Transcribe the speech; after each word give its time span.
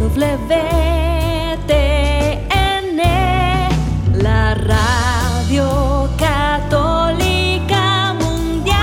WTN, 0.00 0.16
la 4.14 4.54
radio 4.54 6.08
católica 6.18 8.14
mundial. 8.14 8.78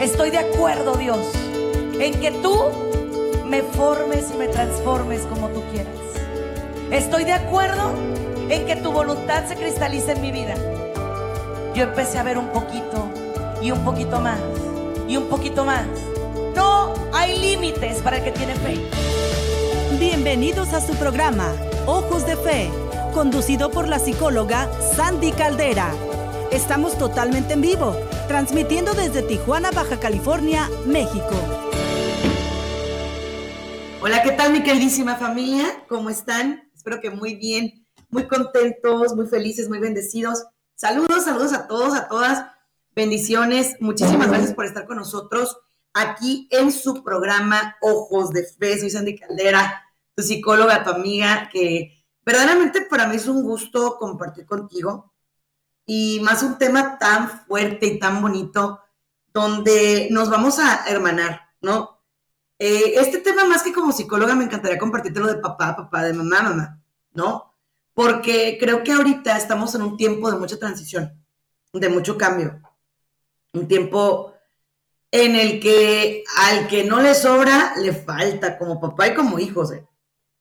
Estoy 0.00 0.30
de 0.30 0.38
acuerdo, 0.38 0.94
Dios, 0.96 1.18
en 2.00 2.18
que 2.20 2.30
tú 2.30 2.56
me 3.48 3.60
formes 3.60 4.30
y 4.34 4.38
me 4.38 4.48
transformes 4.48 5.26
como 5.26 5.48
tú 5.48 5.62
quieras. 5.72 5.92
Estoy 6.90 7.24
de 7.24 7.34
acuerdo 7.34 7.92
en 8.48 8.64
que 8.64 8.76
tu 8.76 8.92
voluntad 8.92 9.44
se 9.46 9.56
cristalice 9.56 10.12
en 10.12 10.22
mi 10.22 10.32
vida. 10.32 10.54
Yo 11.74 11.82
empecé 11.82 12.18
a 12.18 12.22
ver 12.22 12.38
un 12.38 12.48
poquito 12.48 13.19
y 13.60 13.70
un 13.70 13.84
poquito 13.84 14.20
más 14.20 14.38
y 15.08 15.16
un 15.16 15.28
poquito 15.28 15.64
más. 15.64 15.86
No 16.54 16.94
hay 17.12 17.38
límites 17.38 18.00
para 18.02 18.18
el 18.18 18.24
que 18.24 18.32
tiene 18.32 18.54
fe. 18.54 18.78
Bienvenidos 19.98 20.72
a 20.72 20.80
su 20.80 20.94
programa, 20.94 21.52
Ojos 21.86 22.26
de 22.26 22.36
Fe, 22.36 22.70
conducido 23.12 23.70
por 23.70 23.88
la 23.88 23.98
psicóloga 23.98 24.68
Sandy 24.94 25.32
Caldera. 25.32 25.90
Estamos 26.52 26.96
totalmente 26.96 27.54
en 27.54 27.60
vivo, 27.60 27.96
transmitiendo 28.28 28.92
desde 28.94 29.22
Tijuana, 29.22 29.70
Baja 29.72 29.98
California, 29.98 30.68
México. 30.86 31.34
Hola, 34.00 34.22
¿qué 34.22 34.30
tal 34.32 34.52
mi 34.52 34.62
queridísima 34.62 35.16
familia? 35.16 35.84
¿Cómo 35.88 36.08
están? 36.08 36.70
Espero 36.74 37.00
que 37.00 37.10
muy 37.10 37.34
bien, 37.34 37.86
muy 38.08 38.26
contentos, 38.26 39.14
muy 39.14 39.26
felices, 39.26 39.68
muy 39.68 39.78
bendecidos. 39.78 40.46
Saludos, 40.74 41.24
saludos 41.24 41.52
a 41.52 41.68
todos, 41.68 41.94
a 41.94 42.08
todas. 42.08 42.46
Bendiciones. 43.00 43.76
Muchísimas 43.80 44.28
gracias 44.28 44.52
por 44.52 44.66
estar 44.66 44.86
con 44.86 44.98
nosotros 44.98 45.56
aquí 45.94 46.46
en 46.50 46.70
su 46.70 47.02
programa 47.02 47.78
Ojos 47.80 48.28
de 48.30 48.44
Fe. 48.44 48.78
Soy 48.78 48.90
Sandy 48.90 49.18
Caldera, 49.18 49.86
tu 50.14 50.22
psicóloga, 50.22 50.84
tu 50.84 50.90
amiga, 50.90 51.48
que 51.50 52.04
verdaderamente 52.26 52.82
para 52.82 53.06
mí 53.06 53.16
es 53.16 53.26
un 53.26 53.42
gusto 53.42 53.96
compartir 53.98 54.44
contigo 54.44 55.14
y 55.86 56.20
más 56.20 56.42
un 56.42 56.58
tema 56.58 56.98
tan 56.98 57.30
fuerte 57.46 57.86
y 57.86 57.98
tan 57.98 58.20
bonito 58.20 58.80
donde 59.32 60.08
nos 60.10 60.28
vamos 60.28 60.58
a 60.58 60.84
hermanar, 60.86 61.40
¿no? 61.62 62.02
Eh, 62.58 62.96
este 62.96 63.16
tema 63.16 63.46
más 63.46 63.62
que 63.62 63.72
como 63.72 63.92
psicóloga 63.92 64.34
me 64.34 64.44
encantaría 64.44 64.78
compartirte 64.78 65.20
lo 65.20 65.28
de 65.28 65.36
papá, 65.36 65.74
papá, 65.74 66.02
de 66.02 66.12
mamá, 66.12 66.42
mamá, 66.42 66.82
¿no? 67.14 67.54
Porque 67.94 68.58
creo 68.60 68.84
que 68.84 68.92
ahorita 68.92 69.38
estamos 69.38 69.74
en 69.74 69.80
un 69.80 69.96
tiempo 69.96 70.30
de 70.30 70.38
mucha 70.38 70.58
transición, 70.58 71.18
de 71.72 71.88
mucho 71.88 72.18
cambio, 72.18 72.60
un 73.52 73.68
tiempo 73.68 74.34
en 75.10 75.34
el 75.34 75.60
que 75.60 76.22
al 76.38 76.68
que 76.68 76.84
no 76.84 77.00
le 77.00 77.14
sobra, 77.14 77.74
le 77.76 77.92
falta, 77.92 78.58
como 78.58 78.80
papá 78.80 79.08
y 79.08 79.14
como 79.14 79.38
hijos, 79.38 79.72
¿eh? 79.72 79.86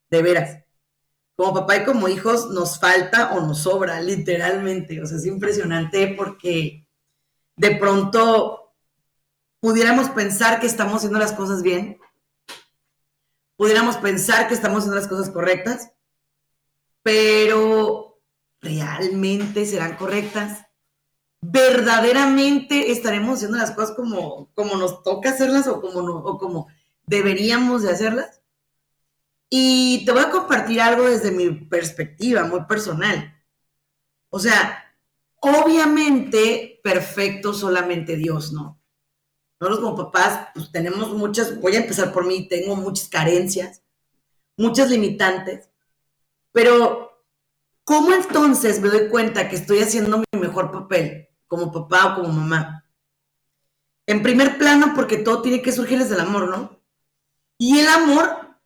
de 0.09 0.21
veras. 0.21 0.63
Como 1.35 1.53
papá 1.53 1.77
y 1.77 1.85
como 1.85 2.07
hijos 2.07 2.49
nos 2.49 2.79
falta 2.79 3.33
o 3.33 3.41
nos 3.41 3.63
sobra, 3.63 4.01
literalmente. 4.01 5.01
O 5.01 5.05
sea, 5.05 5.17
es 5.17 5.25
impresionante 5.25 6.13
porque 6.15 6.87
de 7.55 7.75
pronto 7.77 8.73
pudiéramos 9.59 10.09
pensar 10.09 10.59
que 10.59 10.67
estamos 10.67 10.97
haciendo 10.97 11.19
las 11.19 11.33
cosas 11.33 11.63
bien, 11.63 11.99
pudiéramos 13.57 13.97
pensar 13.97 14.47
que 14.47 14.53
estamos 14.53 14.79
haciendo 14.79 14.95
las 14.95 15.07
cosas 15.07 15.29
correctas, 15.29 15.91
pero 17.03 18.21
¿realmente 18.61 19.65
serán 19.65 19.97
correctas? 19.97 20.65
¿Verdaderamente 21.41 22.91
estaremos 22.91 23.35
haciendo 23.35 23.57
las 23.57 23.71
cosas 23.71 23.95
como, 23.95 24.51
como 24.53 24.75
nos 24.75 25.03
toca 25.03 25.29
hacerlas 25.29 25.67
o 25.67 25.79
como, 25.79 25.99
o 25.99 26.37
como 26.37 26.67
deberíamos 27.05 27.83
de 27.83 27.91
hacerlas? 27.91 28.41
Y 29.49 30.03
te 30.05 30.11
voy 30.11 30.21
a 30.21 30.31
compartir 30.31 30.81
algo 30.81 31.05
desde 31.05 31.31
mi 31.31 31.49
perspectiva, 31.51 32.43
muy 32.43 32.65
personal. 32.65 33.33
O 34.29 34.39
sea, 34.39 34.83
obviamente 35.39 36.79
perfecto 36.83 37.53
solamente 37.53 38.17
Dios, 38.17 38.51
¿no? 38.51 38.79
Nosotros 39.59 39.83
como 39.83 40.11
papás, 40.11 40.49
pues 40.53 40.71
tenemos 40.71 41.13
muchas, 41.13 41.59
voy 41.59 41.75
a 41.75 41.79
empezar 41.79 42.13
por 42.13 42.25
mí, 42.25 42.47
tengo 42.47 42.75
muchas 42.75 43.09
carencias, 43.09 43.81
muchas 44.57 44.89
limitantes, 44.89 45.69
pero 46.51 47.23
¿cómo 47.83 48.13
entonces 48.13 48.79
me 48.81 48.89
doy 48.89 49.09
cuenta 49.09 49.49
que 49.49 49.55
estoy 49.55 49.79
haciendo 49.79 50.19
mi 50.19 50.39
mejor 50.39 50.71
papel 50.71 51.28
como 51.49 51.73
papá 51.73 52.05
o 52.05 52.21
como 52.21 52.31
mamá? 52.31 52.85
En 54.07 54.23
primer 54.23 54.57
plano, 54.57 54.93
porque 54.95 55.17
todo 55.17 55.41
tiene 55.41 55.61
que 55.61 55.73
surgir 55.73 55.99
desde 55.99 56.15
el 56.15 56.21
amor, 56.21 56.47
¿no? 56.47 56.81
Y 57.57 57.79
el 57.79 57.87
amor 57.89 58.57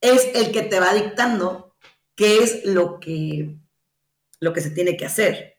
es 0.00 0.28
el 0.34 0.50
que 0.50 0.62
te 0.62 0.80
va 0.80 0.92
dictando 0.92 1.76
qué 2.16 2.38
es 2.38 2.64
lo 2.64 2.98
que, 2.98 3.56
lo 4.40 4.52
que 4.52 4.60
se 4.60 4.70
tiene 4.70 4.96
que 4.96 5.06
hacer, 5.06 5.58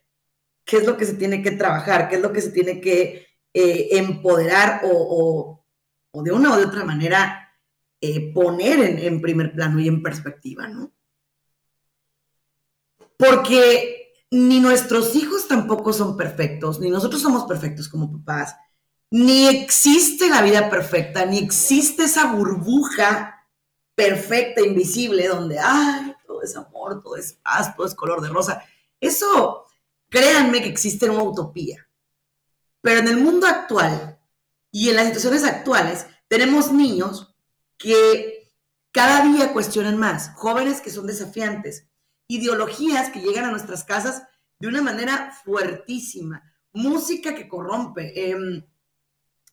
qué 0.65 0.77
es 0.77 0.85
lo 0.85 0.97
que 0.97 1.05
se 1.05 1.15
tiene 1.15 1.41
que 1.41 1.51
trabajar, 1.51 2.09
qué 2.09 2.15
es 2.15 2.21
lo 2.21 2.33
que 2.33 2.41
se 2.41 2.51
tiene 2.51 2.81
que 2.81 3.27
eh, 3.53 3.87
empoderar 3.91 4.81
o, 4.83 5.63
o, 6.11 6.23
de 6.23 6.31
una 6.31 6.53
o 6.53 6.57
de 6.57 6.65
otra 6.65 6.83
manera 6.83 7.49
eh, 8.01 8.33
poner 8.33 8.79
en, 8.79 8.99
en, 8.99 9.21
primer 9.21 9.53
plano 9.53 9.79
y 9.79 9.87
en 9.87 10.03
perspectiva, 10.03 10.67
¿no? 10.67 10.93
Porque 13.17 14.04
ni 14.35 14.59
nuestros 14.59 15.15
hijos 15.15 15.47
tampoco 15.47 15.93
son 15.93 16.17
perfectos, 16.17 16.81
ni 16.81 16.89
nosotros 16.89 17.21
somos 17.21 17.45
perfectos 17.45 17.87
como 17.87 18.11
papás, 18.11 18.53
ni 19.09 19.47
existe 19.47 20.27
la 20.27 20.41
vida 20.41 20.69
perfecta, 20.69 21.25
ni 21.25 21.37
existe 21.37 22.03
esa 22.03 22.33
burbuja 22.33 23.47
perfecta, 23.95 24.59
invisible, 24.59 25.29
donde, 25.29 25.57
ay, 25.57 26.13
todo 26.27 26.41
es 26.41 26.53
amor, 26.57 27.01
todo 27.01 27.15
es 27.15 27.31
paz, 27.41 27.73
todo 27.77 27.87
es 27.87 27.95
color 27.95 28.19
de 28.21 28.27
rosa. 28.27 28.61
Eso, 28.99 29.67
créanme 30.09 30.61
que 30.61 30.67
existe 30.67 31.05
en 31.05 31.13
una 31.13 31.23
utopía. 31.23 31.87
Pero 32.81 32.99
en 32.99 33.07
el 33.07 33.17
mundo 33.17 33.47
actual 33.47 34.19
y 34.69 34.89
en 34.89 34.97
las 34.97 35.05
situaciones 35.05 35.45
actuales, 35.45 36.07
tenemos 36.27 36.73
niños 36.73 37.33
que 37.77 38.51
cada 38.91 39.23
día 39.23 39.53
cuestionan 39.53 39.97
más, 39.97 40.31
jóvenes 40.35 40.81
que 40.81 40.91
son 40.91 41.07
desafiantes, 41.07 41.87
ideologías 42.27 43.09
que 43.09 43.21
llegan 43.21 43.45
a 43.45 43.51
nuestras 43.51 43.83
casas 43.83 44.23
de 44.59 44.67
una 44.67 44.81
manera 44.81 45.31
fuertísima, 45.43 46.43
música 46.73 47.35
que 47.35 47.47
corrompe, 47.47 48.13
eh, 48.15 48.65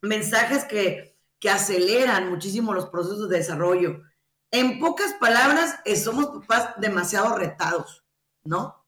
mensajes 0.00 0.64
que, 0.64 1.18
que 1.38 1.50
aceleran 1.50 2.30
muchísimo 2.30 2.72
los 2.72 2.86
procesos 2.86 3.28
de 3.28 3.38
desarrollo. 3.38 4.02
En 4.50 4.78
pocas 4.78 5.14
palabras, 5.14 5.76
eh, 5.84 5.96
somos 5.96 6.26
papás 6.26 6.74
demasiado 6.78 7.36
retados, 7.36 8.04
¿no? 8.44 8.86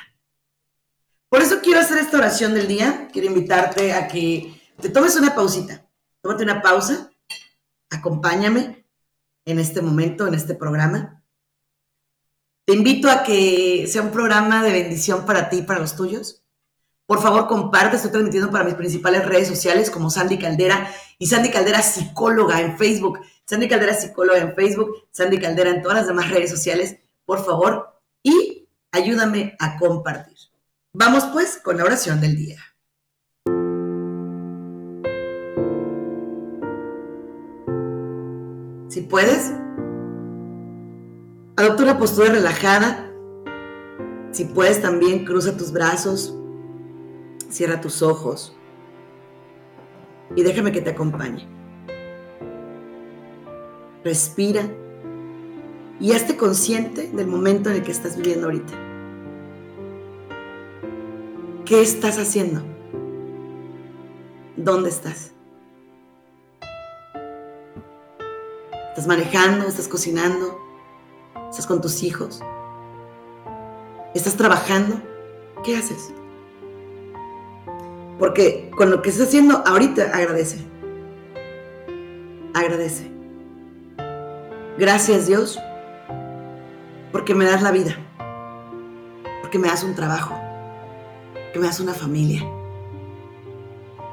Por 1.27 1.41
eso 1.41 1.59
quiero 1.63 1.79
hacer 1.79 1.97
esta 1.97 2.17
oración 2.17 2.53
del 2.53 2.67
día, 2.67 3.09
quiero 3.11 3.27
invitarte 3.27 3.93
a 3.93 4.07
que 4.07 4.61
te 4.79 4.89
tomes 4.89 5.15
una 5.15 5.33
pausita, 5.33 5.89
tómate 6.21 6.43
una 6.43 6.61
pausa, 6.61 7.09
acompáñame 7.89 8.85
en 9.45 9.57
este 9.57 9.81
momento, 9.81 10.27
en 10.27 10.35
este 10.35 10.53
programa. 10.53 11.23
Te 12.65 12.73
invito 12.73 13.09
a 13.09 13.23
que 13.23 13.87
sea 13.87 14.03
un 14.03 14.11
programa 14.11 14.63
de 14.63 14.71
bendición 14.71 15.25
para 15.25 15.49
ti 15.49 15.57
y 15.57 15.61
para 15.63 15.79
los 15.79 15.95
tuyos. 15.95 16.43
Por 17.07 17.23
favor, 17.23 17.47
comparte, 17.47 17.95
estoy 17.95 18.11
transmitiendo 18.11 18.51
para 18.51 18.65
mis 18.65 18.75
principales 18.75 19.25
redes 19.25 19.47
sociales 19.47 19.89
como 19.89 20.11
Sandy 20.11 20.37
Caldera 20.37 20.93
y 21.17 21.25
Sandy 21.25 21.49
Caldera 21.49 21.81
Psicóloga 21.81 22.61
en 22.61 22.77
Facebook. 22.77 23.19
Sandy 23.49 23.69
Caldera 23.69 23.93
Psicóloga 23.93 24.39
en 24.39 24.55
Facebook, 24.55 25.07
Sandy 25.11 25.39
Caldera 25.39 25.69
en 25.69 25.81
todas 25.81 25.99
las 25.99 26.07
demás 26.07 26.29
redes 26.29 26.51
sociales, 26.51 26.97
por 27.25 27.45
favor, 27.45 27.97
y 28.21 28.67
ayúdame 28.91 29.55
a 29.59 29.77
compartir. 29.77 30.37
Vamos 30.91 31.23
pues 31.31 31.57
con 31.63 31.77
la 31.77 31.85
oración 31.85 32.19
del 32.19 32.35
día. 32.35 32.57
Si 38.89 39.01
puedes, 39.01 39.53
adopta 41.55 41.83
una 41.83 41.97
postura 41.97 42.29
relajada. 42.29 43.09
Si 44.31 44.43
puedes 44.43 44.81
también, 44.81 45.23
cruza 45.23 45.55
tus 45.55 45.71
brazos, 45.71 46.35
cierra 47.49 47.79
tus 47.79 48.01
ojos 48.01 48.57
y 50.35 50.43
déjame 50.43 50.73
que 50.73 50.81
te 50.81 50.89
acompañe. 50.89 51.56
Respira 54.07 54.61
y 55.99 56.13
hazte 56.13 56.37
consciente 56.37 57.09
del 57.09 57.27
momento 57.27 57.69
en 57.69 57.75
el 57.75 57.83
que 57.83 57.91
estás 57.91 58.15
viviendo 58.15 58.45
ahorita. 58.45 58.73
¿Qué 61.65 61.81
estás 61.81 62.17
haciendo? 62.17 62.61
¿Dónde 64.55 64.87
estás? 64.87 65.33
¿Estás 68.91 69.07
manejando? 69.07 69.67
¿Estás 69.67 69.89
cocinando? 69.89 70.57
¿Estás 71.49 71.67
con 71.67 71.81
tus 71.81 72.01
hijos? 72.01 72.41
¿Estás 74.15 74.37
trabajando? 74.37 75.01
¿Qué 75.65 75.75
haces? 75.75 76.13
Porque 78.17 78.71
con 78.77 78.89
lo 78.89 79.01
que 79.01 79.09
estás 79.09 79.27
haciendo 79.27 79.61
ahorita, 79.65 80.15
agradece. 80.15 80.59
Agradece. 82.53 83.06
Gracias 84.77 85.25
Dios, 85.25 85.59
porque 87.11 87.33
me 87.33 87.45
das 87.45 87.63
la 87.63 87.71
vida, 87.71 87.95
porque 89.41 89.57
me 89.57 89.69
das 89.69 89.83
un 89.83 89.95
trabajo, 89.95 90.35
que 91.51 91.57
me 91.57 91.65
das 91.65 91.79
una 91.79 91.95
familia. 91.95 92.43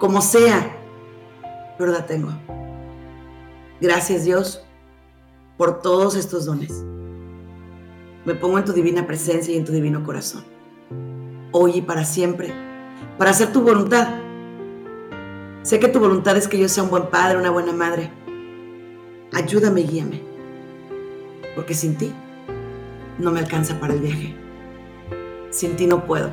Como 0.01 0.23
sea, 0.23 0.75
pero 1.77 1.93
la 1.93 2.07
tengo. 2.07 2.31
Gracias 3.79 4.25
Dios 4.25 4.65
por 5.59 5.83
todos 5.83 6.17
estos 6.17 6.47
dones. 6.47 6.83
Me 8.25 8.35
pongo 8.35 8.57
en 8.57 8.65
tu 8.65 8.73
divina 8.73 9.07
presencia 9.07 9.53
y 9.53 9.59
en 9.59 9.67
tu 9.67 9.73
divino 9.73 10.03
corazón. 10.03 10.47
Hoy 11.53 11.73
y 11.77 11.83
para 11.83 12.07
siempre, 12.07 12.55
para 13.19 13.33
hacer 13.33 13.53
tu 13.53 13.61
voluntad. 13.61 14.09
Sé 15.61 15.79
que 15.79 15.89
tu 15.89 16.01
voluntad 16.01 16.39
es 16.39 16.49
que 16.49 16.59
yo 16.59 16.71
sea 16.71 16.85
un 16.85 16.91
buen 16.91 17.11
padre, 17.11 17.37
una 17.37 17.51
buena 17.51 17.73
madre. 17.75 18.11
Ayúdame 19.35 19.83
y 19.83 19.87
guíame. 19.87 20.34
Porque 21.55 21.75
sin 21.75 21.97
ti 21.97 22.13
no 23.19 23.31
me 23.31 23.41
alcanza 23.41 23.79
para 23.81 23.95
el 23.95 24.01
viaje. 24.01 24.35
Sin 25.51 25.77
ti 25.77 25.87
no 25.87 26.05
puedo. 26.05 26.31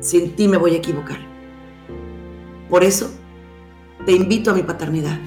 Sin 0.00 0.36
ti 0.36 0.48
me 0.48 0.56
voy 0.56 0.74
a 0.74 0.78
equivocar. 0.78 1.18
Por 2.68 2.84
eso, 2.84 3.10
te 4.06 4.12
invito 4.12 4.50
a 4.50 4.54
mi 4.54 4.62
paternidad. 4.62 5.18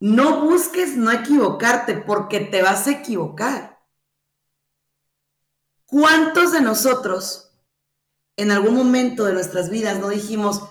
No 0.00 0.44
busques 0.44 0.96
no 0.96 1.10
equivocarte 1.10 1.96
porque 1.96 2.40
te 2.40 2.62
vas 2.62 2.86
a 2.86 2.92
equivocar. 2.92 3.84
¿Cuántos 5.86 6.52
de 6.52 6.60
nosotros 6.60 7.45
en 8.36 8.50
algún 8.50 8.74
momento 8.74 9.24
de 9.24 9.32
nuestras 9.32 9.70
vidas 9.70 9.98
no 9.98 10.08
dijimos, 10.08 10.62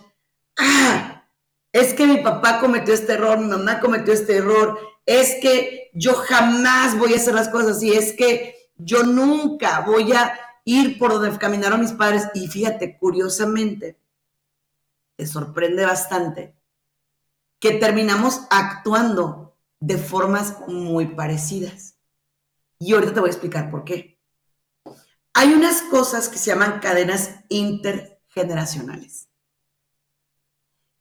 ah, 0.57 1.27
es 1.71 1.93
que 1.93 2.07
mi 2.07 2.17
papá 2.17 2.59
cometió 2.59 2.93
este 2.93 3.13
error, 3.13 3.37
mi 3.39 3.47
mamá 3.47 3.79
cometió 3.79 4.13
este 4.13 4.37
error, 4.37 4.79
es 5.05 5.35
que 5.41 5.89
yo 5.93 6.13
jamás 6.13 6.97
voy 6.97 7.13
a 7.13 7.17
hacer 7.17 7.33
las 7.33 7.49
cosas 7.49 7.77
así, 7.77 7.93
es 7.93 8.13
que 8.13 8.55
yo 8.77 9.03
nunca 9.03 9.81
voy 9.81 10.13
a 10.13 10.39
ir 10.63 10.97
por 10.97 11.11
donde 11.11 11.37
caminaron 11.37 11.81
mis 11.81 11.93
padres. 11.93 12.27
Y 12.33 12.47
fíjate, 12.47 12.97
curiosamente, 12.97 13.97
te 15.15 15.25
sorprende 15.25 15.85
bastante 15.85 16.55
que 17.59 17.71
terminamos 17.71 18.41
actuando 18.49 19.55
de 19.79 19.97
formas 19.97 20.57
muy 20.67 21.07
parecidas. 21.07 21.97
Y 22.79 22.93
ahorita 22.93 23.13
te 23.13 23.19
voy 23.21 23.29
a 23.29 23.31
explicar 23.31 23.71
por 23.71 23.85
qué. 23.85 24.14
Hay 25.37 25.53
unas 25.53 25.81
cosas 25.81 26.29
que 26.29 26.37
se 26.37 26.45
llaman 26.45 26.79
cadenas 26.79 27.31
intergeneracionales. 27.49 29.27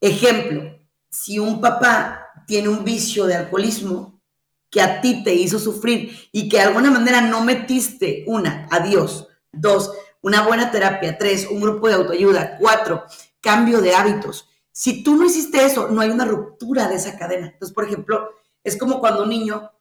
Ejemplo, 0.01 0.77
si 1.09 1.39
un 1.39 1.61
papá 1.61 2.27
tiene 2.45 2.67
un 2.67 2.83
vicio 2.83 3.27
de 3.27 3.35
alcoholismo, 3.35 4.21
que 4.69 4.81
a 4.81 4.99
ti 4.99 5.23
te 5.23 5.33
hizo 5.33 5.57
sufrir 5.57 6.27
y 6.33 6.49
que 6.49 6.57
de 6.57 6.63
alguna 6.63 6.91
manera 6.91 7.21
no 7.21 7.45
metiste, 7.45 8.25
una, 8.27 8.67
adiós, 8.69 9.29
dos, 9.53 9.93
una 10.21 10.45
buena 10.45 10.69
terapia, 10.69 11.17
tres, 11.17 11.47
un 11.49 11.61
grupo 11.61 11.87
de 11.87 11.93
autoayuda, 11.93 12.57
cuatro, 12.59 13.05
cambio 13.39 13.79
de 13.79 13.95
hábitos. 13.95 14.49
Si 14.69 15.01
tú 15.01 15.15
no 15.15 15.25
hiciste 15.25 15.63
eso, 15.63 15.87
no 15.87 16.01
hay 16.01 16.09
una 16.09 16.25
ruptura 16.25 16.89
de 16.89 16.95
esa 16.95 17.17
cadena. 17.17 17.47
Entonces, 17.47 17.73
por 17.73 17.85
ejemplo, 17.85 18.31
es 18.65 18.75
como 18.75 18.99
cuando 18.99 19.23
un 19.23 19.29
niño, 19.29 19.71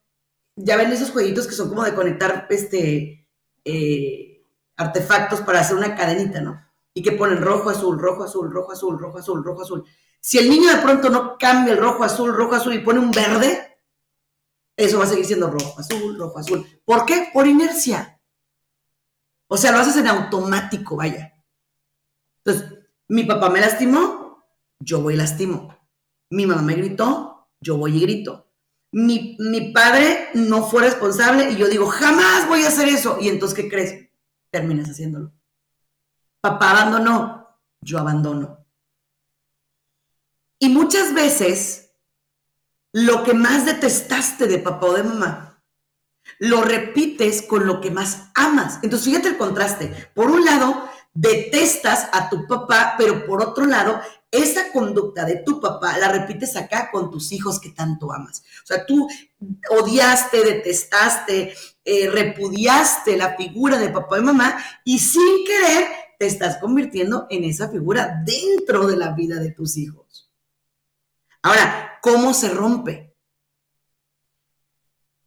ya 0.54 0.76
ven 0.76 0.92
esos 0.92 1.10
jueguitos 1.10 1.48
que 1.48 1.54
son 1.54 1.70
como 1.70 1.82
de 1.82 1.94
conectar 1.94 2.46
este, 2.50 3.26
eh, 3.64 4.33
artefactos 4.76 5.40
para 5.40 5.60
hacer 5.60 5.76
una 5.76 5.94
cadenita, 5.94 6.40
¿no? 6.40 6.60
Y 6.92 7.02
que 7.02 7.12
ponen 7.12 7.42
rojo, 7.42 7.70
azul, 7.70 7.98
rojo, 7.98 8.24
azul, 8.24 8.50
rojo, 8.50 8.72
azul, 8.72 8.98
rojo, 8.98 9.18
azul, 9.18 9.44
rojo, 9.44 9.62
azul. 9.62 9.84
Si 10.20 10.38
el 10.38 10.48
niño 10.48 10.70
de 10.70 10.82
pronto 10.82 11.10
no 11.10 11.36
cambia 11.38 11.74
el 11.74 11.80
rojo, 11.80 12.04
azul, 12.04 12.34
rojo, 12.34 12.54
azul 12.54 12.74
y 12.74 12.78
pone 12.78 12.98
un 12.98 13.10
verde, 13.10 13.78
eso 14.76 14.98
va 14.98 15.04
a 15.04 15.08
seguir 15.08 15.26
siendo 15.26 15.50
rojo, 15.50 15.78
azul, 15.78 16.18
rojo, 16.18 16.38
azul. 16.38 16.66
¿Por 16.84 17.04
qué? 17.04 17.28
Por 17.32 17.46
inercia. 17.46 18.20
O 19.48 19.56
sea, 19.56 19.72
lo 19.72 19.78
haces 19.78 19.96
en 19.96 20.08
automático, 20.08 20.96
vaya. 20.96 21.34
Entonces, 22.44 22.78
mi 23.08 23.24
papá 23.24 23.50
me 23.50 23.60
lastimó, 23.60 24.44
yo 24.78 25.00
voy 25.00 25.14
y 25.14 25.16
lastimo. 25.16 25.76
Mi 26.30 26.46
mamá 26.46 26.62
me 26.62 26.74
gritó, 26.74 27.48
yo 27.60 27.76
voy 27.76 27.96
y 27.96 28.00
grito. 28.00 28.50
Mi, 28.92 29.36
mi 29.38 29.72
padre 29.72 30.28
no 30.34 30.64
fue 30.64 30.82
responsable 30.82 31.50
y 31.50 31.56
yo 31.56 31.68
digo, 31.68 31.86
jamás 31.86 32.48
voy 32.48 32.64
a 32.64 32.68
hacer 32.68 32.88
eso. 32.88 33.18
Y 33.20 33.28
entonces, 33.28 33.56
¿qué 33.56 33.68
crees? 33.68 34.03
Terminas 34.54 34.88
haciéndolo. 34.88 35.32
Papá 36.40 36.70
abandonó, 36.70 37.58
yo 37.80 37.98
abandono. 37.98 38.64
Y 40.60 40.68
muchas 40.68 41.12
veces 41.12 41.90
lo 42.92 43.24
que 43.24 43.34
más 43.34 43.66
detestaste 43.66 44.46
de 44.46 44.60
papá 44.60 44.86
o 44.86 44.92
de 44.92 45.02
mamá, 45.02 45.60
lo 46.38 46.62
repites 46.62 47.42
con 47.42 47.66
lo 47.66 47.80
que 47.80 47.90
más 47.90 48.30
amas. 48.36 48.78
Entonces, 48.84 49.08
fíjate 49.08 49.30
el 49.30 49.38
contraste. 49.38 50.12
Por 50.14 50.30
un 50.30 50.44
lado, 50.44 50.88
detestas 51.12 52.08
a 52.12 52.30
tu 52.30 52.46
papá, 52.46 52.94
pero 52.96 53.26
por 53.26 53.42
otro 53.42 53.66
lado, 53.66 54.00
esa 54.30 54.70
conducta 54.70 55.24
de 55.24 55.38
tu 55.38 55.60
papá 55.60 55.98
la 55.98 56.12
repites 56.12 56.54
acá 56.54 56.90
con 56.92 57.10
tus 57.10 57.32
hijos 57.32 57.58
que 57.58 57.70
tanto 57.70 58.12
amas. 58.12 58.44
O 58.62 58.66
sea, 58.66 58.86
tú 58.86 59.08
odiaste, 59.68 60.44
detestaste, 60.44 61.56
eh, 61.84 62.08
repudiaste 62.08 63.16
la 63.16 63.36
figura 63.36 63.78
de 63.78 63.90
papá 63.90 64.18
y 64.18 64.22
mamá 64.22 64.56
y 64.84 64.98
sin 64.98 65.44
querer 65.44 65.88
te 66.18 66.26
estás 66.26 66.58
convirtiendo 66.58 67.26
en 67.28 67.44
esa 67.44 67.68
figura 67.68 68.22
dentro 68.24 68.86
de 68.86 68.96
la 68.96 69.10
vida 69.12 69.38
de 69.38 69.50
tus 69.50 69.76
hijos. 69.76 70.32
Ahora, 71.42 71.98
¿cómo 72.00 72.32
se 72.32 72.48
rompe? 72.48 73.14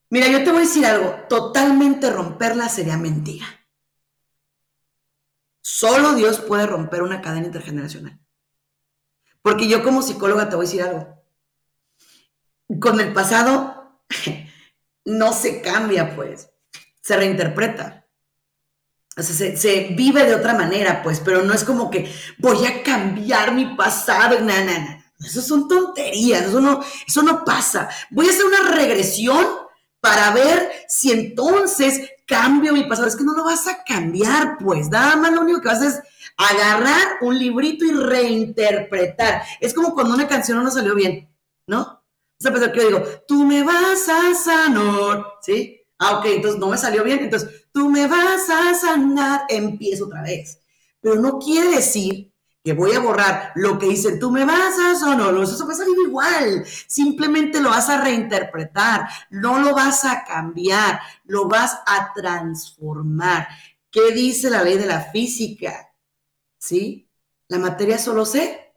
Mira, 0.09 0.27
yo 0.29 0.43
te 0.43 0.51
voy 0.51 0.61
a 0.61 0.65
decir 0.65 0.85
algo, 0.85 1.13
totalmente 1.29 2.09
romperla 2.09 2.69
sería 2.69 2.97
mentira. 2.97 3.45
Solo 5.61 6.15
Dios 6.15 6.39
puede 6.39 6.65
romper 6.65 7.03
una 7.03 7.21
cadena 7.21 7.47
intergeneracional. 7.47 8.19
Porque 9.41 9.67
yo 9.67 9.83
como 9.83 10.01
psicóloga 10.01 10.49
te 10.49 10.55
voy 10.55 10.65
a 10.65 10.67
decir 10.67 10.81
algo. 10.81 11.23
Con 12.79 12.99
el 12.99 13.13
pasado 13.13 14.01
no 15.07 15.31
se 15.31 15.61
cambia, 15.61 16.15
pues, 16.15 16.49
se 17.01 17.15
reinterpreta. 17.15 18.05
O 19.15 19.23
sea, 19.23 19.57
se, 19.57 19.87
vive 19.95 20.25
de 20.25 20.35
otra 20.35 20.53
manera, 20.53 21.01
pues, 21.01 21.21
pero 21.21 21.43
no 21.43 21.53
es 21.53 21.63
como 21.63 21.89
que 21.89 22.13
voy 22.37 22.65
a 22.67 22.83
cambiar 22.83 23.53
mi 23.53 23.75
pasado. 23.75 24.39
No, 24.41 24.53
no, 24.65 24.79
no. 24.79 25.03
Eso 25.25 25.41
son 25.41 25.67
tonterías, 25.67 26.43
eso 26.43 26.59
no, 26.59 26.83
eso 27.07 27.23
no 27.23 27.43
pasa. 27.43 27.89
Voy 28.11 28.27
a 28.27 28.31
hacer 28.31 28.45
una 28.45 28.71
regresión 28.75 29.47
para 30.01 30.31
ver 30.31 30.71
si 30.87 31.11
entonces 31.11 32.01
cambio 32.27 32.73
mi 32.73 32.83
pasado. 32.83 33.07
Es 33.07 33.15
que 33.15 33.23
no 33.23 33.33
lo 33.33 33.45
vas 33.45 33.65
a 33.67 33.83
cambiar, 33.83 34.57
pues. 34.59 34.89
Nada 34.89 35.15
más 35.15 35.31
lo 35.31 35.41
único 35.41 35.61
que 35.61 35.69
vas 35.69 35.81
a 35.81 35.87
hacer 35.87 36.03
es 36.03 36.09
agarrar 36.37 37.17
un 37.21 37.39
librito 37.39 37.85
y 37.85 37.91
reinterpretar. 37.91 39.41
Es 39.61 39.73
como 39.73 39.95
cuando 39.95 40.13
una 40.13 40.27
canción 40.27 40.61
no 40.61 40.69
salió 40.69 40.93
bien, 40.93 41.29
¿no? 41.65 41.96
O 42.39 42.43
sea, 42.43 42.71
que 42.71 42.85
digo, 42.85 43.03
tú 43.27 43.45
me 43.45 43.63
vas 43.63 44.07
a 44.09 44.33
sanar, 44.35 45.25
¿sí? 45.41 45.81
Ah, 45.97 46.19
ok, 46.19 46.25
entonces 46.27 46.59
no 46.59 46.67
me 46.67 46.77
salió 46.77 47.03
bien, 47.03 47.19
entonces 47.19 47.65
tú 47.71 47.89
me 47.89 48.07
vas 48.07 48.47
a 48.49 48.75
sanar, 48.75 49.45
empiezo 49.49 50.05
otra 50.05 50.21
vez. 50.21 50.59
Pero 51.01 51.15
no 51.15 51.39
quiere 51.39 51.69
decir 51.69 52.31
que 52.63 52.73
voy 52.73 52.91
a 52.91 52.99
borrar 52.99 53.53
lo 53.55 53.79
que 53.79 53.87
dice 53.87 54.17
tú 54.17 54.29
me 54.29 54.45
vas 54.45 54.77
a 54.77 54.95
sanar, 54.95 55.33
eso 55.35 55.65
va 55.65 55.73
a 55.73 55.75
salir 55.77 55.95
igual, 56.05 56.65
simplemente 56.87 57.61
lo 57.61 57.69
vas 57.69 57.89
a 57.89 58.01
reinterpretar, 58.01 59.07
no 59.29 59.59
lo 59.59 59.73
vas 59.73 60.05
a 60.05 60.23
cambiar, 60.25 60.99
lo 61.25 61.47
vas 61.47 61.79
a 61.85 62.11
transformar. 62.13 63.47
¿Qué 63.89 64.11
dice 64.11 64.49
la 64.49 64.63
ley 64.63 64.77
de 64.77 64.85
la 64.85 65.01
física? 65.01 65.91
¿Sí? 66.57 67.09
La 67.47 67.57
materia 67.57 67.97
solo 67.97 68.25
se 68.25 68.73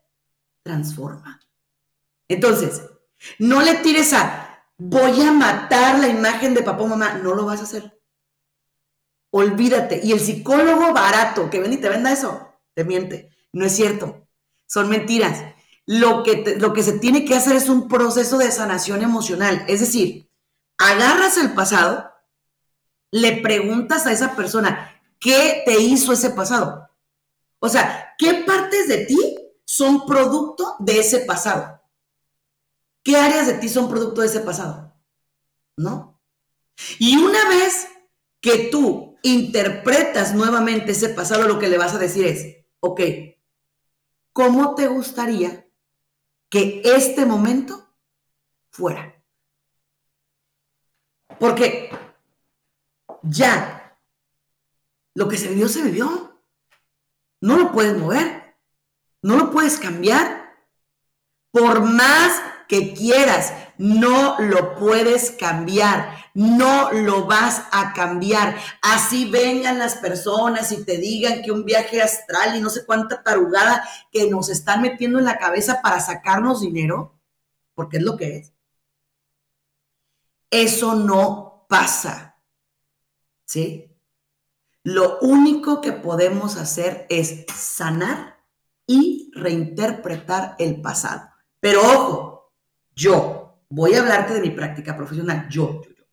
transforma. 0.63 1.41
Entonces, 2.29 2.83
no 3.39 3.63
le 3.63 3.75
tires 3.75 4.13
a, 4.13 4.65
voy 4.79 5.21
a 5.23 5.33
matar 5.33 5.99
la 5.99 6.09
imagen 6.09 6.55
de 6.55 6.63
papá 6.63 6.83
o 6.83 6.87
mamá, 6.87 7.15
no 7.15 7.35
lo 7.35 7.45
vas 7.45 7.61
a 7.61 7.65
hacer. 7.65 8.01
Olvídate. 9.31 10.01
Y 10.03 10.13
el 10.13 10.21
psicólogo 10.21 10.93
barato 10.93 11.51
que 11.51 11.61
ven 11.61 11.73
y 11.73 11.77
te 11.77 11.89
venda 11.89 12.13
eso, 12.13 12.49
te 12.75 12.85
miente. 12.85 13.31
No 13.53 13.65
es 13.65 13.73
cierto. 13.73 14.27
Son 14.67 14.89
mentiras. 14.89 15.45
Lo 15.87 16.23
que, 16.23 16.57
lo 16.59 16.73
que 16.73 16.83
se 16.83 16.99
tiene 16.99 17.25
que 17.25 17.35
hacer 17.35 17.57
es 17.57 17.69
un 17.69 17.89
proceso 17.89 18.39
de 18.39 18.51
sanación 18.51 19.03
emocional. 19.03 19.65
Es 19.69 19.81
decir, 19.81 20.29
agarras 20.79 21.37
el 21.37 21.53
pasado, 21.53 22.11
le 23.11 23.41
preguntas 23.41 24.07
a 24.07 24.13
esa 24.13 24.37
persona, 24.37 25.01
¿qué 25.19 25.63
te 25.65 25.81
hizo 25.81 26.13
ese 26.13 26.31
pasado? 26.31 26.89
O 27.59 27.69
sea, 27.69 28.15
¿qué 28.19 28.35
partes 28.47 28.89
de 28.89 29.05
ti 29.05 29.37
son 29.65 30.07
producto 30.07 30.77
de 30.79 31.01
ese 31.01 31.21
pasado? 31.21 31.80
¿Qué 33.03 33.17
áreas 33.17 33.47
de 33.47 33.55
ti 33.55 33.69
son 33.69 33.89
producto 33.89 34.21
de 34.21 34.27
ese 34.27 34.41
pasado? 34.41 34.95
¿No? 35.77 36.21
Y 36.99 37.17
una 37.17 37.49
vez 37.49 37.89
que 38.41 38.69
tú 38.71 39.19
interpretas 39.23 40.35
nuevamente 40.35 40.93
ese 40.93 41.11
pasado, 41.11 41.47
lo 41.47 41.59
que 41.59 41.69
le 41.69 41.79
vas 41.79 41.95
a 41.95 41.99
decir 41.99 42.27
es, 42.27 42.67
ok, 42.81 43.01
¿cómo 44.33 44.75
te 44.75 44.87
gustaría 44.89 45.69
que 46.49 46.83
este 46.85 47.27
momento 47.27 47.95
fuera? 48.71 49.23
Porque 51.39 51.91
ya, 53.23 53.99
lo 55.15 55.29
que 55.29 55.37
se 55.37 55.49
vivió, 55.49 55.69
se 55.69 55.83
vivió. 55.83 56.43
No 57.41 57.57
lo 57.57 57.73
puedes 57.73 57.97
mover, 57.97 58.57
no 59.23 59.37
lo 59.37 59.51
puedes 59.51 59.79
cambiar. 59.79 60.39
Por 61.51 61.81
más 61.81 62.41
que 62.71 62.95
quieras, 62.95 63.53
no 63.79 64.39
lo 64.39 64.77
puedes 64.77 65.33
cambiar, 65.33 66.17
no 66.35 66.93
lo 66.93 67.27
vas 67.27 67.65
a 67.73 67.93
cambiar. 67.93 68.57
Así 68.81 69.29
vengan 69.29 69.81
las 69.81 69.97
personas 69.97 70.71
y 70.71 70.85
te 70.85 70.97
digan 70.97 71.43
que 71.43 71.51
un 71.51 71.65
viaje 71.65 72.01
astral 72.01 72.55
y 72.55 72.61
no 72.61 72.71
sé 72.71 72.87
cuánta 72.87 73.25
tarugada 73.25 73.83
que 74.13 74.31
nos 74.31 74.51
están 74.51 74.83
metiendo 74.83 75.19
en 75.19 75.25
la 75.25 75.37
cabeza 75.37 75.83
para 75.83 75.99
sacarnos 75.99 76.61
dinero, 76.61 77.19
porque 77.75 77.97
es 77.97 78.05
lo 78.05 78.17
que 78.17 78.37
es. 78.37 78.53
Eso 80.49 80.95
no 80.95 81.67
pasa. 81.69 82.37
¿Sí? 83.47 83.91
Lo 84.85 85.19
único 85.23 85.81
que 85.81 85.91
podemos 85.91 86.57
hacer 86.57 87.05
es 87.11 87.47
sanar 87.53 88.45
y 88.87 89.33
reinterpretar 89.35 90.55
el 90.61 90.81
pasado. 90.81 91.31
Pero 91.59 91.81
ojo, 91.83 92.40
yo, 92.95 93.59
voy 93.69 93.95
a 93.95 94.01
hablarte 94.01 94.35
de 94.35 94.41
mi 94.41 94.51
práctica 94.51 94.97
profesional, 94.97 95.49
yo, 95.49 95.83
yo, 95.83 95.91
yo. 95.91 96.05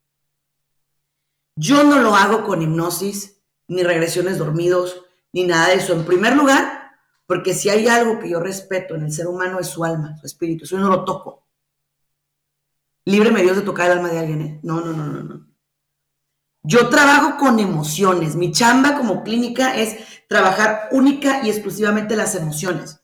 Yo 1.56 1.84
no 1.84 1.98
lo 1.98 2.14
hago 2.14 2.44
con 2.44 2.62
hipnosis, 2.62 3.40
ni 3.66 3.82
regresiones 3.82 4.38
dormidos, 4.38 5.04
ni 5.32 5.44
nada 5.44 5.68
de 5.68 5.74
eso. 5.74 5.92
En 5.92 6.04
primer 6.04 6.36
lugar, 6.36 6.92
porque 7.26 7.52
si 7.52 7.68
hay 7.68 7.86
algo 7.88 8.18
que 8.18 8.30
yo 8.30 8.40
respeto 8.40 8.94
en 8.94 9.02
el 9.02 9.12
ser 9.12 9.26
humano 9.26 9.58
es 9.58 9.68
su 9.68 9.84
alma, 9.84 10.16
su 10.16 10.26
espíritu. 10.26 10.64
Eso 10.64 10.76
yo 10.76 10.82
no 10.82 10.88
lo 10.88 11.04
toco. 11.04 11.46
Líbreme 13.04 13.42
Dios 13.42 13.56
de 13.56 13.62
tocar 13.62 13.90
el 13.90 13.98
alma 13.98 14.08
de 14.08 14.18
alguien. 14.18 14.40
¿eh? 14.40 14.60
No, 14.62 14.80
no, 14.80 14.94
no, 14.94 15.06
no, 15.06 15.22
no. 15.22 15.46
Yo 16.62 16.88
trabajo 16.88 17.36
con 17.38 17.58
emociones. 17.58 18.34
Mi 18.34 18.50
chamba 18.50 18.96
como 18.96 19.22
clínica 19.22 19.76
es 19.76 20.26
trabajar 20.26 20.88
única 20.92 21.44
y 21.44 21.50
exclusivamente 21.50 22.16
las 22.16 22.34
emociones. 22.34 23.02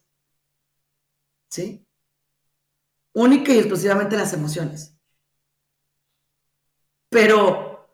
¿Sí? 1.49 1.84
Única 3.15 3.53
y 3.53 3.59
exclusivamente 3.59 4.17
las 4.17 4.35
emociones. 4.35 4.95
Pero, 7.09 7.89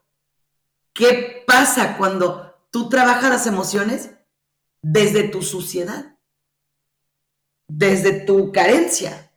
¿qué 0.92 1.44
pasa 1.46 1.96
cuando 1.96 2.66
tú 2.72 2.88
trabajas 2.88 3.30
las 3.30 3.46
emociones 3.46 4.10
desde 4.82 5.28
tu 5.28 5.42
suciedad? 5.42 6.18
Desde 7.68 8.24
tu 8.24 8.50
carencia. 8.50 9.32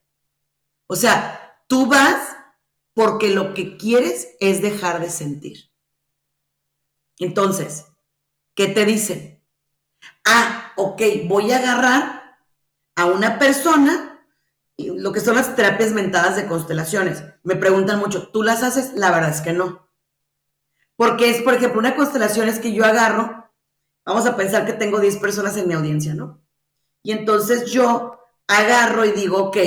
O 0.88 0.96
sea, 0.96 1.64
tú 1.68 1.86
vas 1.86 2.36
porque 2.94 3.30
lo 3.30 3.54
que 3.54 3.78
quieres 3.78 4.30
es 4.40 4.62
dejar 4.62 5.02
de 5.02 5.10
sentir. 5.10 5.72
Entonces, 7.20 7.86
¿qué 8.56 8.68
te 8.68 8.86
dicen? 8.86 9.44
Ah, 10.26 10.72
ok, 10.78 11.02
voy 11.26 11.52
a 11.52 11.58
agarrar 11.58 12.38
a 12.96 13.06
una 13.06 13.38
persona 13.38 14.13
lo 14.78 15.12
que 15.12 15.20
son 15.20 15.36
las 15.36 15.56
terapias 15.56 15.92
mentadas 15.92 16.36
de 16.36 16.48
constelaciones. 16.48 17.24
Me 17.44 17.56
preguntan 17.56 18.00
mucho, 18.00 18.30
¿tú 18.30 18.44
las 18.44 18.64
haces? 18.64 18.94
La 18.96 19.12
verdad 19.12 19.30
es 19.30 19.42
que 19.42 19.54
no. 19.54 19.90
Porque 20.96 21.30
es, 21.30 21.42
por 21.42 21.54
ejemplo, 21.54 21.80
una 21.80 21.96
constelación 21.96 22.48
es 22.48 22.60
que 22.60 22.74
yo 22.74 22.86
agarro, 22.86 23.52
vamos 24.06 24.26
a 24.26 24.36
pensar 24.36 24.66
que 24.66 24.74
tengo 24.74 25.00
10 25.00 25.18
personas 25.18 25.58
en 25.58 25.68
mi 25.68 25.74
audiencia, 25.74 26.14
¿no? 26.14 26.42
Y 27.02 27.12
entonces 27.12 27.72
yo 27.72 28.20
agarro 28.48 29.06
y 29.06 29.12
digo, 29.12 29.38
ok, 29.46 29.58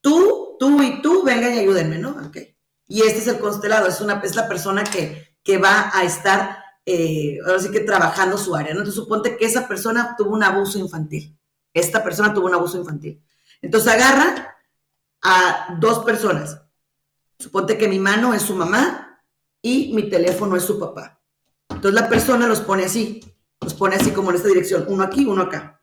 tú, 0.00 0.56
tú 0.58 0.82
y 0.82 1.00
tú, 1.02 1.22
vengan 1.24 1.54
y 1.54 1.60
ayúdenme, 1.60 1.98
¿no? 1.98 2.10
Ok. 2.26 2.38
Y 2.86 3.02
este 3.02 3.20
es 3.20 3.28
el 3.28 3.38
constelado, 3.38 3.86
es, 3.86 4.00
una, 4.00 4.20
es 4.24 4.34
la 4.34 4.48
persona 4.48 4.84
que, 4.84 5.36
que 5.42 5.58
va 5.58 5.90
a 5.94 6.02
estar, 6.04 6.58
eh, 6.84 7.38
ahora 7.46 7.60
sí 7.60 7.70
que 7.70 7.80
trabajando 7.80 8.36
su 8.36 8.54
área, 8.54 8.74
¿no? 8.74 8.80
Entonces 8.80 9.02
suponte 9.02 9.36
que 9.36 9.46
esa 9.46 9.68
persona 9.68 10.16
tuvo 10.18 10.34
un 10.34 10.42
abuso 10.42 10.78
infantil. 10.78 11.38
Esta 11.72 12.02
persona 12.02 12.34
tuvo 12.34 12.46
un 12.46 12.54
abuso 12.54 12.78
infantil. 12.78 13.22
Entonces 13.62 13.92
agarra 13.92 14.56
a 15.22 15.76
dos 15.80 16.04
personas. 16.04 16.60
Suponte 17.38 17.78
que 17.78 17.88
mi 17.88 17.98
mano 17.98 18.34
es 18.34 18.42
su 18.42 18.54
mamá 18.54 19.22
y 19.62 19.92
mi 19.94 20.08
teléfono 20.08 20.56
es 20.56 20.64
su 20.64 20.78
papá. 20.78 21.20
Entonces 21.68 22.00
la 22.00 22.08
persona 22.08 22.46
los 22.46 22.60
pone 22.60 22.84
así, 22.84 23.20
los 23.60 23.74
pone 23.74 23.96
así 23.96 24.10
como 24.10 24.30
en 24.30 24.36
esta 24.36 24.48
dirección, 24.48 24.84
uno 24.88 25.04
aquí, 25.04 25.26
uno 25.26 25.42
acá. 25.42 25.80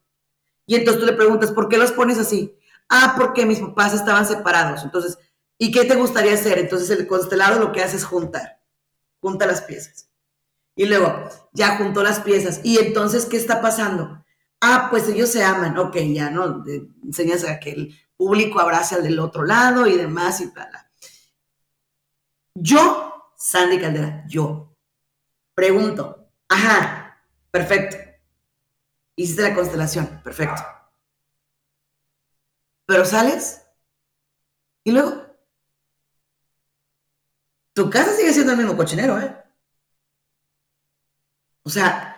Y 0.65 0.75
entonces 0.75 0.99
tú 0.99 1.05
le 1.05 1.13
preguntas, 1.13 1.51
¿por 1.51 1.69
qué 1.69 1.77
los 1.77 1.91
pones 1.91 2.17
así? 2.17 2.57
Ah, 2.89 3.15
porque 3.17 3.45
mis 3.45 3.59
papás 3.59 3.93
estaban 3.93 4.25
separados. 4.25 4.83
Entonces, 4.83 5.17
¿Y 5.57 5.71
qué 5.71 5.85
te 5.85 5.95
gustaría 5.95 6.33
hacer? 6.33 6.59
Entonces 6.59 6.89
el 6.91 7.07
constelado 7.07 7.59
lo 7.59 7.71
que 7.71 7.81
hace 7.81 7.97
es 7.97 8.05
juntar, 8.05 8.59
junta 9.19 9.47
las 9.47 9.61
piezas. 9.61 10.09
Y 10.75 10.85
luego, 10.85 11.27
ya 11.53 11.77
juntó 11.77 12.03
las 12.03 12.19
piezas. 12.19 12.61
¿Y 12.63 12.77
entonces 12.77 13.25
qué 13.25 13.37
está 13.37 13.61
pasando? 13.61 14.23
Ah, 14.61 14.87
pues 14.89 15.07
ellos 15.07 15.29
se 15.29 15.43
aman. 15.43 15.77
Ok, 15.77 15.97
ya, 16.13 16.29
¿no? 16.29 16.63
enseñas 17.03 17.43
a 17.43 17.59
que 17.59 17.71
el 17.71 17.95
público 18.17 18.59
abrace 18.59 18.95
al 18.95 19.03
del 19.03 19.19
otro 19.19 19.43
lado 19.45 19.87
y 19.87 19.95
demás 19.95 20.41
y 20.41 20.51
tal. 20.53 20.69
Yo, 22.55 23.31
Sandy 23.37 23.79
Caldera, 23.79 24.23
yo, 24.27 24.75
pregunto, 25.53 26.31
ajá, 26.49 27.21
perfecto. 27.51 27.97
Hiciste 29.15 29.43
la 29.43 29.55
constelación, 29.55 30.21
perfecto. 30.23 30.61
Pero 32.85 33.05
sales 33.05 33.61
y 34.83 34.91
luego 34.91 35.27
tu 37.73 37.89
casa 37.89 38.15
sigue 38.15 38.33
siendo 38.33 38.53
el 38.53 38.57
mismo 38.57 38.75
cochinero, 38.75 39.19
¿eh? 39.19 39.35
O 41.63 41.69
sea, 41.69 42.16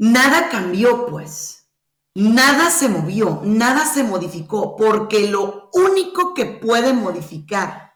nada 0.00 0.48
cambió, 0.48 1.06
pues. 1.06 1.68
Nada 2.14 2.70
se 2.70 2.88
movió, 2.88 3.40
nada 3.44 3.86
se 3.86 4.02
modificó, 4.02 4.74
porque 4.74 5.28
lo 5.28 5.70
único 5.72 6.34
que 6.34 6.46
puede 6.46 6.92
modificar 6.92 7.94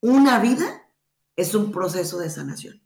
una 0.00 0.38
vida 0.38 0.88
es 1.34 1.54
un 1.54 1.72
proceso 1.72 2.18
de 2.18 2.30
sanación. 2.30 2.80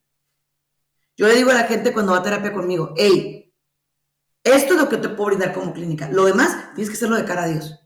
Yo 1.17 1.29
le 1.29 1.35
digo 1.35 1.51
a 1.51 1.55
la 1.55 1.65
gente 1.65 1.93
cuando 1.93 2.13
va 2.13 2.19
a 2.19 2.23
terapia 2.23 2.55
conmigo, 2.55 2.95
hey, 2.97 3.55
esto 4.43 4.75
es 4.75 4.81
lo 4.81 4.89
que 4.89 4.97
te 4.97 5.11
puedo 5.11 5.29
brindar 5.29 5.53
como 5.53 5.73
clínica. 5.73 6.09
Lo 6.09 6.25
demás 6.25 6.73
tienes 6.75 6.89
que 6.89 6.97
hacerlo 6.97 7.17
de 7.17 7.27
cara 7.27 7.45
a 7.45 7.49
Dios. 7.49 7.79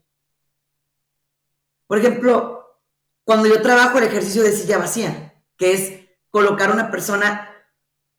Por 1.89 1.99
ejemplo, 1.99 2.81
cuando 3.25 3.49
yo 3.49 3.61
trabajo 3.61 3.99
el 3.99 4.05
ejercicio 4.05 4.43
de 4.43 4.53
silla 4.53 4.79
vacía, 4.79 5.43
que 5.57 5.73
es 5.73 6.07
colocar 6.31 6.71
una 6.71 6.91
persona 6.91 7.51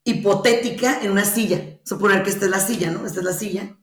hipotética 0.04 1.02
en 1.02 1.12
una 1.12 1.26
silla. 1.26 1.77
Suponer 1.88 2.22
que 2.22 2.30
esta 2.30 2.44
es 2.44 2.52
la 2.52 2.60
silla, 2.60 2.92
¿no? 2.92 3.06
Esta 3.06 3.20
es 3.20 3.26
la 3.26 3.32
silla. 3.32 3.78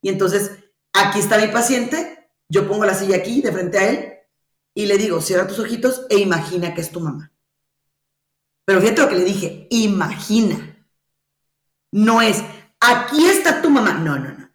Y 0.00 0.08
entonces, 0.08 0.52
aquí 0.92 1.18
está 1.18 1.36
mi 1.36 1.48
paciente, 1.48 2.30
yo 2.48 2.68
pongo 2.68 2.84
la 2.84 2.94
silla 2.94 3.16
aquí, 3.16 3.42
de 3.42 3.50
frente 3.50 3.78
a 3.78 3.90
él, 3.90 4.12
y 4.72 4.86
le 4.86 4.96
digo, 4.96 5.20
cierra 5.20 5.48
tus 5.48 5.58
ojitos 5.58 6.06
e 6.10 6.18
imagina 6.18 6.72
que 6.74 6.80
es 6.80 6.92
tu 6.92 7.00
mamá. 7.00 7.32
Pero 8.64 8.80
fíjate 8.80 9.02
lo 9.02 9.08
que 9.08 9.16
le 9.16 9.24
dije, 9.24 9.66
imagina. 9.70 10.86
No 11.90 12.22
es, 12.22 12.40
aquí 12.78 13.26
está 13.26 13.60
tu 13.60 13.68
mamá. 13.68 13.94
No, 13.94 14.16
no, 14.16 14.30
no. 14.30 14.48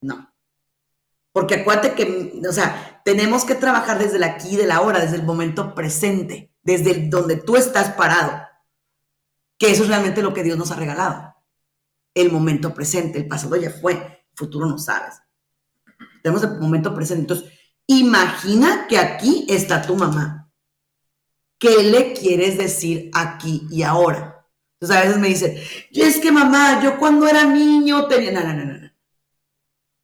No. 0.00 0.34
Porque 1.30 1.56
acuérdate 1.56 1.92
que, 1.92 2.40
o 2.48 2.52
sea, 2.54 3.02
tenemos 3.04 3.44
que 3.44 3.54
trabajar 3.54 3.98
desde 3.98 4.16
el 4.16 4.24
aquí, 4.24 4.56
de 4.56 4.66
la 4.66 4.80
hora, 4.80 4.98
desde 4.98 5.16
el 5.16 5.24
momento 5.24 5.74
presente, 5.74 6.54
desde 6.62 7.10
donde 7.10 7.36
tú 7.36 7.58
estás 7.58 7.90
parado. 7.90 8.48
Que 9.58 9.72
eso 9.72 9.82
es 9.82 9.90
realmente 9.90 10.22
lo 10.22 10.32
que 10.32 10.42
Dios 10.42 10.56
nos 10.56 10.70
ha 10.70 10.76
regalado. 10.76 11.37
El 12.18 12.32
momento 12.32 12.74
presente, 12.74 13.18
el 13.18 13.28
pasado 13.28 13.56
ya 13.56 13.70
fue, 13.70 14.24
futuro 14.34 14.66
no 14.66 14.78
sabes. 14.78 15.14
Tenemos 16.22 16.42
el 16.42 16.58
momento 16.58 16.94
presente. 16.94 17.22
Entonces, 17.22 17.58
Imagina 17.90 18.86
que 18.86 18.98
aquí 18.98 19.46
está 19.48 19.80
tu 19.80 19.96
mamá. 19.96 20.52
¿Qué 21.58 21.82
le 21.82 22.12
quieres 22.12 22.58
decir 22.58 23.10
aquí 23.14 23.66
y 23.70 23.82
ahora? 23.82 24.46
Entonces 24.74 24.96
a 24.96 25.00
veces 25.06 25.18
me 25.18 25.28
dicen, 25.28 25.56
es 25.90 26.20
que 26.20 26.30
mamá, 26.30 26.82
yo 26.82 26.98
cuando 26.98 27.26
era 27.26 27.44
niño 27.44 28.06
tenía... 28.06 28.30
No, 28.30 28.44
no, 28.44 28.64
no, 28.64 28.78
no. 28.78 28.90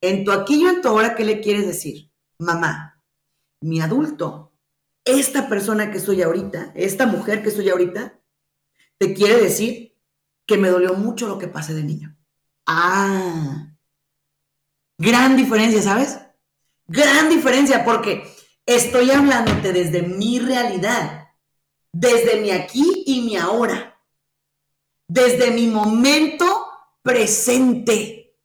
En 0.01 0.25
tu 0.25 0.33
aquí 0.33 0.63
y 0.63 0.67
en 0.67 0.81
tu 0.81 0.89
ahora, 0.89 1.15
¿qué 1.15 1.25
le 1.25 1.43
quieres 1.43 1.67
decir? 1.67 2.11
Mamá, 2.39 3.03
mi 3.61 3.81
adulto, 3.81 4.55
esta 5.05 5.47
persona 5.47 5.93
que 5.93 6.01
soy 6.01 6.23
ahorita, 6.23 6.73
esta 6.75 7.07
mujer 7.07 7.43
que 7.43 7.51
soy 7.51 7.69
ahorita, 7.69 8.19
te 8.97 9.13
quiere 9.13 9.37
decir 9.37 9.94
que 10.47 10.57
me 10.57 10.69
dolió 10.69 10.95
mucho 10.95 11.27
lo 11.27 11.39
que 11.39 11.49
pasé 11.49 11.75
de 11.75 11.83
niño. 11.83 12.17
Ah, 12.67 13.75
gran 14.99 15.37
diferencia, 15.37 15.83
¿sabes? 15.83 16.19
Gran 16.87 17.29
diferencia 17.29 17.85
porque 17.85 18.25
estoy 18.67 19.11
hablándote 19.11 19.73
desde 19.73 20.03
mi 20.03 20.39
realidad, 20.39 21.29
desde 21.93 22.41
mi 22.41 22.51
aquí 22.51 23.05
y 23.07 23.23
mi 23.23 23.37
ahora, 23.37 24.01
desde 25.09 25.51
mi 25.51 25.67
momento 25.67 26.67
presente. 27.03 28.37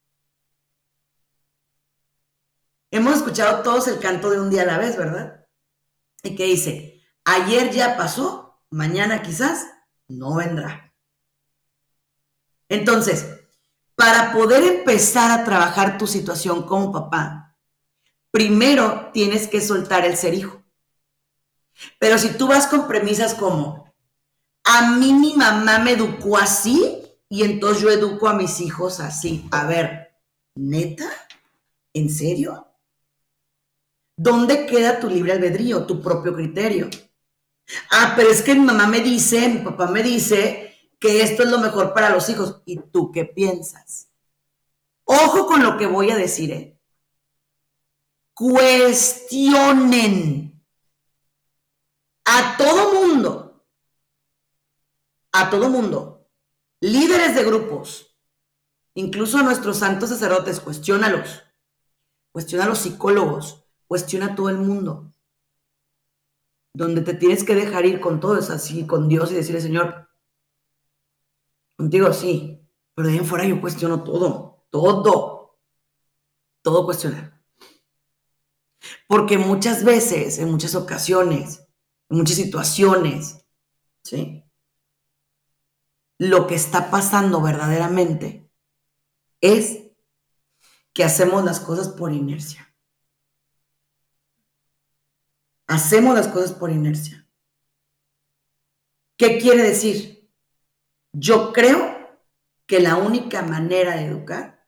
Hemos 2.91 3.17
escuchado 3.17 3.61
todos 3.61 3.87
el 3.87 3.99
canto 3.99 4.29
de 4.29 4.39
un 4.39 4.49
día 4.49 4.63
a 4.63 4.65
la 4.65 4.77
vez, 4.77 4.97
¿verdad? 4.97 5.45
Y 6.23 6.35
que 6.35 6.45
dice, 6.45 7.03
ayer 7.23 7.71
ya 7.71 7.95
pasó, 7.97 8.61
mañana 8.69 9.21
quizás 9.21 9.67
no 10.07 10.35
vendrá. 10.35 10.88
Entonces, 12.69 13.25
para 13.95 14.31
poder 14.31 14.63
empezar 14.63 15.31
a 15.31 15.43
trabajar 15.43 15.97
tu 15.97 16.07
situación 16.07 16.63
como 16.63 16.93
papá, 16.93 17.57
primero 18.31 19.09
tienes 19.11 19.47
que 19.47 19.59
soltar 19.59 20.05
el 20.05 20.15
ser 20.15 20.35
hijo. 20.35 20.63
Pero 21.99 22.17
si 22.17 22.29
tú 22.29 22.47
vas 22.47 22.67
con 22.67 22.87
premisas 22.87 23.33
como, 23.33 23.91
a 24.63 24.91
mí 24.91 25.13
mi 25.13 25.33
mamá 25.33 25.79
me 25.79 25.91
educó 25.91 26.37
así 26.37 27.01
y 27.27 27.43
entonces 27.43 27.81
yo 27.81 27.89
educo 27.89 28.27
a 28.27 28.33
mis 28.33 28.59
hijos 28.61 28.99
así. 28.99 29.47
A 29.51 29.65
ver, 29.65 30.13
neta, 30.55 31.09
¿en 31.93 32.09
serio? 32.09 32.67
¿Dónde 34.15 34.65
queda 34.65 34.99
tu 34.99 35.09
libre 35.09 35.31
albedrío, 35.31 35.85
tu 35.85 36.01
propio 36.01 36.33
criterio? 36.33 36.89
Ah, 37.91 38.13
pero 38.15 38.29
es 38.29 38.41
que 38.41 38.53
mi 38.53 38.61
mamá 38.61 38.87
me 38.87 38.99
dice, 38.99 39.47
mi 39.47 39.59
papá 39.59 39.87
me 39.87 40.03
dice 40.03 40.68
que 40.99 41.23
esto 41.23 41.43
es 41.43 41.49
lo 41.49 41.59
mejor 41.59 41.93
para 41.93 42.09
los 42.09 42.29
hijos. 42.29 42.61
¿Y 42.65 42.77
tú 42.77 43.11
qué 43.11 43.25
piensas? 43.25 44.09
Ojo 45.05 45.47
con 45.47 45.63
lo 45.63 45.77
que 45.77 45.87
voy 45.87 46.11
a 46.11 46.15
decir, 46.15 46.51
¿eh? 46.51 46.79
cuestionen 48.39 49.83
a 52.23 52.57
todo 52.57 52.93
mundo, 52.93 53.65
a 55.33 55.49
todo 55.49 55.69
mundo, 55.69 56.29
líderes 56.79 57.35
de 57.35 57.43
grupos, 57.43 58.15
incluso 58.93 59.37
a 59.39 59.43
nuestros 59.43 59.77
santos 59.79 60.09
sacerdotes, 60.09 60.61
cuestiónalos, 60.61 61.43
cuestiona 62.31 62.65
a 62.65 62.69
los 62.69 62.79
psicólogos, 62.79 63.65
cuestiona 63.87 64.27
a 64.27 64.35
todo 64.35 64.49
el 64.49 64.57
mundo. 64.57 65.11
Donde 66.73 67.01
te 67.01 67.15
tienes 67.15 67.43
que 67.43 67.55
dejar 67.55 67.85
ir 67.85 67.99
con 67.99 68.19
todo 68.19 68.37
es 68.37 68.49
así, 68.49 68.85
con 68.85 69.09
Dios 69.09 69.31
y 69.31 69.35
decirle, 69.35 69.59
Señor, 69.59 70.08
contigo 71.79 72.11
sí, 72.11 72.61
pero 72.93 73.07
de 73.07 73.13
ahí 73.13 73.19
en 73.19 73.25
fuera 73.25 73.45
yo 73.45 73.61
cuestiono 73.61 74.03
todo, 74.03 74.65
todo, 74.69 75.57
todo 76.61 76.85
cuestionar. 76.85 77.41
Porque 79.07 79.37
muchas 79.37 79.85
veces, 79.85 80.39
en 80.39 80.51
muchas 80.51 80.75
ocasiones, 80.75 81.65
en 82.09 82.17
muchas 82.17 82.35
situaciones, 82.35 83.45
¿sí? 84.03 84.43
Lo 86.17 86.47
que 86.47 86.55
está 86.55 86.91
pasando 86.91 87.41
verdaderamente 87.41 88.51
es 89.39 89.83
que 90.91 91.05
hacemos 91.05 91.45
las 91.45 91.61
cosas 91.61 91.87
por 91.87 92.11
inercia. 92.11 92.75
Hacemos 95.65 96.13
las 96.13 96.27
cosas 96.27 96.51
por 96.51 96.71
inercia. 96.71 97.25
¿Qué 99.15 99.37
quiere 99.37 99.63
decir? 99.63 100.18
Yo 101.11 101.53
creo 101.53 101.97
que 102.65 102.79
la 102.79 102.97
única 102.97 103.41
manera 103.41 103.95
de 103.95 104.05
educar 104.05 104.65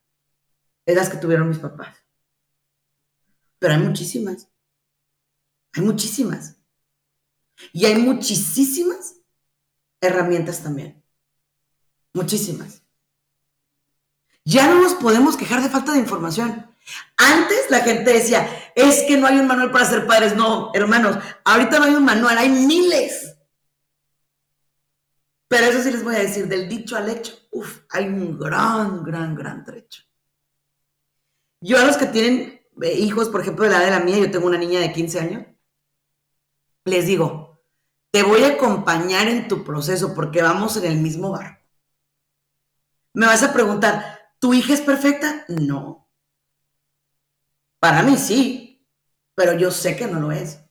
es 0.85 0.95
las 0.95 1.09
que 1.09 1.17
tuvieron 1.17 1.49
mis 1.49 1.59
papás 1.59 2.01
pero 3.61 3.75
hay 3.75 3.79
muchísimas. 3.79 4.47
Hay 5.73 5.83
muchísimas. 5.83 6.55
Y 7.71 7.85
hay 7.85 7.95
muchísimas 7.95 9.17
herramientas 10.01 10.63
también. 10.63 11.05
Muchísimas. 12.11 12.81
Ya 14.43 14.67
no 14.67 14.81
nos 14.81 14.95
podemos 14.95 15.37
quejar 15.37 15.61
de 15.61 15.69
falta 15.69 15.91
de 15.91 15.99
información. 15.99 16.75
Antes 17.17 17.69
la 17.69 17.81
gente 17.81 18.11
decía, 18.11 18.49
es 18.75 19.03
que 19.03 19.15
no 19.15 19.27
hay 19.27 19.37
un 19.37 19.45
manual 19.45 19.69
para 19.69 19.85
ser 19.85 20.07
padres. 20.07 20.35
No, 20.35 20.71
hermanos, 20.73 21.23
ahorita 21.45 21.77
no 21.77 21.85
hay 21.85 21.93
un 21.93 22.03
manual, 22.03 22.39
hay 22.39 22.49
miles. 22.49 23.37
Pero 25.51 25.65
eso 25.65 25.83
sí 25.83 25.91
les 25.91 26.01
voy 26.01 26.15
a 26.15 26.19
decir, 26.19 26.47
del 26.47 26.69
dicho 26.69 26.95
al 26.95 27.09
hecho, 27.09 27.37
uff, 27.51 27.79
hay 27.89 28.05
un 28.05 28.39
gran, 28.39 29.03
gran, 29.03 29.35
gran 29.35 29.65
trecho. 29.65 30.01
Yo 31.59 31.77
a 31.77 31.83
los 31.83 31.97
que 31.97 32.05
tienen 32.05 32.61
hijos, 32.81 33.27
por 33.27 33.41
ejemplo, 33.41 33.65
de 33.65 33.71
la 33.71 33.81
de 33.81 33.91
la 33.91 33.99
mía, 33.99 34.17
yo 34.17 34.31
tengo 34.31 34.47
una 34.47 34.57
niña 34.57 34.79
de 34.79 34.93
15 34.93 35.19
años, 35.19 35.45
les 36.85 37.05
digo, 37.05 37.61
te 38.11 38.23
voy 38.23 38.45
a 38.45 38.53
acompañar 38.53 39.27
en 39.27 39.49
tu 39.49 39.65
proceso 39.65 40.15
porque 40.15 40.41
vamos 40.41 40.77
en 40.77 40.85
el 40.85 40.99
mismo 40.99 41.31
barco. 41.31 41.65
Me 43.11 43.25
vas 43.25 43.43
a 43.43 43.51
preguntar, 43.51 44.21
¿tu 44.39 44.53
hija 44.53 44.73
es 44.73 44.79
perfecta? 44.79 45.43
No. 45.49 46.09
Para 47.77 48.03
mí 48.03 48.15
sí, 48.15 48.87
pero 49.35 49.57
yo 49.57 49.69
sé 49.69 49.97
que 49.97 50.07
no 50.07 50.21
lo 50.21 50.31
es. 50.31 50.61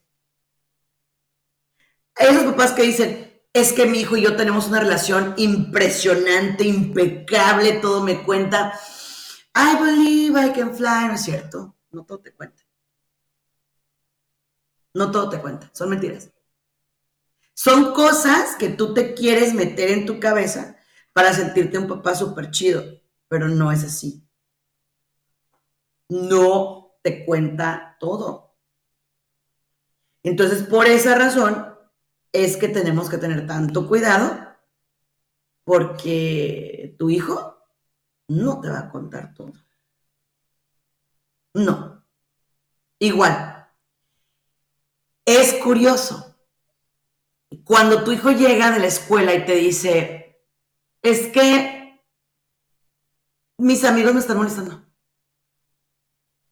Esos 2.15 2.45
papás 2.45 2.71
que 2.71 2.81
dicen, 2.81 3.30
es 3.53 3.73
que 3.73 3.85
mi 3.85 3.99
hijo 3.99 4.15
y 4.15 4.23
yo 4.23 4.35
tenemos 4.35 4.67
una 4.67 4.79
relación 4.79 5.33
impresionante, 5.37 6.63
impecable, 6.63 7.73
todo 7.73 8.01
me 8.03 8.23
cuenta. 8.23 8.79
I 9.53 9.75
believe 9.81 10.39
I 10.39 10.51
can 10.53 10.73
fly, 10.75 11.07
¿no 11.07 11.13
es 11.15 11.23
cierto? 11.23 11.75
No 11.91 12.05
todo 12.05 12.19
te 12.19 12.33
cuenta. 12.33 12.63
No 14.93 15.11
todo 15.11 15.29
te 15.29 15.39
cuenta, 15.39 15.69
son 15.73 15.89
mentiras. 15.89 16.31
Son 17.53 17.93
cosas 17.93 18.55
que 18.55 18.69
tú 18.69 18.93
te 18.93 19.13
quieres 19.13 19.53
meter 19.53 19.89
en 19.91 20.05
tu 20.05 20.19
cabeza 20.19 20.77
para 21.13 21.33
sentirte 21.33 21.77
un 21.77 21.87
papá 21.87 22.15
súper 22.15 22.51
chido, 22.51 22.83
pero 23.27 23.47
no 23.49 23.71
es 23.71 23.83
así. 23.83 24.25
No 26.09 26.95
te 27.03 27.25
cuenta 27.25 27.97
todo. 27.99 28.55
Entonces, 30.23 30.63
por 30.63 30.87
esa 30.87 31.15
razón 31.15 31.70
es 32.31 32.57
que 32.57 32.67
tenemos 32.67 33.09
que 33.09 33.17
tener 33.17 33.45
tanto 33.45 33.87
cuidado 33.87 34.55
porque 35.63 36.95
tu 36.97 37.09
hijo 37.09 37.57
no 38.27 38.61
te 38.61 38.69
va 38.69 38.79
a 38.79 38.89
contar 38.89 39.33
todo. 39.33 39.53
No. 41.53 42.05
Igual. 42.99 43.69
Es 45.25 45.53
curioso. 45.55 46.35
Cuando 47.65 48.03
tu 48.03 48.11
hijo 48.11 48.31
llega 48.31 48.71
de 48.71 48.79
la 48.79 48.87
escuela 48.87 49.33
y 49.33 49.45
te 49.45 49.55
dice, 49.55 50.41
es 51.01 51.27
que 51.27 52.01
mis 53.57 53.83
amigos 53.83 54.13
me 54.13 54.19
están 54.19 54.37
molestando. 54.37 54.85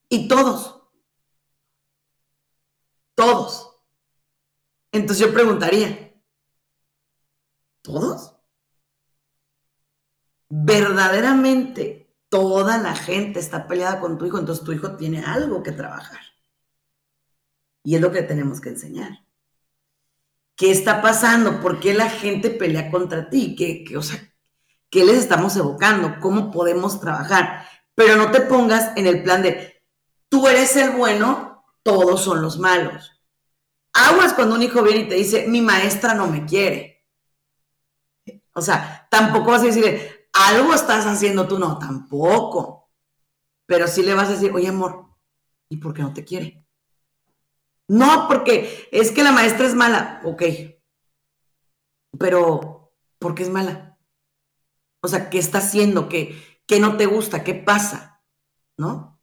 Y 0.10 0.28
todos. 0.28 0.82
Todos. 3.16 3.69
Entonces 4.92 5.26
yo 5.26 5.34
preguntaría, 5.34 6.14
¿todos? 7.82 8.36
Verdaderamente 10.50 12.16
toda 12.30 12.78
la 12.78 12.96
gente 12.96 13.40
está 13.40 13.68
peleada 13.68 14.00
con 14.00 14.18
tu 14.18 14.26
hijo, 14.26 14.40
entonces 14.40 14.64
tu 14.64 14.72
hijo 14.72 14.96
tiene 14.96 15.24
algo 15.24 15.62
que 15.64 15.72
trabajar. 15.72 16.20
Y 17.84 17.96
es 17.96 18.02
lo 18.02 18.12
que 18.12 18.24
tenemos 18.24 18.62
que 18.62 18.70
enseñar. 18.70 19.26
¿Qué 20.56 20.72
está 20.72 21.02
pasando? 21.02 21.62
¿Por 21.62 21.80
qué 21.80 21.94
la 21.94 22.10
gente 22.10 22.50
pelea 22.50 22.92
contra 22.92 23.30
ti? 23.30 23.56
¿Qué, 23.56 23.84
qué, 23.84 23.98
o 23.98 24.02
sea, 24.02 24.20
¿qué 24.90 25.06
les 25.06 25.18
estamos 25.18 25.56
evocando? 25.56 26.20
¿Cómo 26.20 26.52
podemos 26.52 27.00
trabajar? 27.00 27.66
Pero 27.96 28.16
no 28.16 28.32
te 28.32 28.42
pongas 28.42 28.96
en 28.98 29.08
el 29.08 29.24
plan 29.24 29.42
de, 29.42 29.82
tú 30.28 30.48
eres 30.48 30.76
el 30.76 30.92
bueno, 30.92 31.66
todos 31.84 32.24
son 32.24 32.42
los 32.42 32.60
malos. 32.60 33.19
Aguas 34.08 34.34
cuando 34.34 34.56
un 34.56 34.64
hijo 34.64 34.82
viene 34.82 35.02
y 35.02 35.10
te 35.10 35.16
dice, 35.16 35.48
mi 35.48 35.62
maestra 35.62 36.14
no 36.14 36.28
me 36.28 36.46
quiere. 36.46 37.06
O 38.54 38.62
sea, 38.62 39.08
tampoco 39.12 39.52
vas 39.52 39.62
a 39.62 39.66
decirle, 39.66 40.30
algo 40.34 40.74
estás 40.74 41.06
haciendo 41.06 41.48
tú, 41.48 41.60
no, 41.60 41.78
tampoco. 41.78 42.90
Pero 43.66 43.88
sí 43.88 44.04
le 44.04 44.14
vas 44.14 44.30
a 44.30 44.34
decir, 44.34 44.52
oye 44.54 44.70
amor, 44.70 45.16
¿y 45.70 45.78
por 45.78 45.94
qué 45.94 46.02
no 46.02 46.14
te 46.14 46.24
quiere? 46.24 46.66
No, 47.90 48.28
porque 48.28 48.88
es 48.92 49.12
que 49.12 49.24
la 49.24 49.32
maestra 49.32 49.66
es 49.66 49.76
mala. 49.76 50.22
Ok. 50.24 50.44
Pero, 52.18 52.94
¿por 53.20 53.36
qué 53.36 53.44
es 53.44 53.50
mala? 53.50 53.98
O 55.02 55.08
sea, 55.08 55.30
¿qué 55.30 55.40
está 55.40 55.58
haciendo? 55.58 56.08
¿Qué, 56.08 56.62
qué 56.66 56.80
no 56.80 56.98
te 56.98 57.06
gusta? 57.06 57.44
¿Qué 57.44 57.54
pasa? 57.54 58.24
¿No? 58.78 59.20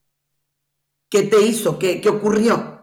¿Qué 1.08 1.22
te 1.22 1.40
hizo? 1.40 1.78
¿Qué, 1.78 2.00
qué 2.00 2.08
ocurrió? 2.08 2.75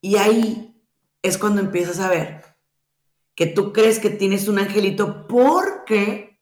Y 0.00 0.16
ahí 0.16 0.82
es 1.22 1.38
cuando 1.38 1.60
empiezas 1.60 2.00
a 2.00 2.08
ver 2.08 2.44
que 3.34 3.46
tú 3.46 3.72
crees 3.72 3.98
que 3.98 4.10
tienes 4.10 4.48
un 4.48 4.58
angelito 4.58 5.26
porque 5.26 6.40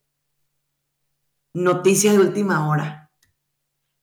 noticia 1.54 2.12
de 2.12 2.18
última 2.18 2.68
hora. 2.68 3.12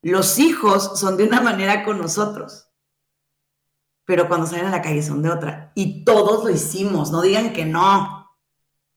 Los 0.02 0.40
hijos 0.40 1.00
son 1.00 1.18
de 1.18 1.24
una 1.24 1.42
manera 1.42 1.84
con 1.84 1.98
nosotros, 1.98 2.70
pero 4.06 4.28
cuando 4.28 4.46
salen 4.46 4.68
a 4.68 4.72
la 4.72 4.82
calle 4.82 5.02
son 5.02 5.22
de 5.22 5.32
otra. 5.32 5.72
Y 5.76 6.06
todos 6.06 6.44
lo 6.44 6.50
hicimos, 6.50 7.12
no 7.12 7.22
digan 7.22 7.54
que 7.54 7.66
no. 7.66 8.38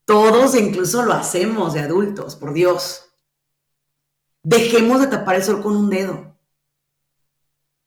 Todos 0.04 0.54
incluso 0.54 1.02
lo 1.02 1.14
hacemos 1.14 1.74
de 1.74 1.80
adultos, 1.80 2.36
por 2.36 2.52
Dios. 2.52 3.04
Dejemos 4.42 5.00
de 5.00 5.08
tapar 5.08 5.36
el 5.36 5.44
sol 5.44 5.62
con 5.62 5.76
un 5.76 5.90
dedo. 5.90 6.36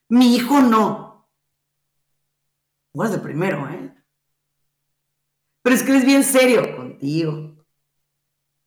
Mi 0.10 0.36
hijo 0.36 0.62
no. 0.62 1.11
Bueno, 2.94 3.12
es 3.12 3.18
el 3.18 3.24
primero, 3.24 3.70
¿eh? 3.70 3.94
Pero 5.62 5.76
es 5.76 5.84
que 5.84 5.96
es 5.96 6.06
bien 6.06 6.24
serio 6.24 6.76
contigo. 6.76 7.52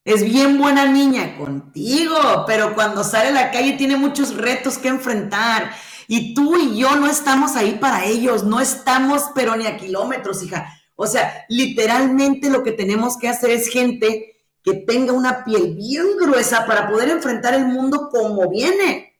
Es 0.05 0.23
bien 0.23 0.59
buena 0.59 0.85
niña 0.87 1.37
contigo, 1.39 2.45
pero 2.47 2.75
cuando 2.75 3.03
sale 3.03 3.29
a 3.29 3.33
la 3.33 3.51
calle 3.51 3.73
tiene 3.73 3.97
muchos 3.97 4.37
retos 4.37 4.77
que 4.79 4.89
enfrentar. 4.89 5.73
Y 6.09 6.35
tú 6.35 6.57
y 6.57 6.79
yo 6.79 6.95
no 6.97 7.07
estamos 7.07 7.57
ahí 7.57 7.79
para 7.81 8.05
ellos, 8.05 8.45
no 8.45 8.61
estamos 8.61 9.31
pero 9.35 9.57
ni 9.57 9.67
a 9.67 9.79
kilómetros, 9.79 10.43
hija. 10.43 10.79
O 10.95 11.07
sea, 11.07 11.47
literalmente 11.49 12.51
lo 12.51 12.63
que 12.63 12.73
tenemos 12.73 13.17
que 13.17 13.29
hacer 13.29 13.51
es 13.51 13.69
gente 13.69 14.45
que 14.63 14.75
tenga 14.75 15.13
una 15.13 15.45
piel 15.45 15.75
bien 15.75 16.17
gruesa 16.19 16.67
para 16.67 16.89
poder 16.89 17.09
enfrentar 17.09 17.55
el 17.55 17.67
mundo 17.67 18.09
como 18.11 18.49
viene. 18.51 19.19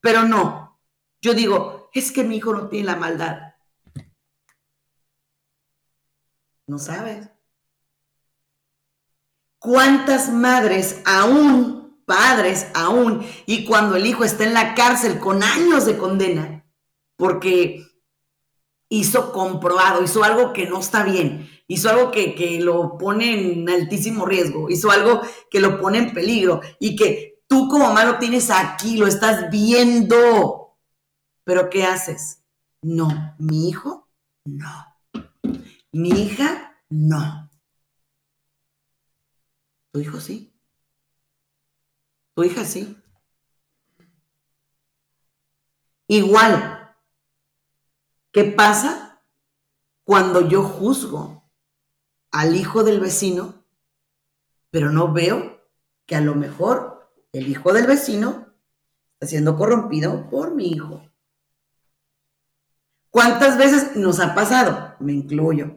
Pero 0.00 0.22
no, 0.24 0.78
yo 1.20 1.34
digo, 1.34 1.90
es 1.94 2.12
que 2.12 2.24
mi 2.24 2.36
hijo 2.36 2.52
no 2.52 2.68
tiene 2.68 2.86
la 2.86 2.96
maldad. 2.96 3.47
No 6.68 6.78
sabes. 6.78 7.30
¿Cuántas 9.58 10.30
madres 10.30 11.00
aún, 11.06 12.02
padres 12.04 12.66
aún, 12.74 13.26
y 13.46 13.64
cuando 13.64 13.96
el 13.96 14.06
hijo 14.06 14.22
está 14.22 14.44
en 14.44 14.52
la 14.52 14.74
cárcel 14.74 15.18
con 15.18 15.42
años 15.42 15.86
de 15.86 15.96
condena, 15.96 16.66
porque 17.16 17.86
hizo 18.90 19.32
comprobado, 19.32 20.02
hizo 20.02 20.22
algo 20.22 20.52
que 20.52 20.68
no 20.68 20.78
está 20.78 21.04
bien, 21.04 21.48
hizo 21.66 21.88
algo 21.88 22.10
que, 22.10 22.34
que, 22.34 22.60
lo 22.60 22.98
pone 22.98 23.52
en 23.52 23.68
altísimo 23.68 24.26
riesgo, 24.26 24.68
hizo 24.68 24.90
algo 24.90 25.22
que 25.50 25.60
lo 25.60 25.80
pone 25.80 25.98
en 25.98 26.12
peligro 26.12 26.60
y 26.78 26.96
que 26.96 27.42
tú 27.48 27.66
como 27.68 27.86
mamá 27.86 28.04
lo 28.04 28.18
tienes 28.18 28.50
aquí, 28.50 28.98
lo 28.98 29.06
estás 29.06 29.50
viendo. 29.50 30.76
Pero 31.44 31.70
¿qué 31.70 31.84
haces? 31.84 32.42
No, 32.82 33.34
mi 33.38 33.70
hijo, 33.70 34.08
no. 34.44 34.97
Mi 35.92 36.10
hija, 36.10 36.76
no. 36.90 37.50
Tu 39.90 40.00
hijo 40.00 40.20
sí. 40.20 40.54
Tu 42.34 42.44
hija 42.44 42.64
sí. 42.64 42.96
Igual, 46.06 46.94
¿qué 48.32 48.44
pasa 48.44 49.22
cuando 50.04 50.48
yo 50.48 50.62
juzgo 50.62 51.50
al 52.30 52.54
hijo 52.54 52.84
del 52.84 53.00
vecino, 53.00 53.64
pero 54.70 54.90
no 54.90 55.12
veo 55.12 55.60
que 56.06 56.16
a 56.16 56.20
lo 56.20 56.34
mejor 56.34 57.12
el 57.32 57.48
hijo 57.48 57.72
del 57.72 57.86
vecino 57.86 58.54
está 59.14 59.26
siendo 59.26 59.56
corrompido 59.56 60.30
por 60.30 60.54
mi 60.54 60.68
hijo? 60.68 61.02
¿Cuántas 63.10 63.58
veces 63.58 63.96
nos 63.96 64.20
ha 64.20 64.34
pasado? 64.34 64.87
Me 65.00 65.12
incluyo. 65.12 65.74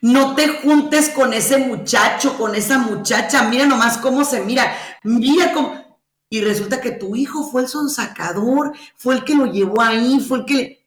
No 0.00 0.34
te 0.34 0.48
juntes 0.48 1.10
con 1.10 1.34
ese 1.34 1.58
muchacho, 1.58 2.36
con 2.38 2.54
esa 2.54 2.78
muchacha. 2.78 3.48
Mira 3.48 3.66
nomás 3.66 3.98
cómo 3.98 4.24
se 4.24 4.42
mira. 4.42 4.74
Mira 5.02 5.52
cómo. 5.52 5.84
Y 6.30 6.40
resulta 6.40 6.80
que 6.80 6.90
tu 6.90 7.14
hijo 7.14 7.44
fue 7.48 7.62
el 7.62 7.68
sonsacador, 7.68 8.72
fue 8.96 9.14
el 9.14 9.24
que 9.24 9.34
lo 9.34 9.46
llevó 9.46 9.80
ahí, 9.80 10.20
fue 10.20 10.38
el 10.38 10.44
que 10.44 10.54
le. 10.54 10.86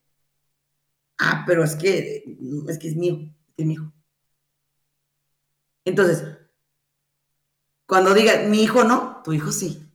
Ah, 1.20 1.44
pero 1.48 1.64
es 1.64 1.76
que 1.76 2.24
es 2.68 2.78
que 2.78 2.88
es 2.90 2.96
mío, 2.96 3.34
es. 3.56 3.68
Entonces, 5.86 6.38
cuando 7.86 8.14
diga 8.14 8.44
mi 8.44 8.62
hijo 8.62 8.84
no, 8.84 9.22
tu 9.24 9.32
hijo 9.32 9.52
sí. 9.52 9.90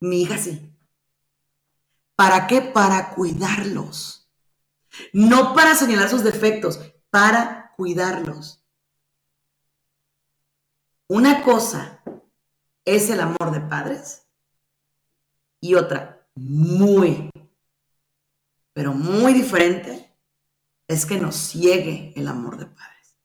Mi 0.00 0.22
hija 0.22 0.36
sí. 0.36 0.74
¿Para 2.16 2.46
qué? 2.46 2.60
Para 2.60 3.14
cuidarlos. 3.14 4.19
No 5.12 5.54
para 5.54 5.74
señalar 5.74 6.08
sus 6.08 6.22
defectos, 6.22 6.80
para 7.10 7.72
cuidarlos. 7.76 8.64
Una 11.08 11.42
cosa 11.42 12.02
es 12.84 13.10
el 13.10 13.20
amor 13.20 13.50
de 13.52 13.60
padres 13.60 14.26
y 15.60 15.74
otra 15.74 16.26
muy, 16.34 17.30
pero 18.72 18.92
muy 18.94 19.32
diferente 19.32 20.16
es 20.86 21.04
que 21.04 21.18
nos 21.18 21.34
ciegue 21.36 22.12
el 22.16 22.28
amor 22.28 22.56
de 22.56 22.66
padres. 22.66 23.16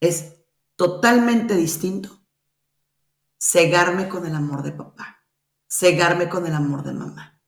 Es 0.00 0.36
totalmente 0.76 1.54
distinto 1.56 2.20
cegarme 3.38 4.08
con 4.08 4.26
el 4.26 4.34
amor 4.34 4.62
de 4.62 4.72
papá 4.72 5.14
cegarme 5.74 6.28
con 6.28 6.46
el 6.46 6.54
amor 6.54 6.84
de 6.84 6.92
mamá. 6.92 7.40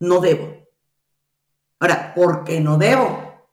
No 0.00 0.20
debo. 0.20 0.59
Ahora, 1.80 2.14
¿por 2.14 2.44
qué 2.44 2.60
no 2.60 2.76
debo? 2.76 3.48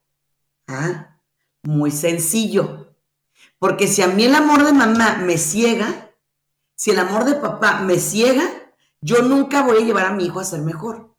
Ah, 0.68 1.18
muy 1.64 1.92
sencillo. 1.92 2.94
Porque 3.58 3.88
si 3.88 4.02
a 4.02 4.08
mí 4.08 4.26
el 4.26 4.36
amor 4.36 4.66
de 4.66 4.74
mamá 4.74 5.18
me 5.18 5.38
ciega, 5.38 6.14
si 6.76 6.92
el 6.92 7.00
amor 7.00 7.26
de 7.26 7.36
papá 7.36 7.82
me 7.82 7.98
ciega, 7.98 8.48
yo 9.02 9.22
nunca 9.22 9.64
voy 9.64 9.78
a 9.78 9.86
llevar 9.86 10.06
a 10.06 10.14
mi 10.14 10.26
hijo 10.26 10.40
a 10.40 10.46
ser 10.46 10.62
mejor. 10.62 11.16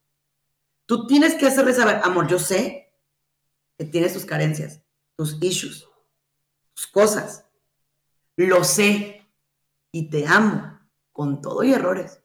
Tú 0.87 1.07
tienes 1.07 1.35
que 1.35 1.47
hacerle 1.47 1.75
saber, 1.75 2.01
amor, 2.05 2.29
yo 2.29 2.39
sé 2.39 2.95
que 3.77 3.85
tienes 3.85 4.13
tus 4.13 4.25
carencias, 4.25 4.83
tus 5.17 5.39
issues, 5.43 5.89
tus 6.75 6.87
cosas. 6.87 7.47
Lo 8.37 8.65
sé 8.65 9.27
y 9.91 10.11
te 10.11 10.27
amo 10.27 10.79
con 11.13 11.41
todo 11.41 11.65
y 11.65 11.73
errores, 11.73 12.23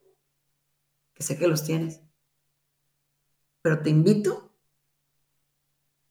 que 1.14 1.24
sé 1.24 1.38
que 1.38 1.48
los 1.48 1.64
tienes. 1.64 2.02
Pero 3.62 3.82
te 3.82 3.90
invito, 3.90 4.53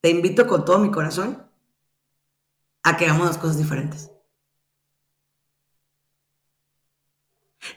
te 0.02 0.10
invito 0.10 0.46
con 0.46 0.64
todo 0.64 0.78
mi 0.80 0.90
corazón 0.90 1.48
a 2.82 2.96
que 2.96 3.06
hagamos 3.06 3.28
las 3.28 3.38
cosas 3.38 3.56
diferentes. 3.56 4.10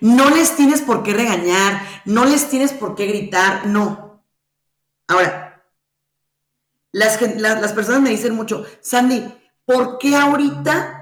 No 0.01 0.31
les 0.31 0.55
tienes 0.55 0.81
por 0.81 1.03
qué 1.03 1.13
regañar, 1.13 1.81
no 2.05 2.25
les 2.25 2.49
tienes 2.49 2.73
por 2.73 2.95
qué 2.95 3.05
gritar, 3.05 3.67
no. 3.67 4.23
Ahora, 5.07 5.63
las, 6.91 7.21
las, 7.21 7.73
personas 7.73 8.01
me 8.01 8.09
dicen 8.09 8.33
mucho, 8.33 8.65
Sandy, 8.81 9.31
¿por 9.63 9.99
qué 9.99 10.15
ahorita 10.15 10.94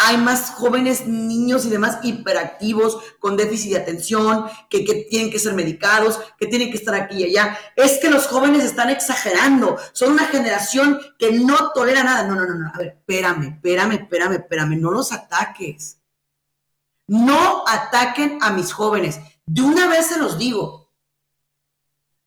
hay 0.00 0.16
más 0.16 0.50
jóvenes, 0.50 1.06
niños 1.06 1.66
y 1.66 1.70
demás 1.70 1.98
hiperactivos, 2.04 2.98
con 3.18 3.36
déficit 3.36 3.72
de 3.72 3.78
atención, 3.78 4.46
que, 4.70 4.80
tienen 5.10 5.30
que 5.30 5.40
ser 5.40 5.54
medicados, 5.54 6.20
que 6.38 6.46
tienen 6.46 6.70
que 6.70 6.76
estar 6.76 6.94
aquí 6.94 7.16
y 7.16 7.24
allá. 7.24 7.58
Es 7.74 7.98
que 7.98 8.08
los 8.08 8.28
jóvenes 8.28 8.64
están 8.64 8.90
exagerando. 8.90 9.76
Son 9.92 10.12
una 10.12 10.26
generación 10.26 11.00
que 11.18 11.32
no 11.32 11.72
tolera 11.72 12.04
nada. 12.04 12.28
No, 12.28 12.36
no, 12.36 12.46
no, 12.46 12.54
no. 12.54 12.70
A 12.72 12.78
ver, 12.78 12.86
espérame, 12.98 13.54
espérame, 13.54 13.92
espérame, 13.94 14.34
espérame. 14.34 14.80
No 14.80 14.92
los 14.92 15.10
ataques. 15.10 15.98
No 17.08 17.64
ataquen 17.66 18.38
a 18.40 18.52
mis 18.52 18.72
jóvenes. 18.72 19.18
De 19.46 19.62
una 19.62 19.88
vez 19.88 20.06
se 20.06 20.18
los 20.18 20.38
digo. 20.38 20.87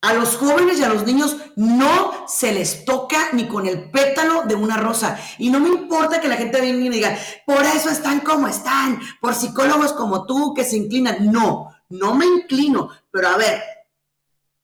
A 0.02 0.14
los 0.14 0.36
jóvenes 0.36 0.80
y 0.80 0.82
a 0.82 0.88
los 0.88 1.06
niños 1.06 1.36
no 1.54 2.26
se 2.26 2.52
les 2.52 2.84
toca 2.84 3.28
ni 3.32 3.46
con 3.46 3.66
el 3.68 3.88
pétalo 3.88 4.42
de 4.42 4.56
una 4.56 4.76
rosa. 4.76 5.16
Y 5.38 5.48
no 5.48 5.60
me 5.60 5.68
importa 5.68 6.20
que 6.20 6.26
la 6.26 6.36
gente 6.36 6.60
venga 6.60 6.84
y 6.84 6.88
diga, 6.88 7.16
por 7.46 7.62
eso 7.64 7.88
están 7.88 8.18
como 8.18 8.48
están, 8.48 9.00
por 9.20 9.32
psicólogos 9.32 9.92
como 9.92 10.26
tú 10.26 10.54
que 10.54 10.64
se 10.64 10.76
inclinan. 10.76 11.30
No, 11.30 11.72
no 11.88 12.16
me 12.16 12.26
inclino. 12.26 12.90
Pero 13.12 13.28
a 13.28 13.36
ver, 13.36 13.62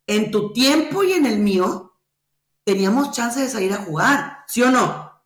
en 0.09 0.33
tu 0.33 0.53
tiempo 0.53 1.05
y 1.05 1.13
en 1.13 1.25
el 1.25 1.39
mío, 1.39 1.95
teníamos 2.65 3.13
chance 3.13 3.41
de 3.41 3.49
salir 3.49 3.73
a 3.73 3.85
jugar, 3.85 4.45
¿sí 4.49 4.61
o 4.63 4.71
no? 4.71 5.23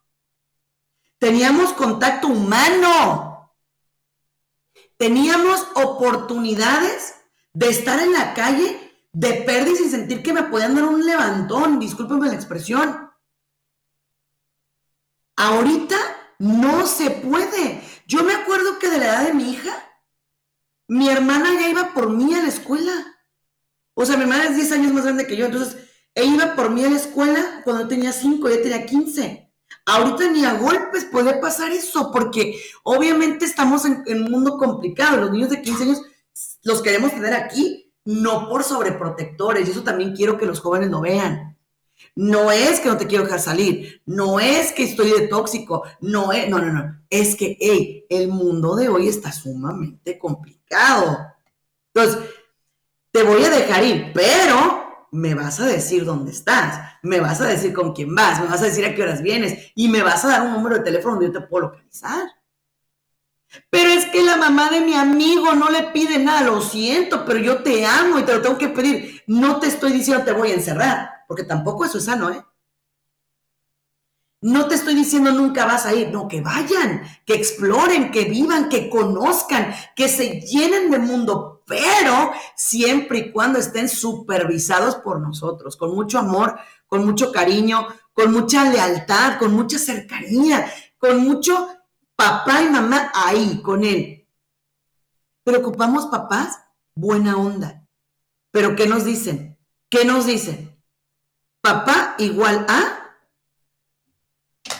Teníamos 1.17 1.73
contacto 1.73 2.27
humano. 2.27 3.51
Teníamos 4.97 5.65
oportunidades 5.73 7.15
de 7.53 7.69
estar 7.69 7.99
en 7.99 8.13
la 8.13 8.35
calle 8.35 8.82
de 9.13 9.33
perder 9.45 9.75
sin 9.75 9.91
sentir 9.91 10.23
que 10.23 10.33
me 10.33 10.43
podían 10.43 10.75
dar 10.75 10.85
un 10.85 11.05
levantón, 11.05 11.79
discúlpenme 11.79 12.27
la 12.27 12.33
expresión. 12.33 13.09
Ahorita 15.35 15.95
no 16.39 16.85
se 16.87 17.11
puede. 17.11 17.81
Yo 18.07 18.23
me 18.23 18.33
acuerdo 18.33 18.79
que 18.79 18.89
de 18.89 18.97
la 18.97 19.05
edad 19.05 19.25
de 19.27 19.33
mi 19.33 19.51
hija, 19.51 19.71
mi 20.87 21.09
hermana 21.09 21.53
ya 21.53 21.69
iba 21.69 21.93
por 21.93 22.09
mí 22.09 22.33
a 22.33 22.41
la 22.41 22.49
escuela. 22.49 22.91
O 23.93 24.05
sea, 24.05 24.17
mi 24.17 24.23
hermana 24.23 24.45
es 24.45 24.55
10 24.55 24.71
años 24.71 24.93
más 24.93 25.03
grande 25.03 25.27
que 25.27 25.37
yo, 25.37 25.45
entonces 25.45 25.77
ella 26.15 26.33
iba 26.33 26.55
por 26.55 26.71
mí 26.71 26.83
a 26.83 26.89
la 26.89 26.97
escuela 26.97 27.61
cuando 27.63 27.87
tenía 27.87 28.11
5, 28.11 28.47
ella 28.49 28.63
tenía 28.63 28.85
15. 28.85 29.53
Ahorita 29.85 30.31
ni 30.31 30.43
a 30.43 30.53
golpes 30.53 31.05
puede 31.05 31.35
pasar 31.35 31.71
eso, 31.71 32.11
porque 32.11 32.59
obviamente 32.83 33.45
estamos 33.45 33.85
en, 33.85 34.03
en 34.07 34.23
un 34.23 34.31
mundo 34.31 34.57
complicado. 34.57 35.17
Los 35.17 35.31
niños 35.31 35.51
de 35.51 35.61
15 35.61 35.83
años 35.83 36.01
los 36.63 36.81
queremos 36.81 37.11
tener 37.11 37.33
aquí, 37.33 37.92
no 38.05 38.49
por 38.49 38.63
sobreprotectores, 38.63 39.67
y 39.67 39.71
eso 39.71 39.83
también 39.83 40.15
quiero 40.15 40.37
que 40.37 40.45
los 40.45 40.59
jóvenes 40.59 40.89
lo 40.89 41.01
vean. 41.01 41.57
No 42.15 42.51
es 42.51 42.79
que 42.79 42.89
no 42.89 42.97
te 42.97 43.07
quiero 43.07 43.23
dejar 43.23 43.39
salir, 43.39 44.01
no 44.05 44.39
es 44.39 44.71
que 44.71 44.83
estoy 44.83 45.11
de 45.11 45.27
tóxico, 45.27 45.83
no 46.01 46.31
es, 46.31 46.49
no, 46.49 46.59
no, 46.59 46.71
no, 46.71 47.01
es 47.09 47.35
que, 47.35 47.57
hey, 47.59 48.05
el 48.09 48.27
mundo 48.27 48.75
de 48.75 48.89
hoy 48.89 49.07
está 49.07 49.31
sumamente 49.31 50.17
complicado. 50.19 51.33
Entonces, 51.93 52.29
te 53.11 53.23
voy 53.23 53.43
a 53.43 53.49
dejar 53.49 53.83
ir, 53.83 54.11
pero 54.13 55.07
me 55.11 55.35
vas 55.35 55.59
a 55.59 55.67
decir 55.67 56.05
dónde 56.05 56.31
estás, 56.31 56.97
me 57.03 57.19
vas 57.19 57.39
a 57.39 57.47
decir 57.47 57.71
con 57.71 57.93
quién 57.93 58.13
vas, 58.13 58.41
me 58.41 58.47
vas 58.47 58.61
a 58.61 58.65
decir 58.65 58.83
a 58.85 58.95
qué 58.95 59.03
horas 59.03 59.21
vienes 59.21 59.71
y 59.75 59.87
me 59.87 60.01
vas 60.01 60.25
a 60.25 60.29
dar 60.29 60.41
un 60.41 60.53
número 60.53 60.77
de 60.77 60.83
teléfono 60.83 61.15
donde 61.15 61.27
yo 61.27 61.39
te 61.39 61.47
puedo 61.47 61.67
localizar. 61.67 62.23
Pero 63.69 63.89
es 63.89 64.05
que 64.05 64.23
la 64.23 64.37
mamá 64.37 64.69
de 64.69 64.81
mi 64.81 64.95
amigo 64.95 65.53
no 65.53 65.69
le 65.69 65.83
pide 65.83 66.19
nada, 66.19 66.41
lo 66.41 66.61
siento, 66.61 67.25
pero 67.25 67.39
yo 67.39 67.63
te 67.63 67.85
amo 67.85 68.19
y 68.19 68.23
te 68.23 68.33
lo 68.33 68.41
tengo 68.41 68.57
que 68.57 68.69
pedir. 68.69 69.23
No 69.27 69.59
te 69.59 69.67
estoy 69.67 69.91
diciendo 69.91 70.23
te 70.23 70.31
voy 70.31 70.51
a 70.51 70.55
encerrar, 70.55 71.09
porque 71.27 71.43
tampoco 71.43 71.85
es 71.85 71.91
sano, 72.03 72.31
¿eh? 72.31 72.43
No 74.41 74.67
te 74.67 74.75
estoy 74.75 74.93
diciendo 74.93 75.31
nunca 75.31 75.65
vas 75.65 75.85
a 75.85 75.93
ir, 75.93 76.09
no, 76.09 76.27
que 76.27 76.41
vayan, 76.41 77.01
que 77.25 77.33
exploren, 77.33 78.11
que 78.11 78.25
vivan, 78.25 78.67
que 78.67 78.89
conozcan, 78.89 79.73
que 79.95 80.09
se 80.09 80.41
llenen 80.41 80.91
de 80.91 80.99
mundo, 80.99 81.63
pero 81.65 82.31
siempre 82.53 83.19
y 83.19 83.31
cuando 83.31 83.57
estén 83.57 83.87
supervisados 83.87 84.95
por 84.95 85.21
nosotros, 85.21 85.77
con 85.77 85.95
mucho 85.95 86.19
amor, 86.19 86.59
con 86.87 87.05
mucho 87.05 87.31
cariño, 87.31 87.87
con 88.11 88.33
mucha 88.33 88.69
lealtad, 88.69 89.37
con 89.39 89.53
mucha 89.53 89.79
cercanía, 89.79 90.69
con 90.97 91.23
mucho 91.23 91.69
papá 92.23 92.61
y 92.61 92.69
mamá 92.69 93.11
ahí 93.13 93.61
con 93.61 93.83
él. 93.83 94.25
Pero 95.43 95.59
ocupamos 95.59 96.05
papás, 96.05 96.57
buena 96.95 97.35
onda. 97.35 97.85
Pero 98.51 98.77
¿qué 98.77 98.87
nos 98.87 99.03
dicen? 99.03 99.59
¿Qué 99.89 100.05
nos 100.05 100.25
dicen? 100.25 100.81
Papá 101.59 102.15
igual 102.19 102.65
a, 102.69 103.17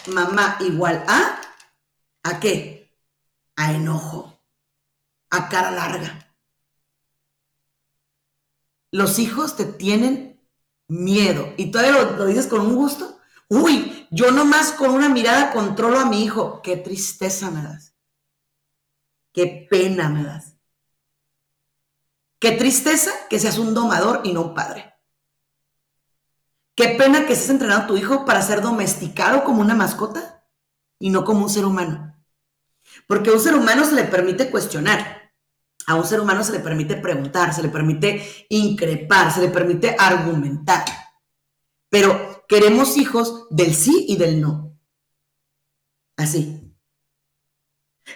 mamá 0.08 0.58
igual 0.62 1.03
a, 1.06 1.41
¿a 2.23 2.39
qué? 2.39 2.97
A 3.58 3.73
enojo, 3.73 4.41
a 5.29 5.49
cara 5.49 5.71
larga. 5.71 6.34
Los 8.91 9.19
hijos 9.19 9.58
te 9.58 9.65
tienen 9.65 10.41
miedo 10.88 11.53
y 11.58 11.71
todavía 11.71 12.03
lo, 12.03 12.12
lo 12.17 12.25
dices 12.25 12.47
con 12.47 12.62
un 12.62 12.75
gusto. 12.75 13.19
Uy, 13.49 14.03
yo 14.13 14.32
nomás 14.32 14.71
con 14.73 14.91
una 14.91 15.10
mirada 15.10 15.52
controlo 15.52 15.99
a 15.99 16.06
mi 16.06 16.23
hijo. 16.23 16.62
Qué 16.62 16.78
tristeza 16.78 17.49
me 17.49 17.63
das. 17.63 17.95
Qué 19.32 19.67
pena 19.67 20.08
me 20.08 20.23
das. 20.23 20.56
Qué 22.38 22.52
tristeza 22.52 23.10
que 23.28 23.39
seas 23.39 23.58
un 23.58 23.73
domador 23.73 24.21
y 24.23 24.34
no 24.34 24.41
un 24.41 24.54
padre. 24.54 24.93
Qué 26.76 26.89
pena 26.89 27.26
que 27.26 27.34
estés 27.34 27.49
entrenando 27.49 27.86
a 27.86 27.88
tu 27.88 27.97
hijo 27.97 28.23
para 28.23 28.43
ser 28.43 28.62
domesticado 28.62 29.43
como 29.43 29.62
una 29.62 29.73
mascota 29.73 30.45
y 30.99 31.10
no 31.10 31.26
como 31.26 31.45
un 31.45 31.49
ser 31.49 31.65
humano. 31.65 32.15
Porque 33.08 33.32
a 33.32 33.34
un 33.34 33.39
ser 33.39 33.56
humano 33.56 33.84
se 33.84 33.95
le 33.95 34.04
permite 34.04 34.52
cuestionar. 34.52 35.32
A 35.88 35.95
un 35.95 36.06
ser 36.06 36.19
humano 36.19 36.43
se 36.43 36.52
le 36.52 36.60
permite 36.60 36.97
preguntar, 36.97 37.52
se 37.52 37.63
le 37.63 37.69
permite 37.69 38.45
increpar, 38.49 39.32
se 39.32 39.41
le 39.41 39.49
permite 39.49 39.95
argumentar. 39.97 40.86
Pero 41.93 42.43
queremos 42.47 42.97
hijos 42.97 43.45
del 43.51 43.75
sí 43.75 44.08
y 44.10 44.17
del 44.17 44.41
no. 44.41 44.75
Así. 46.17 46.75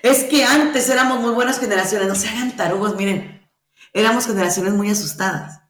Es 0.02 0.24
que 0.24 0.44
antes 0.46 0.90
éramos 0.90 1.20
muy 1.20 1.30
buenas 1.30 1.60
generaciones, 1.60 2.08
no 2.08 2.16
se 2.16 2.28
hagan 2.28 2.58
tarugos, 2.58 2.96
miren, 2.96 3.48
éramos 3.94 4.26
generaciones 4.26 4.74
muy 4.74 4.90
asustadas. 4.90 5.62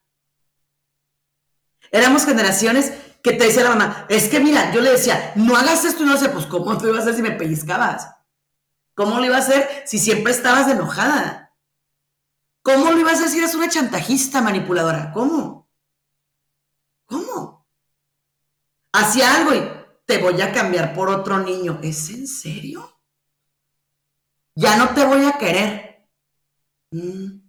Éramos 1.91 2.24
generaciones 2.24 2.93
que 3.22 3.34
te 3.34 3.43
decía 3.43 3.63
la 3.63 3.76
mamá, 3.76 4.06
es 4.08 4.30
que 4.30 4.39
mira, 4.39 4.72
yo 4.72 4.80
le 4.80 4.91
decía, 4.91 5.34
no 5.36 5.58
hagas 5.58 5.84
esto 5.84 6.04
y 6.04 6.06
no 6.06 6.15
sé, 6.15 6.30
pues 6.30 6.46
¿cómo 6.46 6.72
lo 6.76 6.88
iba 6.88 7.00
a 7.00 7.02
hacer 7.02 7.13
si 7.13 7.22
me 7.22 7.32
pellizcabas? 7.32 8.10
¿Cómo 8.96 9.20
lo 9.20 9.26
iba 9.26 9.36
a 9.36 9.39
hacer 9.39 9.84
si 9.86 10.00
siempre 10.00 10.32
estabas 10.32 10.70
enojada? 10.70 11.54
¿Cómo 12.62 12.89
lo 12.89 13.00
ibas 13.02 13.20
a 13.20 13.28
si 13.28 13.39
eres 13.39 13.54
una 13.54 13.67
chantajista 13.67 14.41
manipuladora? 14.41 15.12
¿Cómo? 15.12 15.70
¿Cómo? 17.06 17.57
Hacía 19.00 19.36
algo 19.36 19.54
y 19.54 19.70
te 20.06 20.18
voy 20.18 20.42
a 20.42 20.52
cambiar 20.52 20.94
por 20.94 21.10
otro 21.10 21.40
niño. 21.40 21.80
¿Es 21.84 22.10
en 22.10 22.28
serio? 22.28 23.02
Ya 24.56 24.76
no 24.78 24.90
te 24.90 25.06
voy 25.06 25.26
a 25.26 25.38
querer. 25.38 26.10
Mm. 26.92 27.42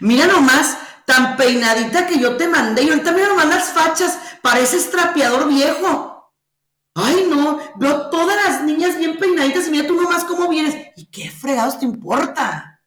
Mira 0.00 0.26
nomás, 0.26 0.78
tan 1.04 1.36
peinadita 1.36 2.06
que 2.06 2.18
yo 2.18 2.36
te 2.36 2.48
mandé 2.48 2.82
y 2.82 2.88
ahorita 2.88 3.12
me 3.12 3.26
mandas 3.34 3.72
fachas, 3.72 4.18
pareces 4.42 4.90
trapeador 4.90 5.48
viejo. 5.48 6.32
Ay, 6.94 7.26
no, 7.28 7.60
veo 7.76 8.08
todas 8.10 8.36
las 8.44 8.62
niñas 8.64 8.96
bien 8.96 9.18
peinaditas 9.18 9.68
y 9.68 9.70
mira 9.70 9.86
tú 9.86 9.94
nomás 9.94 10.24
cómo 10.24 10.48
vienes. 10.48 10.92
¿Y 10.96 11.06
qué 11.10 11.30
fregados 11.30 11.78
te 11.78 11.84
importa? 11.84 12.82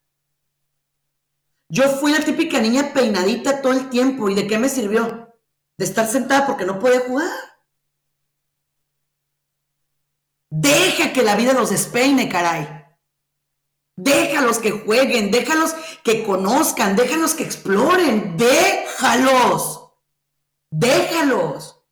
Yo 1.70 1.88
fui 1.88 2.12
la 2.12 2.20
típica 2.20 2.60
niña 2.60 2.92
peinadita 2.94 3.62
todo 3.62 3.74
el 3.74 3.90
tiempo 3.90 4.30
y 4.30 4.36
¿de 4.36 4.48
qué 4.48 4.58
me 4.58 4.68
sirvió? 4.70 5.30
de 5.80 5.86
estar 5.86 6.06
sentada 6.06 6.46
porque 6.46 6.66
no 6.66 6.78
puede 6.78 7.00
jugar. 7.00 7.32
Deja 10.50 11.14
que 11.14 11.24
la 11.24 11.36
vida 11.36 11.54
los 11.54 11.70
despeine, 11.70 12.28
caray. 12.28 12.80
Déjalos 13.96 14.60
que 14.60 14.72
jueguen, 14.72 15.30
déjalos 15.30 15.76
que 16.04 16.24
conozcan, 16.24 16.96
déjalos 16.96 17.36
que 17.36 17.44
exploren, 17.44 18.38
déjalos, 18.38 19.92
déjalos. 20.72 21.84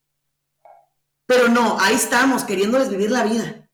Pero 1.26 1.50
no, 1.50 1.78
ahí 1.80 1.96
estamos, 1.96 2.46
queriéndoles 2.46 2.90
vivir 2.90 3.12
la 3.12 3.26
vida. 3.26 3.70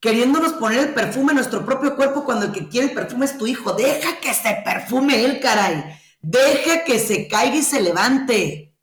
Queriéndonos 0.00 0.54
poner 0.54 0.80
el 0.80 0.94
perfume 0.94 1.30
en 1.30 1.36
nuestro 1.36 1.64
propio 1.64 1.96
cuerpo 1.96 2.24
cuando 2.24 2.46
el 2.46 2.52
que 2.52 2.68
quiere 2.68 2.88
el 2.88 2.94
perfume 2.94 3.24
es 3.24 3.38
tu 3.38 3.46
hijo. 3.46 3.72
Deja 3.72 4.20
que 4.20 4.34
se 4.34 4.60
perfume 4.64 5.24
él, 5.24 5.40
caray. 5.40 5.98
Deja 6.20 6.84
que 6.84 6.98
se 6.98 7.28
caiga 7.28 7.56
y 7.56 7.62
se 7.62 7.80
levante. 7.80 8.76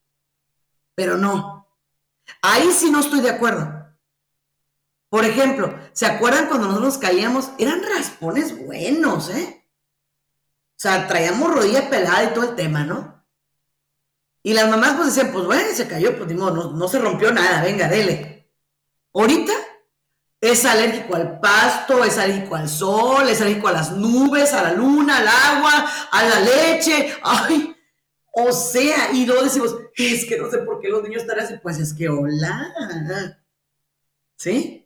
Pero 0.96 1.18
no. 1.18 1.68
Ahí 2.42 2.72
sí 2.72 2.90
no 2.90 3.02
estoy 3.02 3.20
de 3.20 3.30
acuerdo. 3.30 3.73
Por 5.14 5.26
ejemplo, 5.26 5.78
¿se 5.92 6.08
acuerdan 6.08 6.48
cuando 6.48 6.66
nosotros 6.66 6.98
caíamos? 6.98 7.52
Eran 7.60 7.84
raspones 7.84 8.58
buenos, 8.66 9.30
¿eh? 9.30 9.64
O 10.70 10.76
sea, 10.76 11.08
traíamos 11.08 11.54
rodilla 11.54 11.88
pelada 11.88 12.24
y 12.24 12.34
todo 12.34 12.50
el 12.50 12.56
tema, 12.56 12.84
¿no? 12.84 13.24
Y 14.42 14.56
las 14.56 14.68
mamás 14.68 14.96
pues 14.96 15.14
decían, 15.14 15.32
pues 15.32 15.46
bueno, 15.46 15.68
se 15.72 15.88
cayó, 15.88 16.18
pues 16.18 16.34
no, 16.34 16.50
no 16.50 16.88
se 16.88 16.98
rompió 16.98 17.32
nada, 17.32 17.62
venga, 17.62 17.88
dele. 17.88 18.52
Ahorita 19.14 19.54
es 20.42 20.66
alérgico 20.66 21.16
al 21.16 21.40
pasto, 21.40 22.04
es 22.04 22.18
alérgico 22.18 22.56
al 22.56 22.68
sol, 22.68 23.30
es 23.30 23.40
alérgico 23.40 23.68
a 23.68 23.74
las 23.74 23.92
nubes, 23.92 24.52
a 24.54 24.64
la 24.64 24.74
luna, 24.74 25.20
al 25.20 25.28
agua, 25.28 25.92
a 26.10 26.24
la 26.24 26.40
leche. 26.40 27.14
Ay, 27.22 27.76
o 28.32 28.52
sea, 28.52 29.12
y 29.14 29.28
luego 29.28 29.44
decimos, 29.44 29.78
es 29.96 30.26
que 30.26 30.40
no 30.40 30.50
sé 30.50 30.58
por 30.58 30.80
qué 30.80 30.90
los 30.90 31.04
niños 31.04 31.22
están 31.22 31.40
así. 31.40 31.54
Pues 31.62 31.78
es 31.78 31.94
que 31.94 32.10
hola. 32.10 32.74
¿Sí? 34.38 34.83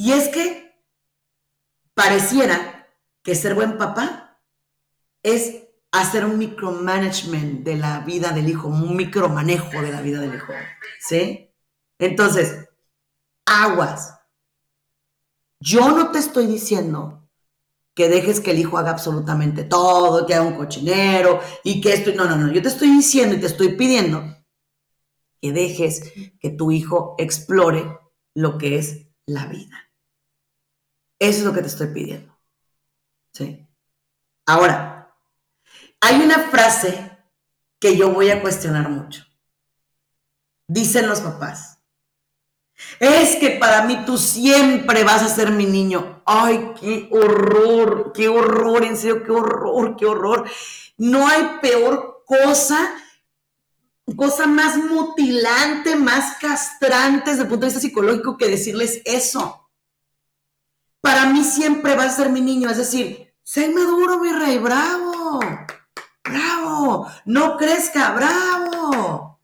Y 0.00 0.12
es 0.12 0.28
que 0.28 0.80
pareciera 1.92 2.88
que 3.24 3.34
ser 3.34 3.56
buen 3.56 3.78
papá 3.78 4.40
es 5.24 5.64
hacer 5.90 6.24
un 6.24 6.38
micromanagement 6.38 7.64
de 7.64 7.78
la 7.78 7.98
vida 7.98 8.30
del 8.30 8.48
hijo, 8.48 8.68
un 8.68 8.94
micromanejo 8.94 9.82
de 9.82 9.90
la 9.90 10.00
vida 10.00 10.20
del 10.20 10.36
hijo, 10.36 10.52
¿sí? 11.00 11.52
Entonces, 11.98 12.68
aguas. 13.44 14.20
Yo 15.58 15.90
no 15.90 16.12
te 16.12 16.20
estoy 16.20 16.46
diciendo 16.46 17.28
que 17.92 18.08
dejes 18.08 18.38
que 18.38 18.52
el 18.52 18.60
hijo 18.60 18.78
haga 18.78 18.92
absolutamente 18.92 19.64
todo, 19.64 20.26
que 20.26 20.34
haga 20.34 20.46
un 20.46 20.54
cochinero 20.54 21.40
y 21.64 21.80
que 21.80 21.92
esto, 21.92 22.12
no, 22.14 22.24
no, 22.26 22.36
no, 22.36 22.52
yo 22.52 22.62
te 22.62 22.68
estoy 22.68 22.90
diciendo 22.90 23.34
y 23.34 23.40
te 23.40 23.46
estoy 23.46 23.74
pidiendo 23.74 24.22
que 25.42 25.50
dejes 25.50 26.12
que 26.38 26.50
tu 26.50 26.70
hijo 26.70 27.16
explore 27.18 27.98
lo 28.34 28.58
que 28.58 28.78
es 28.78 29.08
la 29.26 29.46
vida. 29.46 29.87
Eso 31.18 31.38
es 31.38 31.44
lo 31.44 31.52
que 31.52 31.62
te 31.62 31.68
estoy 31.68 31.88
pidiendo. 31.88 32.36
¿Sí? 33.32 33.66
Ahora, 34.46 35.14
hay 36.00 36.20
una 36.20 36.48
frase 36.48 37.10
que 37.78 37.96
yo 37.96 38.10
voy 38.10 38.30
a 38.30 38.40
cuestionar 38.40 38.88
mucho. 38.88 39.24
Dicen 40.66 41.08
los 41.08 41.20
papás. 41.20 41.78
Es 43.00 43.36
que 43.36 43.50
para 43.50 43.84
mí 43.84 44.04
tú 44.06 44.16
siempre 44.16 45.02
vas 45.02 45.22
a 45.22 45.28
ser 45.28 45.50
mi 45.50 45.66
niño. 45.66 46.22
Ay, 46.24 46.72
qué 46.80 47.08
horror, 47.10 48.12
qué 48.14 48.28
horror, 48.28 48.84
en 48.84 48.96
serio, 48.96 49.24
qué 49.24 49.32
horror, 49.32 49.96
qué 49.96 50.06
horror. 50.06 50.48
No 50.96 51.26
hay 51.26 51.58
peor 51.60 52.22
cosa, 52.24 52.94
cosa 54.16 54.46
más 54.46 54.76
mutilante, 54.76 55.96
más 55.96 56.36
castrante 56.38 57.30
desde 57.30 57.42
el 57.42 57.48
punto 57.48 57.66
de 57.66 57.72
vista 57.72 57.80
psicológico 57.80 58.36
que 58.36 58.48
decirles 58.48 59.02
eso 59.04 59.57
para 61.08 61.24
mí 61.24 61.42
siempre 61.42 61.96
va 61.96 62.04
a 62.04 62.10
ser 62.10 62.28
mi 62.28 62.42
niño. 62.42 62.68
Es 62.68 62.76
decir, 62.76 63.32
sé 63.42 63.70
maduro, 63.70 64.18
mi 64.18 64.30
rey, 64.30 64.58
bravo, 64.58 65.40
bravo, 66.22 67.10
no 67.24 67.56
crezca, 67.56 68.12
bravo. 68.12 69.40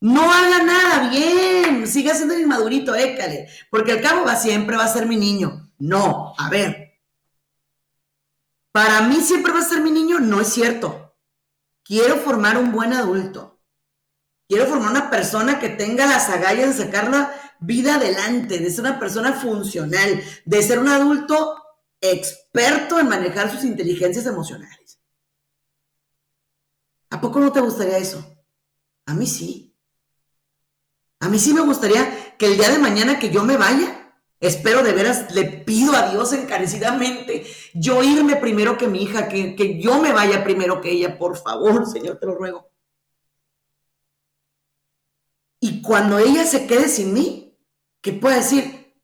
No 0.00 0.32
haga 0.32 0.62
nada 0.62 1.08
bien, 1.08 1.88
siga 1.88 2.14
siendo 2.14 2.34
el 2.34 2.42
inmadurito, 2.42 2.94
écale, 2.94 3.48
porque 3.68 3.90
al 3.90 4.00
cabo 4.00 4.24
va 4.24 4.36
siempre 4.36 4.76
va 4.76 4.84
a 4.84 4.92
ser 4.92 5.06
mi 5.06 5.16
niño. 5.16 5.72
No, 5.76 6.34
a 6.38 6.48
ver. 6.48 7.00
Para 8.70 9.00
mí 9.00 9.16
siempre 9.16 9.52
va 9.52 9.58
a 9.58 9.62
ser 9.62 9.80
mi 9.80 9.90
niño, 9.90 10.20
no 10.20 10.40
es 10.40 10.52
cierto. 10.52 11.16
Quiero 11.82 12.14
formar 12.18 12.58
un 12.58 12.70
buen 12.70 12.92
adulto. 12.92 13.58
Quiero 14.46 14.66
formar 14.66 14.92
una 14.92 15.10
persona 15.10 15.58
que 15.58 15.68
tenga 15.68 16.06
las 16.06 16.28
agallas 16.28 16.78
de 16.78 16.84
sacarla 16.84 17.34
vida 17.60 17.96
adelante, 17.96 18.58
de 18.58 18.70
ser 18.70 18.80
una 18.80 18.98
persona 18.98 19.32
funcional, 19.32 20.22
de 20.44 20.62
ser 20.62 20.78
un 20.78 20.88
adulto 20.88 21.56
experto 22.00 22.98
en 22.98 23.08
manejar 23.08 23.50
sus 23.50 23.64
inteligencias 23.64 24.26
emocionales. 24.26 25.00
¿A 27.10 27.20
poco 27.20 27.40
no 27.40 27.52
te 27.52 27.60
gustaría 27.60 27.98
eso? 27.98 28.24
A 29.06 29.14
mí 29.14 29.26
sí. 29.26 29.74
A 31.20 31.28
mí 31.28 31.38
sí 31.38 31.52
me 31.52 31.62
gustaría 31.62 32.36
que 32.36 32.46
el 32.46 32.56
día 32.56 32.70
de 32.70 32.78
mañana 32.78 33.18
que 33.18 33.30
yo 33.30 33.42
me 33.42 33.56
vaya, 33.56 34.14
espero 34.38 34.82
de 34.82 34.92
veras, 34.92 35.34
le 35.34 35.44
pido 35.44 35.94
a 35.94 36.10
Dios 36.10 36.32
encarecidamente, 36.32 37.44
yo 37.74 38.04
irme 38.04 38.36
primero 38.36 38.78
que 38.78 38.86
mi 38.86 39.02
hija, 39.02 39.28
que, 39.28 39.56
que 39.56 39.80
yo 39.80 40.00
me 40.00 40.12
vaya 40.12 40.44
primero 40.44 40.80
que 40.80 40.92
ella, 40.92 41.18
por 41.18 41.36
favor, 41.36 41.86
Señor, 41.86 42.18
te 42.18 42.26
lo 42.26 42.36
ruego. 42.36 42.70
Y 45.60 45.82
cuando 45.82 46.18
ella 46.18 46.46
se 46.46 46.66
quede 46.66 46.88
sin 46.88 47.12
mí, 47.12 47.47
que 48.08 48.14
pueda 48.14 48.36
decir, 48.36 48.98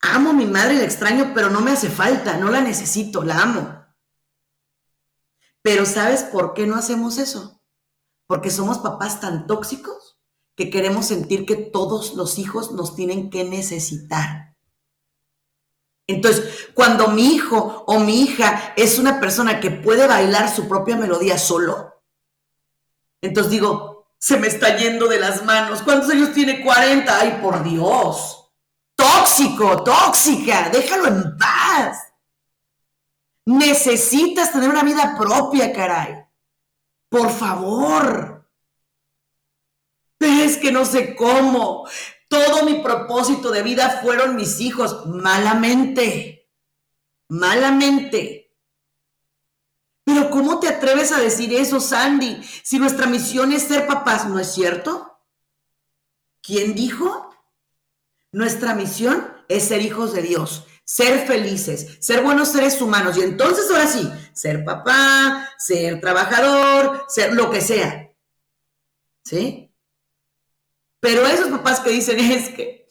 amo 0.00 0.30
a 0.30 0.32
mi 0.32 0.46
madre, 0.46 0.76
la 0.76 0.84
extraño, 0.84 1.32
pero 1.34 1.50
no 1.50 1.60
me 1.60 1.72
hace 1.72 1.90
falta, 1.90 2.38
no 2.38 2.50
la 2.50 2.62
necesito, 2.62 3.22
la 3.22 3.42
amo. 3.42 3.84
Pero 5.60 5.84
¿sabes 5.84 6.22
por 6.22 6.54
qué 6.54 6.66
no 6.66 6.76
hacemos 6.76 7.18
eso? 7.18 7.62
Porque 8.26 8.48
somos 8.48 8.78
papás 8.78 9.20
tan 9.20 9.46
tóxicos 9.46 10.18
que 10.56 10.70
queremos 10.70 11.04
sentir 11.04 11.44
que 11.44 11.56
todos 11.56 12.14
los 12.14 12.38
hijos 12.38 12.72
nos 12.72 12.96
tienen 12.96 13.28
que 13.28 13.44
necesitar. 13.44 14.56
Entonces, 16.06 16.70
cuando 16.72 17.08
mi 17.08 17.34
hijo 17.34 17.84
o 17.86 17.98
mi 17.98 18.22
hija 18.22 18.72
es 18.78 18.98
una 18.98 19.20
persona 19.20 19.60
que 19.60 19.70
puede 19.70 20.06
bailar 20.06 20.48
su 20.48 20.66
propia 20.66 20.96
melodía 20.96 21.36
solo, 21.36 22.02
entonces 23.20 23.52
digo, 23.52 23.93
se 24.24 24.38
me 24.38 24.46
está 24.46 24.74
yendo 24.74 25.06
de 25.06 25.20
las 25.20 25.44
manos. 25.44 25.82
¿Cuántos 25.82 26.08
años 26.08 26.32
tiene? 26.32 26.62
40. 26.62 27.14
Ay, 27.14 27.40
por 27.42 27.62
Dios. 27.62 28.50
Tóxico, 28.96 29.84
tóxica, 29.84 30.70
déjalo 30.70 31.08
en 31.08 31.36
paz. 31.36 31.98
Necesitas 33.44 34.50
tener 34.50 34.70
una 34.70 34.82
vida 34.82 35.14
propia, 35.18 35.74
caray. 35.74 36.24
Por 37.10 37.30
favor. 37.30 38.48
Es 40.18 40.56
que 40.56 40.72
no 40.72 40.86
sé 40.86 41.14
cómo. 41.14 41.86
Todo 42.26 42.64
mi 42.64 42.76
propósito 42.76 43.50
de 43.50 43.62
vida 43.62 44.00
fueron 44.02 44.36
mis 44.36 44.58
hijos, 44.58 45.04
malamente. 45.04 46.50
Malamente. 47.28 48.43
Pero 50.04 50.30
¿cómo 50.30 50.60
te 50.60 50.68
atreves 50.68 51.12
a 51.12 51.20
decir 51.20 51.52
eso, 51.54 51.80
Sandy? 51.80 52.42
Si 52.62 52.78
nuestra 52.78 53.06
misión 53.06 53.52
es 53.52 53.62
ser 53.62 53.86
papás, 53.86 54.26
¿no 54.28 54.38
es 54.38 54.52
cierto? 54.52 55.18
¿Quién 56.42 56.74
dijo? 56.74 57.34
Nuestra 58.30 58.74
misión 58.74 59.32
es 59.48 59.64
ser 59.64 59.80
hijos 59.80 60.12
de 60.12 60.22
Dios, 60.22 60.66
ser 60.84 61.26
felices, 61.26 61.96
ser 62.00 62.22
buenos 62.22 62.48
seres 62.48 62.80
humanos. 62.82 63.16
Y 63.16 63.22
entonces 63.22 63.70
ahora 63.70 63.86
sí, 63.86 64.10
ser 64.34 64.64
papá, 64.64 65.48
ser 65.56 66.00
trabajador, 66.00 67.04
ser 67.08 67.32
lo 67.32 67.50
que 67.50 67.62
sea. 67.62 68.12
¿Sí? 69.24 69.72
Pero 71.00 71.26
esos 71.26 71.48
papás 71.48 71.80
que 71.80 71.90
dicen 71.90 72.18
es 72.32 72.50
que 72.50 72.86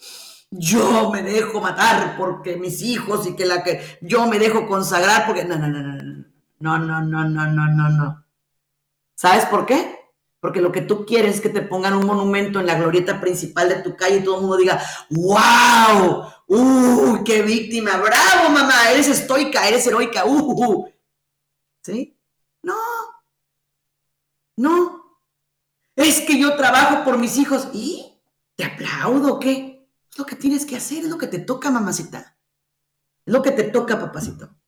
yo 0.49 1.09
me 1.11 1.23
dejo 1.23 1.59
matar 1.59 2.15
porque 2.17 2.57
mis 2.57 2.81
hijos 2.81 3.27
y 3.27 3.35
que 3.35 3.45
la 3.45 3.63
que 3.63 3.81
yo 4.01 4.27
me 4.27 4.39
dejo 4.39 4.67
consagrar 4.67 5.25
porque 5.25 5.45
no, 5.45 5.57
no, 5.57 5.67
no, 5.67 5.81
no, 5.81 5.93
no. 5.95 6.12
No, 6.63 6.79
no, 6.79 7.01
no, 7.01 7.27
no, 7.27 7.45
no, 7.45 7.67
no, 7.67 7.89
no. 7.89 8.25
¿Sabes 9.15 9.45
por 9.47 9.65
qué? 9.65 9.99
Porque 10.39 10.61
lo 10.61 10.71
que 10.71 10.79
tú 10.79 11.05
quieres 11.05 11.35
es 11.35 11.41
que 11.41 11.49
te 11.49 11.61
pongan 11.61 11.93
un 11.93 12.05
monumento 12.05 12.61
en 12.61 12.67
la 12.67 12.75
glorieta 12.75 13.19
principal 13.19 13.67
de 13.67 13.81
tu 13.81 13.97
calle 13.97 14.19
y 14.19 14.23
todo 14.23 14.35
el 14.35 14.41
mundo 14.43 14.55
diga, 14.55 14.81
¡Wow! 15.09 16.25
¡Uh! 16.47 17.23
¡Qué 17.25 17.41
víctima! 17.41 17.97
¡Bravo, 17.97 18.49
mamá! 18.49 18.91
Eres 18.91 19.09
estoica, 19.09 19.67
eres 19.67 19.85
heroica. 19.87 20.23
¡Uh! 20.23 20.37
uh, 20.37 20.65
uh". 20.65 20.93
¿Sí? 21.81 22.17
No. 22.61 22.77
No. 24.55 25.19
Es 25.97 26.21
que 26.21 26.39
yo 26.39 26.55
trabajo 26.55 27.03
por 27.03 27.17
mis 27.17 27.37
hijos. 27.37 27.67
¿Y? 27.73 28.21
¿Te 28.55 28.63
aplaudo 28.63 29.37
qué? 29.37 29.85
Es 30.09 30.17
lo 30.17 30.25
que 30.25 30.37
tienes 30.37 30.65
que 30.65 30.77
hacer, 30.77 30.99
es 30.99 31.09
lo 31.09 31.17
que 31.17 31.27
te 31.27 31.39
toca, 31.39 31.69
mamacita. 31.71 32.37
Es 33.25 33.33
lo 33.33 33.41
que 33.41 33.51
te 33.51 33.63
toca, 33.65 33.99
papacito. 33.99 34.62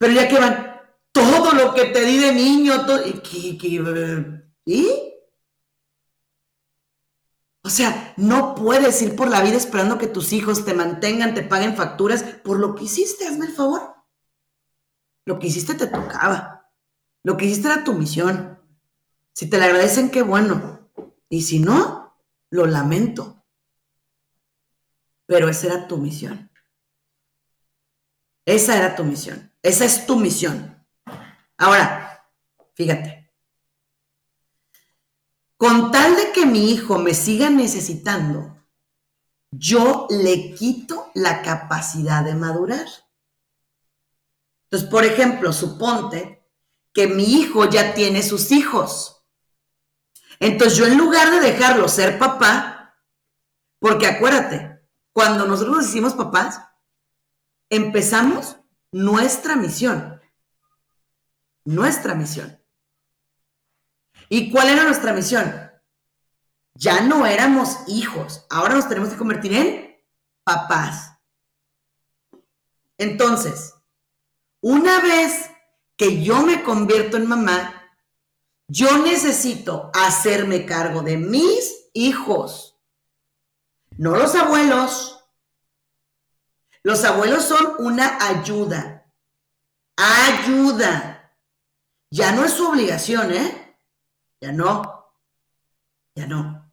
Pero 0.00 0.14
ya 0.14 0.28
que 0.28 0.38
van, 0.38 0.80
todo 1.12 1.52
lo 1.52 1.74
que 1.74 1.84
te 1.84 2.06
di 2.06 2.16
de 2.16 2.32
niño, 2.32 2.86
todo, 2.86 3.02
¿y? 4.64 4.88
O 7.62 7.68
sea, 7.68 8.14
no 8.16 8.54
puedes 8.54 9.02
ir 9.02 9.14
por 9.14 9.28
la 9.28 9.42
vida 9.42 9.58
esperando 9.58 9.98
que 9.98 10.06
tus 10.06 10.32
hijos 10.32 10.64
te 10.64 10.72
mantengan, 10.72 11.34
te 11.34 11.42
paguen 11.42 11.76
facturas 11.76 12.22
por 12.22 12.58
lo 12.58 12.74
que 12.74 12.84
hiciste, 12.84 13.26
hazme 13.26 13.44
el 13.44 13.52
favor. 13.52 13.94
Lo 15.26 15.38
que 15.38 15.48
hiciste 15.48 15.74
te 15.74 15.86
tocaba. 15.86 16.72
Lo 17.22 17.36
que 17.36 17.44
hiciste 17.44 17.68
era 17.68 17.84
tu 17.84 17.92
misión. 17.92 18.58
Si 19.34 19.50
te 19.50 19.58
la 19.58 19.66
agradecen, 19.66 20.10
qué 20.10 20.22
bueno. 20.22 20.90
Y 21.28 21.42
si 21.42 21.58
no, 21.58 22.16
lo 22.48 22.64
lamento. 22.64 23.44
Pero 25.26 25.50
esa 25.50 25.66
era 25.66 25.86
tu 25.86 25.98
misión. 25.98 26.49
Esa 28.50 28.76
era 28.76 28.96
tu 28.96 29.04
misión. 29.04 29.52
Esa 29.62 29.84
es 29.84 30.06
tu 30.06 30.16
misión. 30.16 30.84
Ahora, 31.56 32.26
fíjate. 32.74 33.32
Con 35.56 35.92
tal 35.92 36.16
de 36.16 36.32
que 36.32 36.46
mi 36.46 36.72
hijo 36.72 36.98
me 36.98 37.14
siga 37.14 37.48
necesitando, 37.48 38.60
yo 39.52 40.08
le 40.10 40.52
quito 40.54 41.12
la 41.14 41.42
capacidad 41.42 42.24
de 42.24 42.34
madurar. 42.34 42.88
Entonces, 44.64 44.88
por 44.90 45.04
ejemplo, 45.04 45.52
suponte 45.52 46.44
que 46.92 47.06
mi 47.06 47.22
hijo 47.22 47.70
ya 47.70 47.94
tiene 47.94 48.20
sus 48.20 48.50
hijos. 48.50 49.24
Entonces, 50.40 50.76
yo 50.76 50.86
en 50.86 50.98
lugar 50.98 51.30
de 51.30 51.38
dejarlo 51.38 51.86
ser 51.88 52.18
papá, 52.18 52.96
porque 53.78 54.08
acuérdate, 54.08 54.80
cuando 55.12 55.46
nosotros 55.46 55.76
nos 55.76 55.86
hicimos 55.86 56.14
papás, 56.14 56.60
empezamos 57.70 58.58
nuestra 58.92 59.56
misión. 59.56 60.20
Nuestra 61.64 62.14
misión. 62.14 62.60
¿Y 64.28 64.50
cuál 64.50 64.68
era 64.68 64.84
nuestra 64.84 65.12
misión? 65.12 65.70
Ya 66.74 67.00
no 67.00 67.26
éramos 67.26 67.78
hijos, 67.88 68.46
ahora 68.48 68.74
nos 68.74 68.88
tenemos 68.88 69.10
que 69.10 69.16
convertir 69.16 69.54
en 69.54 69.96
papás. 70.44 71.12
Entonces, 72.96 73.74
una 74.60 75.00
vez 75.00 75.50
que 75.96 76.22
yo 76.22 76.42
me 76.42 76.62
convierto 76.62 77.16
en 77.16 77.26
mamá, 77.26 77.82
yo 78.68 78.98
necesito 78.98 79.90
hacerme 79.94 80.64
cargo 80.64 81.02
de 81.02 81.16
mis 81.16 81.90
hijos, 81.92 82.78
no 83.96 84.16
los 84.16 84.34
abuelos. 84.34 85.19
Los 86.82 87.04
abuelos 87.04 87.44
son 87.44 87.74
una 87.78 88.18
ayuda. 88.20 89.06
Ayuda. 89.96 91.36
Ya 92.10 92.32
no 92.32 92.44
es 92.44 92.52
su 92.52 92.68
obligación, 92.68 93.32
¿eh? 93.32 93.78
Ya 94.40 94.52
no. 94.52 95.12
Ya 96.14 96.26
no. 96.26 96.70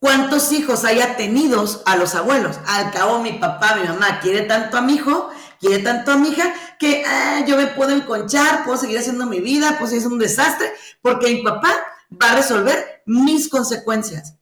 ¿Cuántos 0.00 0.52
hijos 0.52 0.84
haya 0.84 1.16
tenido 1.16 1.64
a 1.84 1.96
los 1.96 2.14
abuelos? 2.14 2.58
Al 2.66 2.92
cabo 2.92 3.20
mi 3.20 3.32
papá, 3.32 3.76
mi 3.76 3.86
mamá 3.86 4.20
quiere 4.20 4.42
tanto 4.42 4.78
a 4.78 4.80
mi 4.80 4.94
hijo 4.94 5.32
quiere 5.58 5.82
tanto 5.82 6.12
a 6.12 6.16
mi 6.16 6.28
hija 6.28 6.54
que 6.78 7.04
ah, 7.06 7.44
yo 7.46 7.56
me 7.56 7.66
puedo 7.68 7.90
enconchar, 7.90 8.64
puedo 8.64 8.78
seguir 8.78 8.98
haciendo 8.98 9.26
mi 9.26 9.40
vida, 9.40 9.70
seguir 9.70 9.86
haciendo 9.86 10.14
un 10.14 10.20
desastre, 10.20 10.72
porque 11.02 11.34
mi 11.34 11.42
papá 11.42 11.74
va 12.10 12.32
a 12.32 12.36
resolver 12.36 13.02
mis 13.06 13.48
consecuencias. 13.48 14.36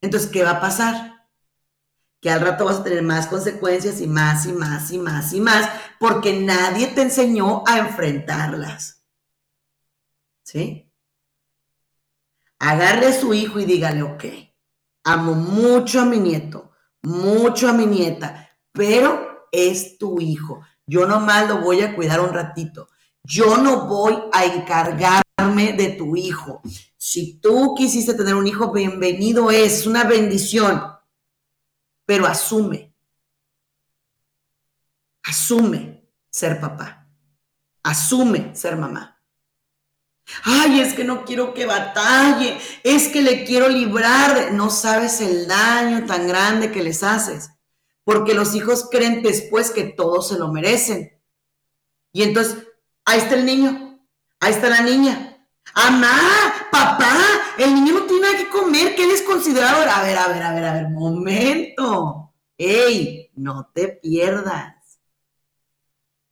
Entonces, 0.00 0.30
¿qué 0.30 0.42
va 0.42 0.52
a 0.52 0.60
pasar? 0.60 1.19
Que 2.20 2.30
al 2.30 2.40
rato 2.40 2.66
vas 2.66 2.78
a 2.78 2.84
tener 2.84 3.02
más 3.02 3.26
consecuencias 3.26 4.00
y 4.00 4.06
más 4.06 4.46
y 4.46 4.52
más 4.52 4.90
y 4.90 4.98
más 4.98 5.32
y 5.32 5.40
más, 5.40 5.70
porque 5.98 6.38
nadie 6.38 6.88
te 6.88 7.02
enseñó 7.02 7.62
a 7.66 7.78
enfrentarlas. 7.78 9.02
¿Sí? 10.42 10.90
Agarre 12.58 13.06
a 13.06 13.18
su 13.18 13.32
hijo 13.32 13.58
y 13.58 13.64
dígale, 13.64 14.02
ok, 14.02 14.24
amo 15.04 15.34
mucho 15.34 16.00
a 16.00 16.04
mi 16.04 16.18
nieto, 16.18 16.72
mucho 17.02 17.68
a 17.68 17.72
mi 17.72 17.86
nieta, 17.86 18.50
pero 18.72 19.46
es 19.50 19.96
tu 19.98 20.20
hijo. 20.20 20.62
Yo 20.86 21.06
nomás 21.06 21.48
lo 21.48 21.60
voy 21.60 21.80
a 21.80 21.94
cuidar 21.94 22.20
un 22.20 22.34
ratito. 22.34 22.88
Yo 23.22 23.56
no 23.56 23.86
voy 23.86 24.18
a 24.32 24.44
encargarme 24.44 25.72
de 25.72 25.90
tu 25.90 26.16
hijo. 26.16 26.62
Si 26.96 27.38
tú 27.40 27.74
quisiste 27.76 28.14
tener 28.14 28.34
un 28.34 28.46
hijo, 28.46 28.72
bienvenido 28.72 29.50
es, 29.50 29.80
es 29.80 29.86
una 29.86 30.04
bendición. 30.04 30.82
Pero 32.10 32.26
asume, 32.26 32.92
asume 35.22 36.10
ser 36.28 36.58
papá, 36.58 37.06
asume 37.84 38.52
ser 38.56 38.76
mamá. 38.76 39.22
Ay, 40.42 40.80
es 40.80 40.94
que 40.94 41.04
no 41.04 41.24
quiero 41.24 41.54
que 41.54 41.66
batalle, 41.66 42.58
es 42.82 43.06
que 43.06 43.22
le 43.22 43.44
quiero 43.44 43.68
librar. 43.68 44.50
No 44.50 44.70
sabes 44.70 45.20
el 45.20 45.46
daño 45.46 46.04
tan 46.04 46.26
grande 46.26 46.72
que 46.72 46.82
les 46.82 47.04
haces 47.04 47.50
porque 48.02 48.34
los 48.34 48.56
hijos 48.56 48.88
creen 48.90 49.22
después 49.22 49.70
que 49.70 49.84
todos 49.84 50.30
se 50.30 50.36
lo 50.36 50.48
merecen. 50.48 51.16
Y 52.10 52.24
entonces, 52.24 52.66
ahí 53.04 53.20
está 53.20 53.36
el 53.36 53.46
niño, 53.46 54.04
ahí 54.40 54.52
está 54.52 54.68
la 54.68 54.80
niña. 54.80 55.29
Amá, 55.74 56.18
papá, 56.70 57.16
el 57.58 57.74
niño 57.74 57.94
no 57.94 58.02
tiene 58.02 58.22
nada 58.22 58.38
que 58.38 58.48
comer, 58.48 58.94
¿qué 58.94 59.06
les 59.06 59.22
considerado? 59.22 59.82
A 59.82 60.02
ver, 60.02 60.18
a 60.18 60.28
ver, 60.28 60.42
a 60.42 60.52
ver, 60.52 60.64
a 60.64 60.72
ver, 60.74 60.88
momento. 60.88 62.32
Ey, 62.58 63.30
no 63.36 63.70
te 63.72 63.88
pierdas. 63.88 64.74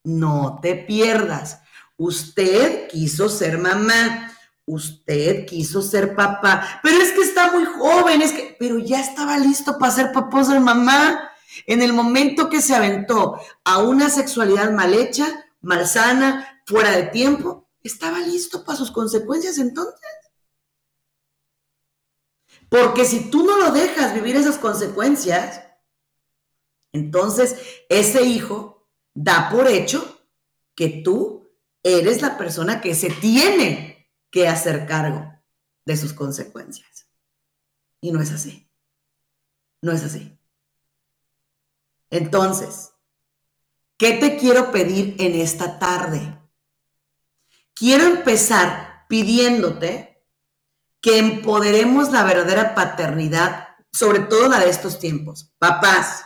No 0.05 0.59
te 0.61 0.75
pierdas. 0.75 1.61
Usted 1.97 2.89
quiso 2.89 3.29
ser 3.29 3.59
mamá, 3.59 4.33
usted 4.67 5.47
quiso 5.47 5.83
ser 5.83 6.15
papá, 6.15 6.81
pero 6.83 6.99
es 6.99 7.13
que 7.13 7.23
está 7.23 7.53
muy 7.53 7.65
joven, 7.65 8.23
es 8.23 8.33
que, 8.33 8.57
pero 8.59 8.79
ya 8.79 9.01
estaba 9.01 9.39
listo 9.39 9.79
para 9.79 9.93
ser 9.93 10.13
papá 10.13 10.41
o 10.41 10.45
ser 10.45 10.61
mamá. 10.61 11.31
En 11.67 11.83
el 11.83 11.93
momento 11.93 12.49
que 12.49 12.61
se 12.61 12.75
aventó 12.75 13.41
a 13.65 13.79
una 13.79 14.11
sexualidad 14.11 14.73
mal 14.73 14.95
hecha, 14.95 15.27
malsana, 15.61 16.63
fuera 16.67 16.91
de 16.93 17.05
tiempo, 17.05 17.68
estaba 17.83 18.21
listo 18.21 18.65
para 18.65 18.79
sus 18.79 18.91
consecuencias 18.91 19.59
entonces. 19.59 20.01
Porque 22.69 23.05
si 23.05 23.31
tú 23.31 23.45
no 23.45 23.57
lo 23.57 23.71
dejas 23.73 24.15
vivir 24.15 24.37
esas 24.37 24.59
consecuencias, 24.59 25.63
entonces 26.93 27.57
ese 27.89 28.23
hijo 28.23 28.89
da 29.15 29.49
por 29.51 29.69
hecho 29.69 30.23
que 30.75 30.89
tú 30.89 31.49
eres 31.83 32.23
la 32.23 32.37
persona 32.37 32.81
que 32.81 32.95
se 32.95 33.11
tiene 33.11 34.11
que 34.31 34.49
hacer 34.49 34.87
cargo 34.87 35.33
de 35.85 35.97
sus 35.97 36.13
consecuencias. 36.13 37.09
Y 38.01 38.13
no 38.13 38.21
es 38.21 38.31
así. 38.31 38.71
No 39.81 39.93
es 39.93 40.05
así. 40.05 40.39
Entonces, 42.11 42.91
¿qué 43.97 44.13
te 44.15 44.37
quiero 44.37 44.71
pedir 44.71 45.17
en 45.19 45.35
esta 45.35 45.79
tarde? 45.79 46.38
Quiero 47.79 48.05
empezar 48.07 49.07
pidiéndote 49.09 50.25
que 51.01 51.19
empoderemos 51.19 52.11
la 52.11 52.25
verdadera 52.25 52.75
paternidad, 52.75 53.69
sobre 53.93 54.19
todo 54.21 54.49
la 54.49 54.59
de 54.59 54.69
estos 54.69 54.99
tiempos. 54.99 55.53
Papás, 55.59 56.25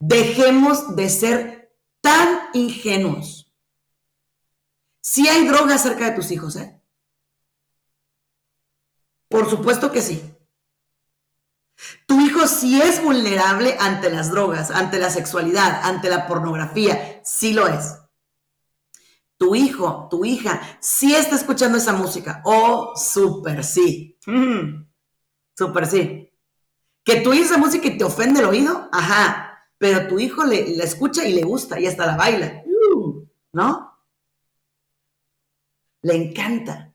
dejemos 0.00 0.96
de 0.96 1.08
ser 1.08 1.76
tan 2.00 2.48
ingenuos. 2.52 3.52
Si 5.00 5.28
hay 5.28 5.46
droga 5.46 5.78
cerca 5.78 6.06
de 6.06 6.16
tus 6.16 6.32
hijos, 6.32 6.56
¿eh? 6.56 6.82
Por 9.28 9.48
supuesto 9.48 9.92
que 9.92 10.02
sí. 10.02 10.34
Tu 12.06 12.20
hijo 12.20 12.48
sí 12.48 12.82
es 12.82 13.00
vulnerable 13.02 13.76
ante 13.78 14.10
las 14.10 14.32
drogas, 14.32 14.72
ante 14.72 14.98
la 14.98 15.10
sexualidad, 15.10 15.80
ante 15.84 16.10
la 16.10 16.26
pornografía, 16.26 17.20
sí 17.24 17.52
lo 17.52 17.68
es. 17.68 17.99
Tu 19.40 19.54
hijo, 19.54 20.06
tu 20.10 20.26
hija, 20.26 20.60
sí 20.80 21.14
está 21.14 21.34
escuchando 21.34 21.78
esa 21.78 21.94
música. 21.94 22.42
Oh, 22.44 22.92
súper 22.94 23.64
sí. 23.64 24.18
Mm, 24.26 24.84
súper 25.56 25.86
sí. 25.86 26.30
Que 27.02 27.22
tú 27.22 27.32
esa 27.32 27.56
música 27.56 27.88
y 27.88 27.96
te 27.96 28.04
ofende 28.04 28.40
el 28.40 28.46
oído, 28.46 28.90
ajá, 28.92 29.66
pero 29.78 30.06
tu 30.08 30.18
hijo 30.18 30.44
le, 30.44 30.76
la 30.76 30.84
escucha 30.84 31.26
y 31.26 31.32
le 31.32 31.40
gusta 31.40 31.80
y 31.80 31.86
hasta 31.86 32.04
la 32.04 32.16
baila. 32.16 32.62
Uh, 32.66 33.24
¿No? 33.54 33.98
Le 36.02 36.14
encanta. 36.16 36.92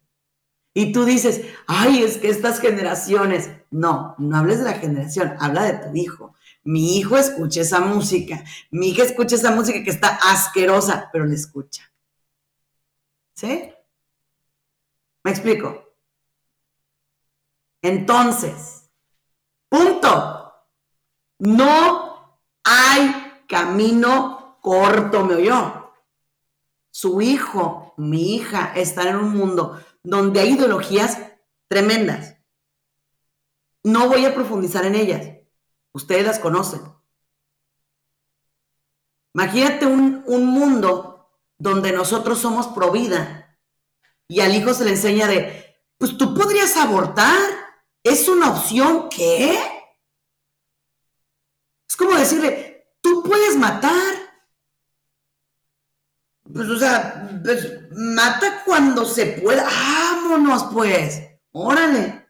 Y 0.71 0.91
tú 0.91 1.03
dices, 1.03 1.41
ay, 1.65 2.03
es 2.03 2.19
que 2.19 2.29
estas 2.29 2.59
generaciones, 2.59 3.49
no, 3.71 4.13
no 4.19 4.37
hables 4.37 4.59
de 4.59 4.65
la 4.65 4.73
generación, 4.73 5.33
habla 5.39 5.63
de 5.63 5.87
tu 5.87 5.95
hijo. 5.95 6.35
Mi 6.63 6.99
hijo 6.99 7.17
escucha 7.17 7.61
esa 7.61 7.79
música, 7.79 8.43
mi 8.69 8.89
hija 8.89 9.01
escucha 9.01 9.35
esa 9.35 9.49
música 9.49 9.83
que 9.83 9.89
está 9.89 10.19
asquerosa, 10.21 11.09
pero 11.11 11.25
le 11.25 11.33
escucha. 11.33 11.91
¿Sí? 13.35 13.71
¿Me 15.23 15.31
explico? 15.31 15.83
Entonces, 17.81 18.89
punto. 19.69 20.53
No 21.39 22.41
hay 22.63 23.43
camino 23.47 24.57
corto, 24.61 25.25
me 25.25 25.35
oyó. 25.35 25.81
su 26.91 27.21
hijo, 27.21 27.93
mi 27.97 28.35
hija, 28.35 28.73
están 28.73 29.07
en 29.07 29.17
un 29.17 29.35
mundo 29.35 29.83
donde 30.01 30.39
hay 30.39 30.53
ideologías 30.53 31.19
tremendas. 31.67 32.37
No 33.83 34.07
voy 34.07 34.25
a 34.25 34.33
profundizar 34.33 34.85
en 34.85 34.95
ellas. 34.95 35.37
Ustedes 35.91 36.25
las 36.25 36.39
conocen. 36.39 36.81
Imagínate 39.33 39.85
un, 39.85 40.23
un 40.25 40.45
mundo 40.47 41.14
donde 41.57 41.91
nosotros 41.91 42.39
somos 42.39 42.67
pro 42.67 42.91
vida 42.91 43.57
y 44.27 44.39
al 44.41 44.55
hijo 44.55 44.73
se 44.73 44.85
le 44.85 44.91
enseña 44.91 45.27
de, 45.27 45.75
pues 45.97 46.17
tú 46.17 46.33
podrías 46.33 46.75
abortar. 46.77 47.37
¿Es 48.03 48.27
una 48.27 48.51
opción 48.51 49.09
qué? 49.09 49.57
Es 51.87 51.95
como 51.95 52.15
decirle, 52.15 52.91
tú 53.01 53.23
puedes 53.23 53.55
matar. 53.57 54.13
Pues, 56.51 56.69
o 56.69 56.77
sea, 56.77 57.41
pues, 57.43 57.91
mata 57.91 58.63
cuando 58.63 59.05
se 59.05 59.25
pueda. 59.41 59.63
Vámonos, 59.63 60.65
pues. 60.71 61.23
Órale. 61.51 62.24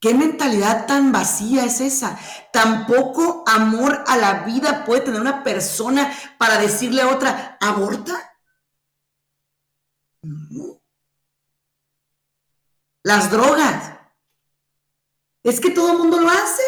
¿Qué 0.00 0.14
mentalidad 0.14 0.86
tan 0.86 1.12
vacía 1.12 1.66
es 1.66 1.82
esa? 1.82 2.18
Tampoco 2.52 3.44
amor 3.46 4.02
a 4.06 4.16
la 4.16 4.44
vida 4.44 4.86
puede 4.86 5.02
tener 5.02 5.20
una 5.20 5.42
persona 5.42 6.10
para 6.38 6.58
decirle 6.58 7.02
a 7.02 7.10
otra, 7.10 7.58
aborta. 7.60 8.38
Las 13.02 13.30
drogas. 13.30 13.98
Es 15.42 15.60
que 15.60 15.70
todo 15.70 15.92
el 15.92 15.98
mundo 15.98 16.18
lo 16.18 16.30
hace. 16.30 16.62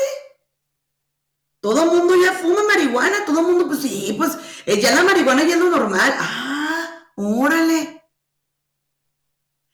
Todo 1.61 1.85
el 1.85 1.91
mundo 1.91 2.15
ya 2.23 2.33
fuma 2.33 2.65
marihuana, 2.65 3.25
todo 3.25 3.41
el 3.41 3.47
mundo, 3.47 3.67
pues 3.67 3.81
sí, 3.81 4.15
pues 4.19 4.37
eh, 4.67 4.81
ya 4.81 4.95
la 4.95 5.05
marihuana 5.05 5.45
ya 5.45 5.55
es 5.55 5.61
lo 5.61 5.71
normal. 5.71 6.15
Ah, 6.19 7.05
órale. 7.15 8.02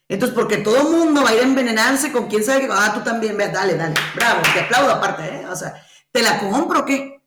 Entonces, 0.08 0.34
porque 0.34 0.58
todo 0.58 0.90
mundo 0.90 1.22
va 1.22 1.30
a 1.30 1.34
ir 1.34 1.40
a 1.40 1.44
envenenarse 1.44 2.10
con 2.10 2.28
quién 2.28 2.42
sabe 2.42 2.62
que, 2.62 2.68
ah, 2.72 2.92
tú 2.94 3.02
también, 3.02 3.36
ve, 3.36 3.48
dale, 3.48 3.76
dale, 3.76 3.94
bravo, 4.14 4.40
te 4.54 4.60
aplaudo 4.60 4.90
aparte, 4.90 5.22
¿eh? 5.22 5.46
O 5.46 5.54
sea, 5.54 5.84
¿te 6.10 6.22
la 6.22 6.40
compro 6.40 6.80
o 6.80 6.84
qué? 6.86 7.22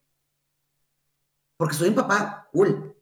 Porque 1.57 1.75
soy 1.75 1.89
un 1.89 1.95
papá 1.95 2.49
cool. 2.51 2.95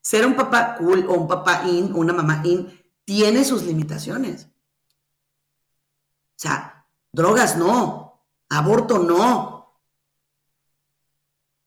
Ser 0.00 0.24
un 0.24 0.34
papá 0.34 0.76
cool 0.76 1.04
o 1.06 1.14
un 1.14 1.28
papá 1.28 1.64
in, 1.66 1.92
o 1.92 1.98
una 1.98 2.14
mamá 2.14 2.40
in, 2.44 2.82
tiene 3.04 3.44
sus 3.44 3.62
limitaciones. 3.62 4.46
O 4.46 6.38
sea, 6.38 6.88
drogas 7.12 7.58
no, 7.58 8.26
aborto 8.48 9.00
no. 9.00 9.82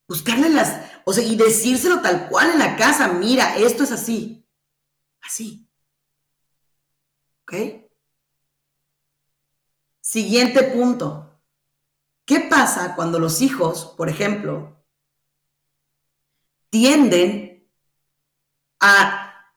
Buscarle 0.07 0.49
las, 0.49 0.76
o 1.05 1.14
sea, 1.14 1.24
y 1.24 1.36
decírselo 1.36 2.01
tal 2.01 2.28
cual 2.30 2.49
en 2.49 2.60
la 2.60 2.76
casa, 2.76 3.10
mira, 3.10 3.57
esto 3.57 3.84
es 3.84 3.91
así, 3.91 4.43
así. 5.22 5.68
¿Ok? 7.50 7.89
Siguiente 10.02 10.64
punto. 10.64 11.41
¿Qué 12.26 12.41
pasa 12.41 12.95
cuando 12.95 13.18
los 13.18 13.41
hijos, 13.41 13.95
por 13.97 14.08
ejemplo, 14.08 14.86
tienden 16.70 17.68
a 18.80 19.52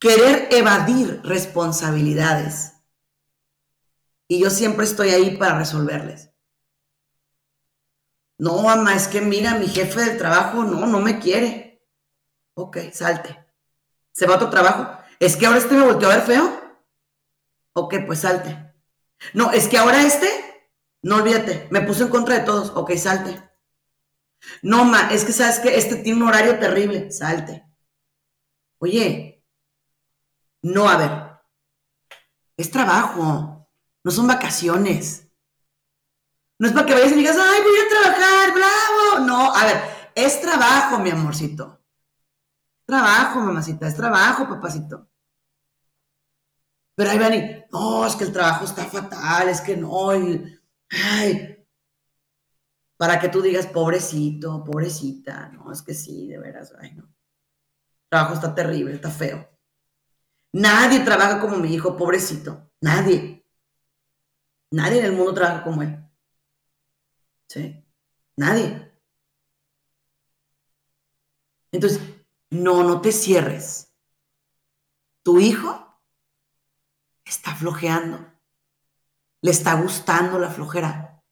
querer 0.00 0.48
evadir 0.50 1.20
responsabilidades? 1.22 2.78
y 4.28 4.38
yo 4.38 4.50
siempre 4.50 4.84
estoy 4.84 5.08
ahí 5.08 5.36
para 5.36 5.58
resolverles. 5.58 6.30
No, 8.36 8.62
mamá, 8.62 8.94
es 8.94 9.08
que 9.08 9.20
mira, 9.20 9.54
mi 9.54 9.66
jefe 9.66 10.00
del 10.04 10.18
trabajo 10.18 10.62
no, 10.62 10.86
no 10.86 11.00
me 11.00 11.18
quiere. 11.18 11.82
Ok, 12.54 12.76
salte. 12.92 13.46
¿Se 14.12 14.26
va 14.26 14.34
a 14.34 14.36
otro 14.36 14.50
trabajo? 14.50 15.02
¿Es 15.18 15.36
que 15.36 15.46
ahora 15.46 15.58
este 15.58 15.74
me 15.74 15.84
volteó 15.84 16.10
a 16.10 16.16
ver 16.16 16.26
feo? 16.26 16.57
Ok, 17.78 17.94
pues 18.06 18.20
salte. 18.20 18.74
No, 19.34 19.52
es 19.52 19.68
que 19.68 19.78
ahora 19.78 20.02
este, 20.02 20.28
no 21.02 21.16
olvídate, 21.16 21.68
me 21.70 21.82
puso 21.82 22.04
en 22.04 22.10
contra 22.10 22.38
de 22.38 22.44
todos. 22.44 22.70
Ok, 22.70 22.92
salte. 22.96 23.40
No, 24.62 24.84
ma, 24.84 25.10
es 25.12 25.24
que 25.24 25.32
sabes 25.32 25.58
que 25.60 25.76
este 25.76 25.96
tiene 25.96 26.22
un 26.22 26.28
horario 26.28 26.58
terrible. 26.58 27.10
Salte. 27.12 27.64
Oye, 28.78 29.44
no, 30.62 30.88
a 30.88 30.96
ver, 30.96 31.40
es 32.56 32.70
trabajo. 32.70 33.68
No 34.04 34.10
son 34.10 34.26
vacaciones. 34.26 35.28
No 36.58 36.66
es 36.66 36.72
para 36.72 36.86
que 36.86 36.94
vayas 36.94 37.12
y 37.12 37.16
digas, 37.16 37.36
ay, 37.40 37.60
voy 37.62 37.78
a 37.78 37.88
trabajar, 37.88 38.52
bravo. 38.52 39.26
No, 39.26 39.54
a 39.54 39.64
ver, 39.64 39.82
es 40.14 40.40
trabajo, 40.40 40.98
mi 40.98 41.10
amorcito. 41.10 41.80
Trabajo, 42.84 43.40
mamacita, 43.40 43.86
es 43.86 43.96
trabajo, 43.96 44.48
papacito. 44.48 45.08
Pero 46.98 47.10
ahí 47.10 47.18
van 47.20 47.34
y, 47.34 47.64
no, 47.70 48.04
es 48.04 48.16
que 48.16 48.24
el 48.24 48.32
trabajo 48.32 48.64
está 48.64 48.84
fatal, 48.84 49.48
es 49.48 49.60
que 49.60 49.76
no, 49.76 50.10
ay, 50.10 51.64
para 52.96 53.20
que 53.20 53.28
tú 53.28 53.40
digas, 53.40 53.68
pobrecito, 53.68 54.64
pobrecita, 54.64 55.48
no, 55.50 55.70
es 55.70 55.80
que 55.80 55.94
sí, 55.94 56.26
de 56.26 56.40
veras, 56.40 56.74
ay, 56.80 56.94
no. 56.96 57.04
El 57.04 58.08
trabajo 58.08 58.34
está 58.34 58.52
terrible, 58.52 58.94
está 58.94 59.12
feo. 59.12 59.48
Nadie 60.50 60.98
trabaja 60.98 61.38
como 61.38 61.58
mi 61.58 61.72
hijo, 61.72 61.96
pobrecito, 61.96 62.68
nadie. 62.80 63.46
Nadie 64.72 64.98
en 64.98 65.04
el 65.04 65.12
mundo 65.12 65.32
trabaja 65.32 65.62
como 65.62 65.82
él. 65.82 66.04
¿Sí? 67.46 67.80
Nadie. 68.34 68.92
Entonces, 71.70 72.00
no, 72.50 72.82
no 72.82 73.00
te 73.00 73.12
cierres. 73.12 73.94
Tu 75.22 75.38
hijo 75.38 75.87
está 77.28 77.54
flojeando. 77.54 78.32
Le 79.40 79.50
está 79.50 79.74
gustando 79.74 80.38
la 80.38 80.50
flojera. 80.50 81.22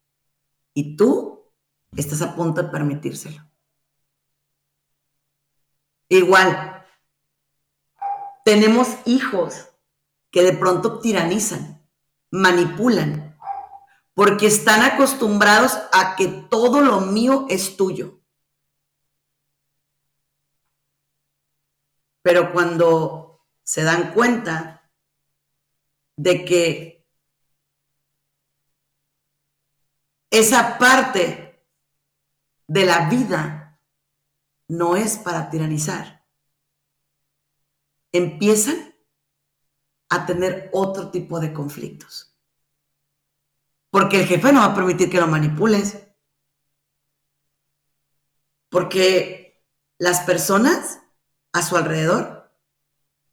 Y 0.74 0.96
tú 0.96 1.52
estás 1.96 2.22
a 2.22 2.34
punto 2.34 2.62
de 2.62 2.68
permitírselo. 2.68 3.42
Igual, 6.08 6.86
tenemos 8.44 8.88
hijos 9.06 9.68
que 10.30 10.42
de 10.42 10.52
pronto 10.52 11.00
tiranizan, 11.00 11.84
manipulan, 12.30 13.36
porque 14.14 14.46
están 14.46 14.82
acostumbrados 14.82 15.76
a 15.92 16.14
que 16.16 16.28
todo 16.28 16.80
lo 16.80 17.00
mío 17.00 17.46
es 17.48 17.76
tuyo. 17.76 18.20
Pero 22.22 22.52
cuando 22.52 23.46
se 23.64 23.82
dan 23.82 24.12
cuenta 24.12 24.75
de 26.16 26.44
que 26.44 27.06
esa 30.30 30.78
parte 30.78 31.64
de 32.66 32.84
la 32.84 33.08
vida 33.08 33.80
no 34.68 34.96
es 34.96 35.18
para 35.18 35.50
tiranizar, 35.50 36.26
empiezan 38.12 38.94
a 40.08 40.26
tener 40.26 40.70
otro 40.72 41.10
tipo 41.10 41.40
de 41.40 41.52
conflictos. 41.52 42.36
Porque 43.90 44.20
el 44.20 44.26
jefe 44.26 44.52
no 44.52 44.60
va 44.60 44.66
a 44.66 44.74
permitir 44.74 45.10
que 45.10 45.20
lo 45.20 45.26
manipules. 45.26 46.06
Porque 48.68 49.64
las 49.98 50.20
personas 50.20 51.00
a 51.52 51.62
su 51.62 51.76
alrededor 51.76 52.52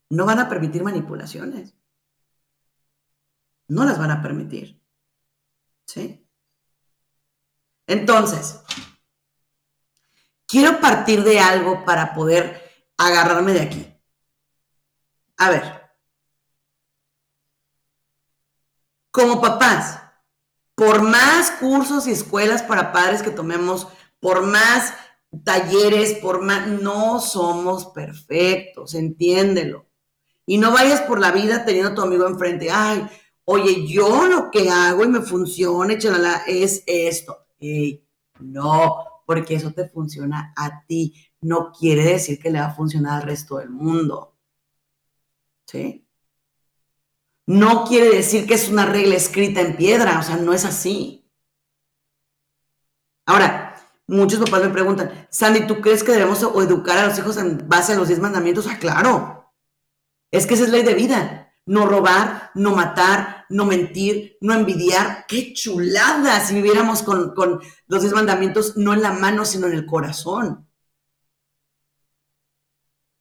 no 0.08 0.24
van 0.24 0.38
a 0.38 0.48
permitir 0.48 0.82
manipulaciones. 0.82 1.74
No 3.68 3.84
las 3.84 3.98
van 3.98 4.10
a 4.10 4.22
permitir. 4.22 4.80
¿Sí? 5.86 6.26
Entonces, 7.86 8.60
quiero 10.46 10.80
partir 10.80 11.22
de 11.22 11.40
algo 11.40 11.84
para 11.84 12.14
poder 12.14 12.62
agarrarme 12.96 13.52
de 13.52 13.60
aquí. 13.60 13.94
A 15.36 15.50
ver. 15.50 15.84
Como 19.10 19.40
papás, 19.40 20.00
por 20.74 21.02
más 21.02 21.52
cursos 21.52 22.06
y 22.06 22.12
escuelas 22.12 22.62
para 22.62 22.92
padres 22.92 23.22
que 23.22 23.30
tomemos, 23.30 23.86
por 24.18 24.42
más 24.42 24.94
talleres, 25.44 26.14
por 26.14 26.40
más, 26.42 26.66
no 26.66 27.20
somos 27.20 27.86
perfectos, 27.86 28.94
entiéndelo. 28.94 29.86
Y 30.46 30.58
no 30.58 30.72
vayas 30.72 31.02
por 31.02 31.20
la 31.20 31.30
vida 31.30 31.64
teniendo 31.64 31.92
a 31.92 31.94
tu 31.94 32.02
amigo 32.02 32.26
enfrente, 32.26 32.70
ay, 32.70 33.08
oye, 33.44 33.86
yo 33.86 34.26
lo 34.26 34.50
que 34.50 34.70
hago 34.70 35.04
y 35.04 35.08
me 35.08 35.20
funciona, 35.20 35.98
chalala, 35.98 36.42
es 36.46 36.82
esto. 36.86 37.46
no, 38.40 38.96
porque 39.26 39.54
eso 39.54 39.72
te 39.72 39.88
funciona 39.88 40.52
a 40.56 40.84
ti. 40.86 41.14
No 41.40 41.72
quiere 41.72 42.04
decir 42.04 42.38
que 42.38 42.50
le 42.50 42.60
va 42.60 42.66
a 42.66 42.74
funcionar 42.74 43.22
al 43.22 43.28
resto 43.28 43.58
del 43.58 43.70
mundo. 43.70 44.36
¿Sí? 45.66 46.04
no 47.46 47.84
quiere 47.84 48.10
decir 48.10 48.46
que 48.46 48.54
es 48.54 48.68
una 48.68 48.86
regla 48.86 49.16
escrita 49.16 49.60
en 49.60 49.76
piedra, 49.76 50.18
o 50.18 50.22
sea, 50.22 50.36
no 50.36 50.52
es 50.52 50.64
así. 50.64 51.30
Ahora, 53.26 53.76
muchos 54.06 54.40
papás 54.40 54.62
me 54.62 54.70
preguntan, 54.70 55.26
Sandy, 55.30 55.66
¿tú 55.66 55.80
crees 55.80 56.02
que 56.04 56.12
debemos 56.12 56.42
educar 56.42 56.98
a 56.98 57.06
los 57.06 57.18
hijos 57.18 57.36
en 57.36 57.68
base 57.68 57.92
a 57.92 57.96
los 57.96 58.08
diez 58.08 58.20
mandamientos? 58.20 58.66
Ah, 58.66 58.78
claro. 58.78 59.52
Es 60.30 60.46
que 60.46 60.54
esa 60.54 60.64
es 60.64 60.70
ley 60.70 60.82
de 60.82 60.94
vida. 60.94 61.43
No 61.66 61.86
robar, 61.86 62.50
no 62.54 62.74
matar, 62.74 63.46
no 63.48 63.64
mentir, 63.64 64.36
no 64.40 64.52
envidiar. 64.54 65.24
¡Qué 65.26 65.52
chulada 65.54 66.40
si 66.40 66.54
viviéramos 66.54 67.02
con, 67.02 67.34
con 67.34 67.60
los 67.86 68.02
diez 68.02 68.12
mandamientos 68.12 68.76
no 68.76 68.92
en 68.92 69.02
la 69.02 69.12
mano, 69.12 69.44
sino 69.44 69.66
en 69.66 69.74
el 69.74 69.86
corazón! 69.86 70.68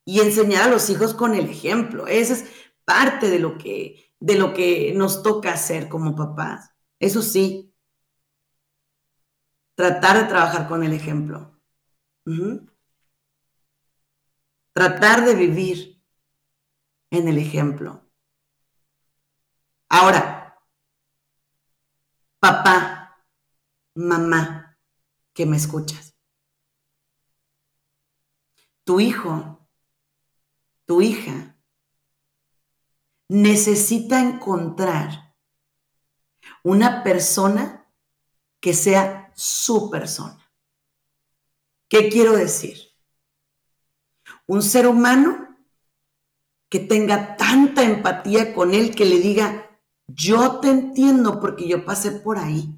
Y 0.05 0.19
enseñar 0.19 0.63
a 0.63 0.71
los 0.71 0.89
hijos 0.89 1.13
con 1.13 1.35
el 1.35 1.49
ejemplo. 1.49 2.07
Esa 2.07 2.33
es 2.33 2.45
parte 2.83 3.29
de 3.29 3.39
lo 3.39 3.57
que, 3.57 4.13
de 4.19 4.35
lo 4.35 4.53
que 4.53 4.93
nos 4.95 5.23
toca 5.23 5.53
hacer 5.53 5.87
como 5.87 6.15
papás. 6.15 6.71
Eso 6.99 7.21
sí, 7.21 7.73
tratar 9.75 10.17
de 10.17 10.23
trabajar 10.25 10.67
con 10.67 10.83
el 10.83 10.93
ejemplo. 10.93 11.59
Tratar 14.73 15.25
de 15.25 15.35
vivir 15.35 16.01
en 17.11 17.27
el 17.27 17.37
ejemplo. 17.37 18.02
Ahora, 19.95 20.59
papá, 22.39 23.23
mamá, 23.93 24.75
que 25.35 25.45
me 25.45 25.55
escuchas. 25.55 26.15
Tu 28.83 28.99
hijo, 29.01 29.69
tu 30.85 30.99
hija, 30.99 31.55
necesita 33.27 34.19
encontrar 34.19 35.35
una 36.63 37.03
persona 37.03 37.87
que 38.59 38.73
sea 38.73 39.31
su 39.35 39.91
persona. 39.91 40.51
¿Qué 41.87 42.09
quiero 42.09 42.33
decir? 42.35 42.79
Un 44.47 44.63
ser 44.63 44.87
humano 44.87 45.55
que 46.67 46.79
tenga 46.79 47.37
tanta 47.37 47.83
empatía 47.83 48.55
con 48.55 48.73
él 48.73 48.95
que 48.95 49.05
le 49.05 49.19
diga, 49.19 49.69
yo 50.15 50.59
te 50.59 50.69
entiendo 50.69 51.39
porque 51.39 51.67
yo 51.67 51.85
pasé 51.85 52.11
por 52.11 52.37
ahí. 52.37 52.69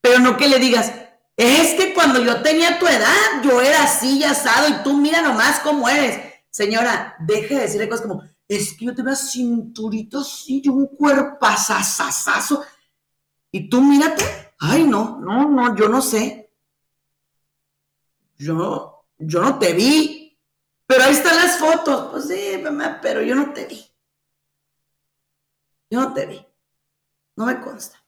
Pero 0.00 0.18
no 0.20 0.36
que 0.36 0.48
le 0.48 0.58
digas, 0.58 0.92
es 1.36 1.74
que 1.74 1.94
cuando 1.94 2.22
yo 2.22 2.42
tenía 2.42 2.78
tu 2.78 2.86
edad, 2.86 3.42
yo 3.42 3.60
era 3.60 3.84
así 3.84 4.22
asado 4.24 4.68
y 4.68 4.82
tú 4.82 4.96
mira 4.96 5.22
nomás 5.22 5.60
cómo 5.60 5.88
eres. 5.88 6.18
Señora, 6.50 7.16
deje 7.20 7.54
de 7.54 7.60
decirle 7.62 7.88
cosas 7.88 8.06
como, 8.06 8.22
es 8.48 8.72
que 8.74 8.86
yo 8.86 8.94
tengo 8.94 9.10
una 9.10 9.12
así 9.12 10.62
y 10.64 10.68
un 10.68 10.86
cuerpo 10.86 11.46
asasasazo. 11.46 12.62
Y 13.52 13.68
tú 13.68 13.82
mírate, 13.82 14.24
Ay, 14.62 14.84
no, 14.84 15.18
no, 15.20 15.48
no, 15.48 15.74
yo 15.74 15.88
no 15.88 16.02
sé. 16.02 16.52
Yo, 18.36 19.06
yo 19.18 19.40
no 19.40 19.58
te 19.58 19.72
vi. 19.72 20.38
Pero 20.86 21.04
ahí 21.04 21.12
están 21.12 21.36
las 21.36 21.58
fotos. 21.58 22.10
Pues 22.10 22.28
sí, 22.28 22.60
mamá, 22.62 22.98
pero 23.00 23.22
yo 23.22 23.34
no 23.34 23.54
te 23.54 23.64
vi. 23.64 23.89
Yo 25.90 26.00
no 26.00 26.14
te 26.14 26.26
vi. 26.26 26.46
No 27.36 27.46
me 27.46 27.60
consta. 27.60 27.98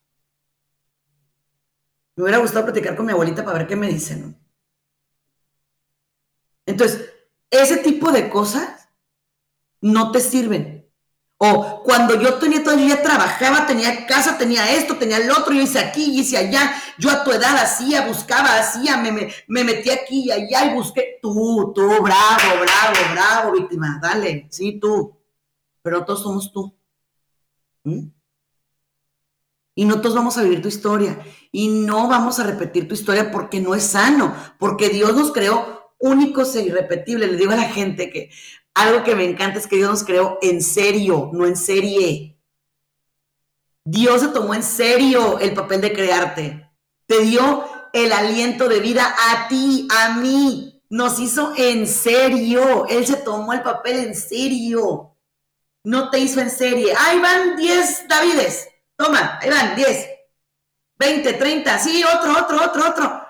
Me 2.15 2.23
hubiera 2.23 2.39
gustado 2.39 2.67
platicar 2.67 2.95
con 2.95 3.07
mi 3.07 3.13
abuelita 3.13 3.45
para 3.45 3.59
ver 3.59 3.67
qué 3.67 3.77
me 3.77 3.89
dicen. 3.89 4.39
Entonces, 6.65 7.13
ese 7.51 7.79
tipo 7.79 8.13
de 8.13 8.31
cosas 8.31 8.89
no 9.81 10.13
te 10.13 10.21
sirven. 10.21 10.83
O 11.39 11.83
cuando 11.83 12.15
yo 12.21 12.35
tenía 12.35 12.63
todo 12.63 12.75
el 12.75 12.87
día, 12.87 13.03
trabajaba, 13.03 13.67
tenía 13.67 14.07
casa, 14.07 14.39
tenía 14.39 14.77
esto, 14.77 14.97
tenía 14.97 15.17
el 15.17 15.29
otro, 15.29 15.53
yo 15.53 15.63
hice 15.63 15.81
aquí, 15.81 16.21
hice 16.21 16.37
allá, 16.37 16.73
yo 16.99 17.11
a 17.11 17.25
tu 17.25 17.33
edad 17.33 17.57
hacía, 17.57 18.07
buscaba, 18.07 18.61
hacía, 18.61 18.97
me, 18.97 19.11
me, 19.49 19.65
metí 19.65 19.91
aquí 19.91 20.27
y 20.27 20.31
allá 20.31 20.67
y 20.67 20.75
busqué. 20.75 21.19
Tú, 21.21 21.73
tú, 21.75 21.83
bravo, 21.83 22.61
bravo, 22.61 23.13
bravo, 23.13 23.53
víctima, 23.53 23.99
dale, 24.01 24.47
sí, 24.51 24.79
tú. 24.79 25.19
Pero 25.83 26.05
todos 26.05 26.23
somos 26.23 26.53
tú. 26.53 26.73
¿Mm? 27.85 28.09
Y 29.75 29.85
no 29.85 30.01
todos 30.01 30.15
vamos 30.15 30.37
a 30.37 30.43
vivir 30.43 30.61
tu 30.61 30.69
historia. 30.69 31.19
Y 31.51 31.69
no 31.69 32.09
vamos 32.09 32.39
a 32.39 32.45
repetir 32.45 32.89
tu 32.89 32.95
historia 32.95 33.31
porque 33.31 33.61
no 33.61 33.75
es 33.75 33.85
sano, 33.85 34.35
porque 34.59 34.91
Dios 34.91 35.15
nos 35.17 35.33
creó 35.33 35.93
únicos 35.99 36.55
e 36.57 36.63
irrepetibles. 36.63 37.31
Le 37.31 37.37
digo 37.37 37.53
a 37.53 37.57
la 37.57 37.69
gente 37.69 38.11
que 38.11 38.31
algo 38.75 39.03
que 39.03 39.15
me 39.15 39.25
encanta 39.25 39.59
es 39.59 39.67
que 39.67 39.77
Dios 39.77 39.91
nos 39.91 40.05
creó 40.05 40.39
en 40.43 40.63
serio, 40.63 41.31
no 41.33 41.47
en 41.47 41.57
serie. 41.57 42.39
Dios 43.85 44.21
se 44.21 44.29
tomó 44.29 44.55
en 44.55 44.63
serio 44.63 45.39
el 45.39 45.55
papel 45.55 45.81
de 45.81 45.93
crearte. 45.93 46.71
Te 47.07 47.21
dio 47.21 47.65
el 47.93 48.13
aliento 48.13 48.69
de 48.69 48.81
vida 48.81 49.15
a 49.31 49.49
ti, 49.49 49.89
a 49.91 50.17
mí. 50.17 50.83
Nos 50.89 51.19
hizo 51.19 51.55
en 51.57 51.87
serio. 51.87 52.87
Él 52.89 53.07
se 53.07 53.17
tomó 53.17 53.53
el 53.53 53.63
papel 53.63 53.99
en 53.99 54.15
serio. 54.15 55.12
No 55.85 56.11
te 56.11 56.19
hizo 56.19 56.41
en 56.41 56.51
serie. 56.51 56.95
Ahí 56.97 57.19
van 57.19 57.57
10 57.57 58.09
Davides. 58.09 58.69
Toma, 58.97 59.39
ahí 59.41 59.51
van 59.51 59.75
10. 59.75 60.09
20, 60.97 61.33
30. 61.33 61.79
Sí, 61.79 62.05
otro, 62.05 62.39
otro, 62.39 62.65
otro, 62.65 62.89
otro. 62.89 63.27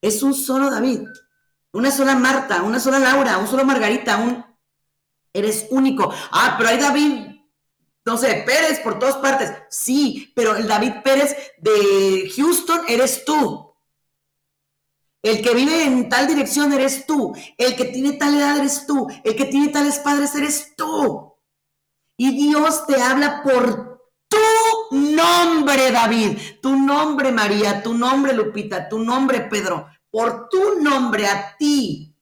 Es 0.00 0.22
un 0.22 0.34
solo 0.34 0.70
David. 0.70 1.02
Una 1.72 1.90
sola 1.90 2.14
Marta, 2.14 2.62
una 2.62 2.78
sola 2.78 2.98
Laura, 2.98 3.38
un 3.38 3.48
solo 3.48 3.64
Margarita, 3.64 4.16
un 4.16 4.44
Eres 5.34 5.66
único. 5.70 6.14
Ah, 6.30 6.54
pero 6.56 6.70
hay 6.70 6.78
David, 6.78 7.26
no 8.06 8.16
sé, 8.16 8.44
Pérez 8.46 8.78
por 8.80 9.00
todas 9.00 9.16
partes. 9.16 9.52
Sí, 9.68 10.32
pero 10.34 10.54
el 10.56 10.68
David 10.68 10.92
Pérez 11.02 11.36
de 11.58 12.32
Houston 12.36 12.82
eres 12.88 13.24
tú. 13.24 13.74
El 15.22 15.42
que 15.42 15.54
vive 15.54 15.84
en 15.84 16.08
tal 16.08 16.28
dirección 16.28 16.72
eres 16.72 17.04
tú. 17.06 17.34
El 17.58 17.74
que 17.74 17.86
tiene 17.86 18.12
tal 18.12 18.34
edad 18.34 18.58
eres 18.58 18.86
tú. 18.86 19.08
El 19.24 19.34
que 19.34 19.46
tiene 19.46 19.68
tales 19.68 19.98
padres 19.98 20.34
eres 20.36 20.74
tú. 20.76 21.33
Y 22.16 22.30
Dios 22.30 22.86
te 22.86 23.00
habla 23.00 23.42
por 23.42 24.00
tu 24.28 24.96
nombre, 24.96 25.90
David. 25.90 26.38
Tu 26.62 26.76
nombre, 26.76 27.32
María. 27.32 27.82
Tu 27.82 27.94
nombre, 27.94 28.32
Lupita. 28.32 28.88
Tu 28.88 28.98
nombre, 28.98 29.42
Pedro. 29.42 29.86
Por 30.10 30.48
tu 30.48 30.80
nombre, 30.80 31.26
a 31.26 31.56
ti 31.56 32.14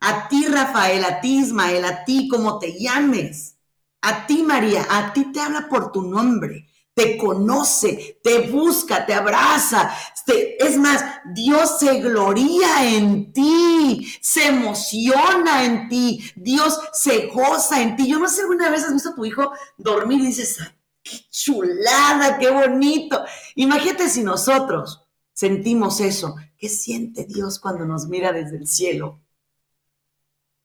a 0.00 0.28
ti, 0.28 0.46
Rafael, 0.46 1.04
a 1.04 1.20
ti, 1.20 1.38
Ismael, 1.38 1.84
a 1.84 2.04
ti, 2.04 2.28
como 2.28 2.58
te 2.58 2.78
llames. 2.78 3.58
A 4.02 4.26
ti, 4.26 4.42
María, 4.42 4.86
a 4.88 5.12
ti 5.12 5.32
te 5.32 5.40
habla 5.40 5.68
por 5.68 5.90
tu 5.90 6.02
nombre. 6.02 6.66
Te 6.96 7.18
conoce, 7.18 8.18
te 8.22 8.48
busca, 8.50 9.04
te 9.04 9.12
abraza. 9.12 9.94
es 10.26 10.78
más, 10.78 11.04
Dios 11.34 11.78
se 11.78 12.00
gloria 12.00 12.88
en 12.88 13.34
ti, 13.34 14.10
se 14.22 14.46
emociona 14.46 15.62
en 15.66 15.90
ti, 15.90 16.32
Dios 16.34 16.80
se 16.94 17.26
goza 17.26 17.82
en 17.82 17.96
ti. 17.96 18.08
Yo 18.08 18.18
no 18.18 18.26
sé, 18.28 18.40
alguna 18.40 18.70
vez 18.70 18.84
has 18.84 18.94
visto 18.94 19.10
a 19.10 19.14
tu 19.14 19.26
hijo 19.26 19.52
dormir 19.76 20.22
y 20.22 20.28
dices, 20.28 20.58
qué 21.02 21.18
chulada, 21.30 22.38
qué 22.38 22.48
bonito. 22.48 23.22
Imagínate 23.56 24.08
si 24.08 24.22
nosotros 24.22 25.06
sentimos 25.34 26.00
eso. 26.00 26.34
¿Qué 26.56 26.70
siente 26.70 27.26
Dios 27.26 27.58
cuando 27.58 27.84
nos 27.84 28.08
mira 28.08 28.32
desde 28.32 28.56
el 28.56 28.66
cielo? 28.66 29.20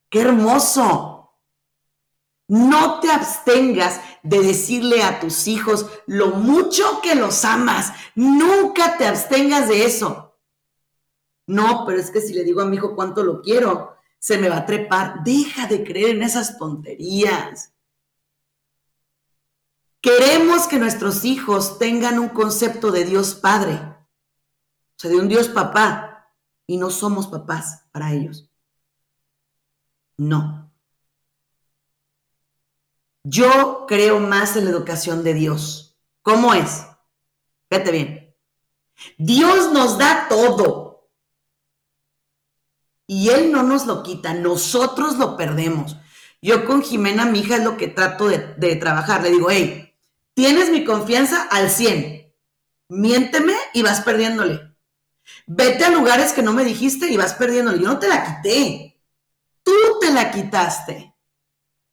¡Qué 0.09 0.21
hermoso! 0.21 1.20
No 2.51 2.99
te 2.99 3.09
abstengas 3.09 4.01
de 4.23 4.41
decirle 4.41 5.03
a 5.03 5.21
tus 5.21 5.47
hijos 5.47 5.85
lo 6.05 6.31
mucho 6.31 6.99
que 7.01 7.15
los 7.15 7.45
amas. 7.45 7.93
Nunca 8.13 8.97
te 8.97 9.07
abstengas 9.07 9.69
de 9.69 9.85
eso. 9.85 10.37
No, 11.47 11.85
pero 11.85 11.97
es 11.97 12.11
que 12.11 12.19
si 12.19 12.33
le 12.33 12.43
digo 12.43 12.59
a 12.59 12.65
mi 12.65 12.75
hijo 12.75 12.93
cuánto 12.93 13.23
lo 13.23 13.41
quiero, 13.41 13.95
se 14.19 14.37
me 14.37 14.49
va 14.49 14.57
a 14.57 14.65
trepar. 14.65 15.23
Deja 15.23 15.65
de 15.67 15.85
creer 15.85 16.17
en 16.17 16.23
esas 16.23 16.57
tonterías. 16.57 17.73
Queremos 20.01 20.67
que 20.67 20.77
nuestros 20.77 21.23
hijos 21.23 21.79
tengan 21.79 22.19
un 22.19 22.27
concepto 22.27 22.91
de 22.91 23.05
Dios 23.05 23.33
Padre, 23.33 23.75
o 23.75 24.97
sea, 24.97 25.09
de 25.09 25.15
un 25.15 25.29
Dios 25.29 25.47
papá, 25.47 26.35
y 26.67 26.75
no 26.75 26.89
somos 26.89 27.27
papás 27.27 27.85
para 27.93 28.11
ellos. 28.11 28.51
No. 30.17 30.70
Yo 33.23 33.85
creo 33.87 34.19
más 34.19 34.55
en 34.55 34.65
la 34.65 34.71
educación 34.71 35.23
de 35.23 35.33
Dios. 35.33 35.99
¿Cómo 36.21 36.53
es? 36.53 36.85
Fíjate 37.69 37.91
bien. 37.91 38.35
Dios 39.17 39.71
nos 39.71 39.97
da 39.97 40.27
todo. 40.27 41.09
Y 43.07 43.29
Él 43.29 43.51
no 43.51 43.63
nos 43.63 43.85
lo 43.85 44.03
quita, 44.03 44.33
nosotros 44.33 45.17
lo 45.17 45.35
perdemos. 45.35 45.97
Yo 46.41 46.65
con 46.65 46.81
Jimena, 46.81 47.25
mi 47.25 47.39
hija, 47.39 47.57
es 47.57 47.63
lo 47.63 47.77
que 47.77 47.87
trato 47.87 48.27
de, 48.27 48.55
de 48.57 48.75
trabajar. 48.77 49.21
Le 49.21 49.31
digo, 49.31 49.51
hey, 49.51 49.93
tienes 50.33 50.71
mi 50.71 50.83
confianza 50.83 51.43
al 51.43 51.69
100. 51.69 52.33
Miénteme 52.89 53.53
y 53.73 53.83
vas 53.83 54.01
perdiéndole. 54.01 54.75
Vete 55.45 55.85
a 55.85 55.89
lugares 55.89 56.33
que 56.33 56.41
no 56.41 56.53
me 56.53 56.63
dijiste 56.63 57.11
y 57.11 57.17
vas 57.17 57.33
perdiéndole. 57.33 57.79
Yo 57.79 57.87
no 57.87 57.99
te 57.99 58.07
la 58.07 58.23
quité. 58.23 59.01
Tú 59.63 59.73
te 59.99 60.11
la 60.11 60.31
quitaste. 60.31 61.10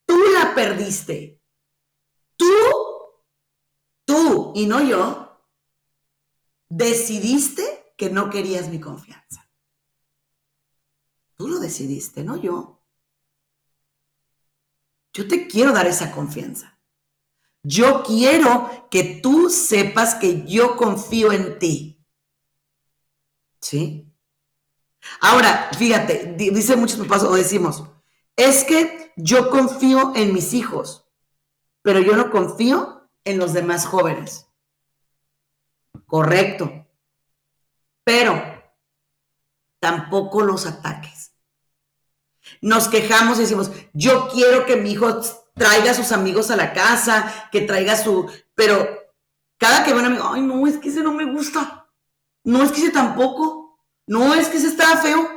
Tú 0.08 0.16
la 0.32 0.54
perdiste. 0.54 1.38
Tú, 2.34 2.46
tú 4.06 4.54
y 4.56 4.64
no 4.64 4.82
yo, 4.82 5.44
decidiste 6.70 7.92
que 7.98 8.08
no 8.08 8.30
querías 8.30 8.70
mi 8.70 8.80
confianza. 8.80 9.50
Tú 11.36 11.46
lo 11.46 11.58
decidiste, 11.58 12.24
no 12.24 12.38
yo. 12.38 12.82
Yo 15.12 15.28
te 15.28 15.46
quiero 15.46 15.72
dar 15.72 15.86
esa 15.86 16.10
confianza. 16.10 16.80
Yo 17.62 18.02
quiero 18.02 18.88
que 18.90 19.20
tú 19.22 19.50
sepas 19.50 20.14
que 20.14 20.46
yo 20.46 20.78
confío 20.78 21.32
en 21.32 21.58
ti. 21.58 22.02
¿Sí? 23.60 24.10
Ahora, 25.20 25.70
fíjate, 25.76 26.34
dicen 26.38 26.80
muchos 26.80 26.98
papás 26.98 27.24
o 27.24 27.34
decimos, 27.34 27.84
es 28.38 28.64
que 28.64 29.12
yo 29.16 29.50
confío 29.50 30.12
en 30.14 30.32
mis 30.32 30.54
hijos, 30.54 31.04
pero 31.82 31.98
yo 31.98 32.16
no 32.16 32.30
confío 32.30 33.10
en 33.24 33.36
los 33.36 33.52
demás 33.52 33.84
jóvenes. 33.84 34.46
Correcto. 36.06 36.86
Pero 38.04 38.40
tampoco 39.80 40.42
los 40.42 40.66
ataques. 40.66 41.32
Nos 42.62 42.88
quejamos 42.88 43.38
y 43.38 43.42
decimos, 43.42 43.72
yo 43.92 44.28
quiero 44.28 44.64
que 44.64 44.76
mi 44.76 44.92
hijo 44.92 45.20
traiga 45.54 45.90
a 45.90 45.94
sus 45.94 46.12
amigos 46.12 46.50
a 46.50 46.56
la 46.56 46.72
casa, 46.72 47.48
que 47.50 47.62
traiga 47.62 47.96
su... 47.96 48.30
Pero 48.54 48.88
cada 49.58 49.82
que 49.82 49.92
ve 49.92 49.98
un 49.98 50.06
amigo, 50.06 50.30
ay, 50.32 50.42
no, 50.42 50.64
es 50.66 50.78
que 50.78 50.90
ese 50.90 51.02
no 51.02 51.12
me 51.12 51.30
gusta. 51.30 51.90
No, 52.44 52.62
es 52.62 52.70
que 52.70 52.78
ese 52.78 52.90
tampoco. 52.92 53.80
No, 54.06 54.32
es 54.32 54.48
que 54.48 54.58
ese 54.58 54.68
está 54.68 54.96
feo. 54.98 55.28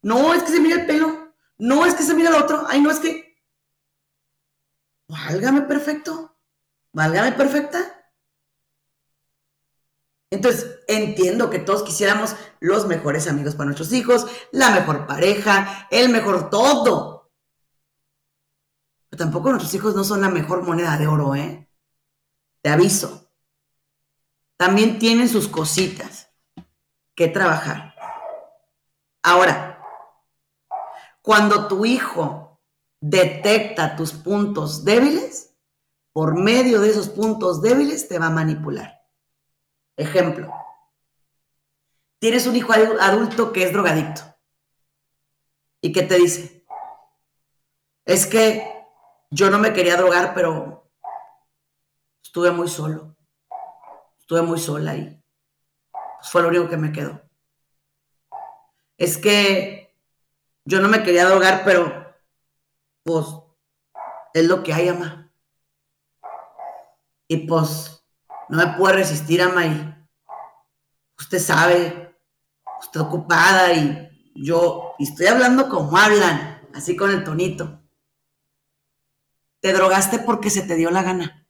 No, 0.00 0.32
es 0.32 0.42
que 0.42 0.52
se 0.52 0.60
mira 0.60 0.80
el 0.80 0.86
pelo. 0.86 1.25
No, 1.58 1.86
es 1.86 1.94
que 1.94 2.02
se 2.02 2.14
mira 2.14 2.28
el 2.30 2.42
otro. 2.42 2.64
Ay, 2.68 2.80
no, 2.80 2.90
es 2.90 2.98
que... 2.98 3.36
Válgame 5.08 5.62
perfecto. 5.62 6.36
Válgame 6.92 7.32
perfecta. 7.32 7.78
Entonces, 10.30 10.80
entiendo 10.88 11.50
que 11.50 11.60
todos 11.60 11.82
quisiéramos 11.82 12.34
los 12.60 12.86
mejores 12.86 13.28
amigos 13.28 13.54
para 13.54 13.66
nuestros 13.66 13.92
hijos, 13.92 14.26
la 14.50 14.70
mejor 14.70 15.06
pareja, 15.06 15.86
el 15.90 16.08
mejor 16.08 16.50
todo. 16.50 17.30
Pero 19.08 19.24
tampoco 19.24 19.50
nuestros 19.50 19.72
hijos 19.74 19.94
no 19.94 20.02
son 20.02 20.20
la 20.20 20.28
mejor 20.28 20.62
moneda 20.62 20.98
de 20.98 21.06
oro, 21.06 21.34
¿eh? 21.36 21.70
Te 22.60 22.70
aviso. 22.70 23.30
También 24.56 24.98
tienen 24.98 25.28
sus 25.28 25.48
cositas 25.48 26.28
que 27.14 27.28
trabajar. 27.28 27.94
Ahora, 29.22 29.75
cuando 31.26 31.66
tu 31.66 31.84
hijo 31.84 32.62
detecta 33.00 33.96
tus 33.96 34.12
puntos 34.12 34.84
débiles, 34.84 35.56
por 36.12 36.38
medio 36.38 36.80
de 36.80 36.90
esos 36.90 37.08
puntos 37.08 37.60
débiles 37.60 38.06
te 38.06 38.20
va 38.20 38.26
a 38.26 38.30
manipular. 38.30 39.02
Ejemplo, 39.96 40.54
tienes 42.20 42.46
un 42.46 42.54
hijo 42.54 42.72
adulto 42.72 43.52
que 43.52 43.64
es 43.64 43.72
drogadicto 43.72 44.22
y 45.80 45.92
que 45.92 46.04
te 46.04 46.14
dice, 46.14 46.64
es 48.04 48.24
que 48.28 48.86
yo 49.28 49.50
no 49.50 49.58
me 49.58 49.72
quería 49.72 49.96
drogar, 49.96 50.32
pero 50.32 50.88
estuve 52.22 52.52
muy 52.52 52.68
solo, 52.68 53.16
estuve 54.20 54.42
muy 54.42 54.60
sola 54.60 54.94
y 54.94 55.20
pues, 56.18 56.30
fue 56.30 56.42
lo 56.42 56.48
único 56.50 56.68
que 56.68 56.76
me 56.76 56.92
quedó. 56.92 57.20
Es 58.96 59.18
que 59.18 59.85
yo 60.66 60.80
no 60.80 60.88
me 60.88 61.02
quería 61.02 61.24
drogar, 61.24 61.62
pero 61.64 62.14
pues 63.04 63.24
es 64.34 64.44
lo 64.44 64.62
que 64.62 64.74
hay, 64.74 64.88
ama. 64.88 65.32
Y 67.28 67.46
pues 67.46 68.04
no 68.48 68.58
me 68.58 68.76
puede 68.76 68.96
resistir, 68.96 69.40
a 69.40 69.48
May. 69.48 69.94
Usted 71.18 71.38
sabe, 71.38 72.16
usted 72.80 73.00
ocupada 73.00 73.72
y 73.72 74.32
yo, 74.34 74.94
y 74.98 75.04
estoy 75.04 75.26
hablando 75.26 75.68
como 75.68 75.96
hablan, 75.96 76.68
así 76.74 76.96
con 76.96 77.10
el 77.10 77.24
tonito. 77.24 77.80
Te 79.60 79.72
drogaste 79.72 80.18
porque 80.18 80.50
se 80.50 80.62
te 80.62 80.74
dio 80.74 80.90
la 80.90 81.02
gana. 81.02 81.48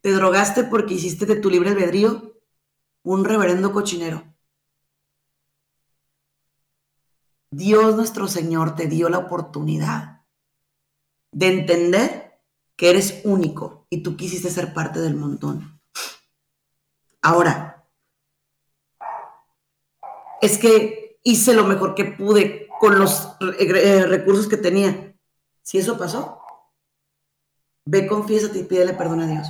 Te 0.00 0.10
drogaste 0.12 0.64
porque 0.64 0.94
hiciste 0.94 1.24
de 1.24 1.36
tu 1.36 1.48
libre 1.48 1.70
albedrío 1.70 2.34
un 3.04 3.24
reverendo 3.24 3.72
cochinero. 3.72 4.33
Dios 7.56 7.94
nuestro 7.94 8.26
Señor 8.26 8.74
te 8.74 8.86
dio 8.86 9.08
la 9.08 9.18
oportunidad 9.18 10.22
de 11.30 11.48
entender 11.48 12.40
que 12.76 12.90
eres 12.90 13.20
único 13.24 13.86
y 13.90 14.02
tú 14.02 14.16
quisiste 14.16 14.50
ser 14.50 14.72
parte 14.72 15.00
del 15.00 15.14
montón. 15.14 15.80
Ahora, 17.22 17.86
es 20.40 20.58
que 20.58 21.18
hice 21.22 21.54
lo 21.54 21.64
mejor 21.64 21.94
que 21.94 22.04
pude 22.04 22.68
con 22.80 22.98
los 22.98 23.36
eh, 23.58 24.04
recursos 24.06 24.48
que 24.48 24.56
tenía. 24.56 25.16
Si 25.62 25.78
eso 25.78 25.96
pasó, 25.96 26.42
ve, 27.84 28.06
confiésate 28.06 28.58
y 28.58 28.64
pídele 28.64 28.94
perdón 28.94 29.20
a 29.20 29.26
Dios. 29.26 29.48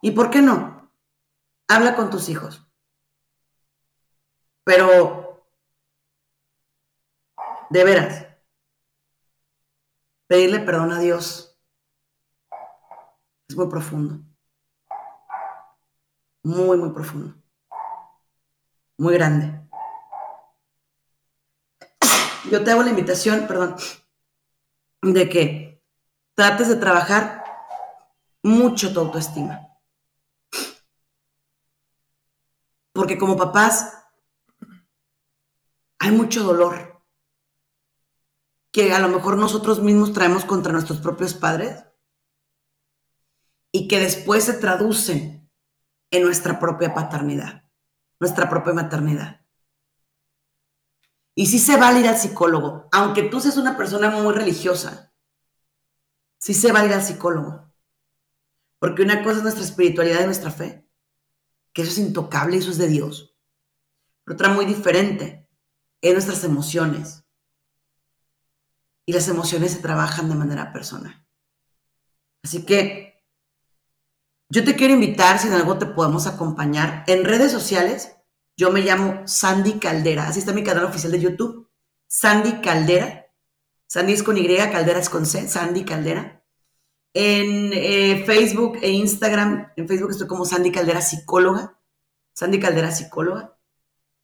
¿Y 0.00 0.12
por 0.12 0.30
qué 0.30 0.42
no? 0.42 0.90
Habla 1.68 1.94
con 1.94 2.10
tus 2.10 2.28
hijos. 2.28 2.66
Pero, 4.64 5.21
de 7.72 7.84
veras, 7.84 8.26
Pedirle 10.26 10.60
perdón 10.60 10.92
a 10.92 10.98
Dios 10.98 11.58
es 13.48 13.54
muy 13.54 13.68
profundo. 13.68 14.24
Muy, 16.42 16.78
muy 16.78 16.90
profundo. 16.90 17.34
Muy 18.96 19.12
grande. 19.12 19.60
Yo 22.50 22.64
te 22.64 22.70
hago 22.70 22.82
la 22.82 22.90
invitación, 22.90 23.46
perdón, 23.46 23.76
de 25.02 25.28
que 25.28 25.82
trates 26.34 26.68
de 26.68 26.76
trabajar 26.76 27.44
mucho 28.42 28.92
tu 28.94 29.00
autoestima. 29.00 29.68
Porque 32.92 33.18
como 33.18 33.36
papás 33.36 34.02
hay 35.98 36.10
mucho 36.10 36.42
dolor 36.42 36.91
que 38.72 38.92
a 38.92 38.98
lo 38.98 39.08
mejor 39.08 39.36
nosotros 39.36 39.82
mismos 39.82 40.12
traemos 40.14 40.44
contra 40.46 40.72
nuestros 40.72 40.98
propios 40.98 41.34
padres 41.34 41.84
y 43.70 43.86
que 43.86 44.00
después 44.00 44.44
se 44.44 44.54
traducen 44.54 45.50
en 46.10 46.22
nuestra 46.22 46.58
propia 46.58 46.94
paternidad, 46.94 47.64
nuestra 48.18 48.48
propia 48.48 48.72
maternidad. 48.72 49.46
Y 51.34 51.46
sí 51.46 51.58
se 51.58 51.76
vale 51.76 52.00
ir 52.00 52.08
al 52.08 52.18
psicólogo, 52.18 52.88
aunque 52.92 53.22
tú 53.24 53.40
seas 53.40 53.56
una 53.56 53.76
persona 53.76 54.10
muy 54.10 54.34
religiosa, 54.34 55.14
sí 56.38 56.54
se 56.54 56.72
vale 56.72 56.88
ir 56.88 56.94
al 56.94 57.02
psicólogo. 57.02 57.72
Porque 58.78 59.02
una 59.02 59.22
cosa 59.22 59.38
es 59.38 59.42
nuestra 59.42 59.64
espiritualidad 59.64 60.22
y 60.22 60.26
nuestra 60.26 60.50
fe, 60.50 60.86
que 61.72 61.82
eso 61.82 61.92
es 61.92 61.98
intocable 61.98 62.56
y 62.56 62.58
eso 62.58 62.70
es 62.70 62.78
de 62.78 62.88
Dios. 62.88 63.36
Pero 64.24 64.34
otra 64.34 64.48
muy 64.48 64.64
diferente 64.64 65.48
es 66.00 66.12
nuestras 66.12 66.44
emociones, 66.44 67.21
y 69.06 69.12
las 69.12 69.28
emociones 69.28 69.72
se 69.72 69.80
trabajan 69.80 70.28
de 70.28 70.34
manera 70.34 70.72
personal. 70.72 71.26
Así 72.42 72.64
que 72.64 73.24
yo 74.48 74.64
te 74.64 74.76
quiero 74.76 74.94
invitar, 74.94 75.38
si 75.38 75.48
en 75.48 75.54
algo 75.54 75.78
te 75.78 75.86
podemos 75.86 76.26
acompañar, 76.26 77.04
en 77.06 77.24
redes 77.24 77.50
sociales, 77.50 78.12
yo 78.56 78.70
me 78.70 78.82
llamo 78.82 79.26
Sandy 79.26 79.78
Caldera, 79.78 80.28
así 80.28 80.40
está 80.40 80.52
mi 80.52 80.62
canal 80.62 80.84
oficial 80.84 81.12
de 81.12 81.20
YouTube, 81.20 81.70
Sandy 82.06 82.60
Caldera, 82.60 83.26
Sandy 83.86 84.12
es 84.12 84.22
con 84.22 84.36
Y, 84.36 84.56
Caldera 84.56 84.98
es 84.98 85.08
con 85.08 85.26
C, 85.26 85.48
Sandy 85.48 85.84
Caldera. 85.84 86.42
En 87.14 87.72
eh, 87.74 88.24
Facebook 88.24 88.78
e 88.80 88.90
Instagram, 88.90 89.70
en 89.76 89.86
Facebook 89.86 90.10
estoy 90.10 90.26
como 90.26 90.44
Sandy 90.44 90.72
Caldera 90.72 91.02
Psicóloga, 91.02 91.78
Sandy 92.32 92.58
Caldera 92.58 92.90
Psicóloga. 92.90 93.58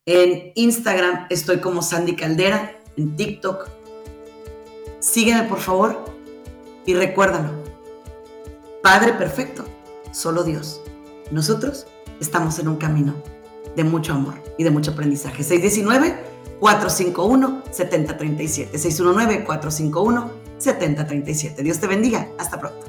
En 0.07 0.53
Instagram 0.55 1.27
estoy 1.29 1.61
como 1.61 1.83
Sandy 1.83 2.17
Caldera, 2.17 2.81
en 2.97 3.15
TikTok 3.17 3.78
Sígueme 5.01 5.45
por 5.45 5.61
favor 5.61 6.05
y 6.85 6.95
recuérdalo. 6.95 7.51
Padre 8.83 9.13
perfecto, 9.13 9.65
solo 10.13 10.43
Dios. 10.43 10.81
Nosotros 11.31 11.87
estamos 12.21 12.59
en 12.59 12.69
un 12.69 12.77
camino 12.77 13.15
de 13.77 13.85
mucho 13.85 14.13
amor 14.13 14.35
y 14.57 14.65
de 14.65 14.71
mucho 14.71 14.91
aprendizaje. 14.91 15.45
619-451-7037. 16.61 18.73
619-451-7037. 18.73 21.57
Dios 21.57 21.79
te 21.79 21.87
bendiga. 21.87 22.29
Hasta 22.39 22.59
pronto. 22.59 22.87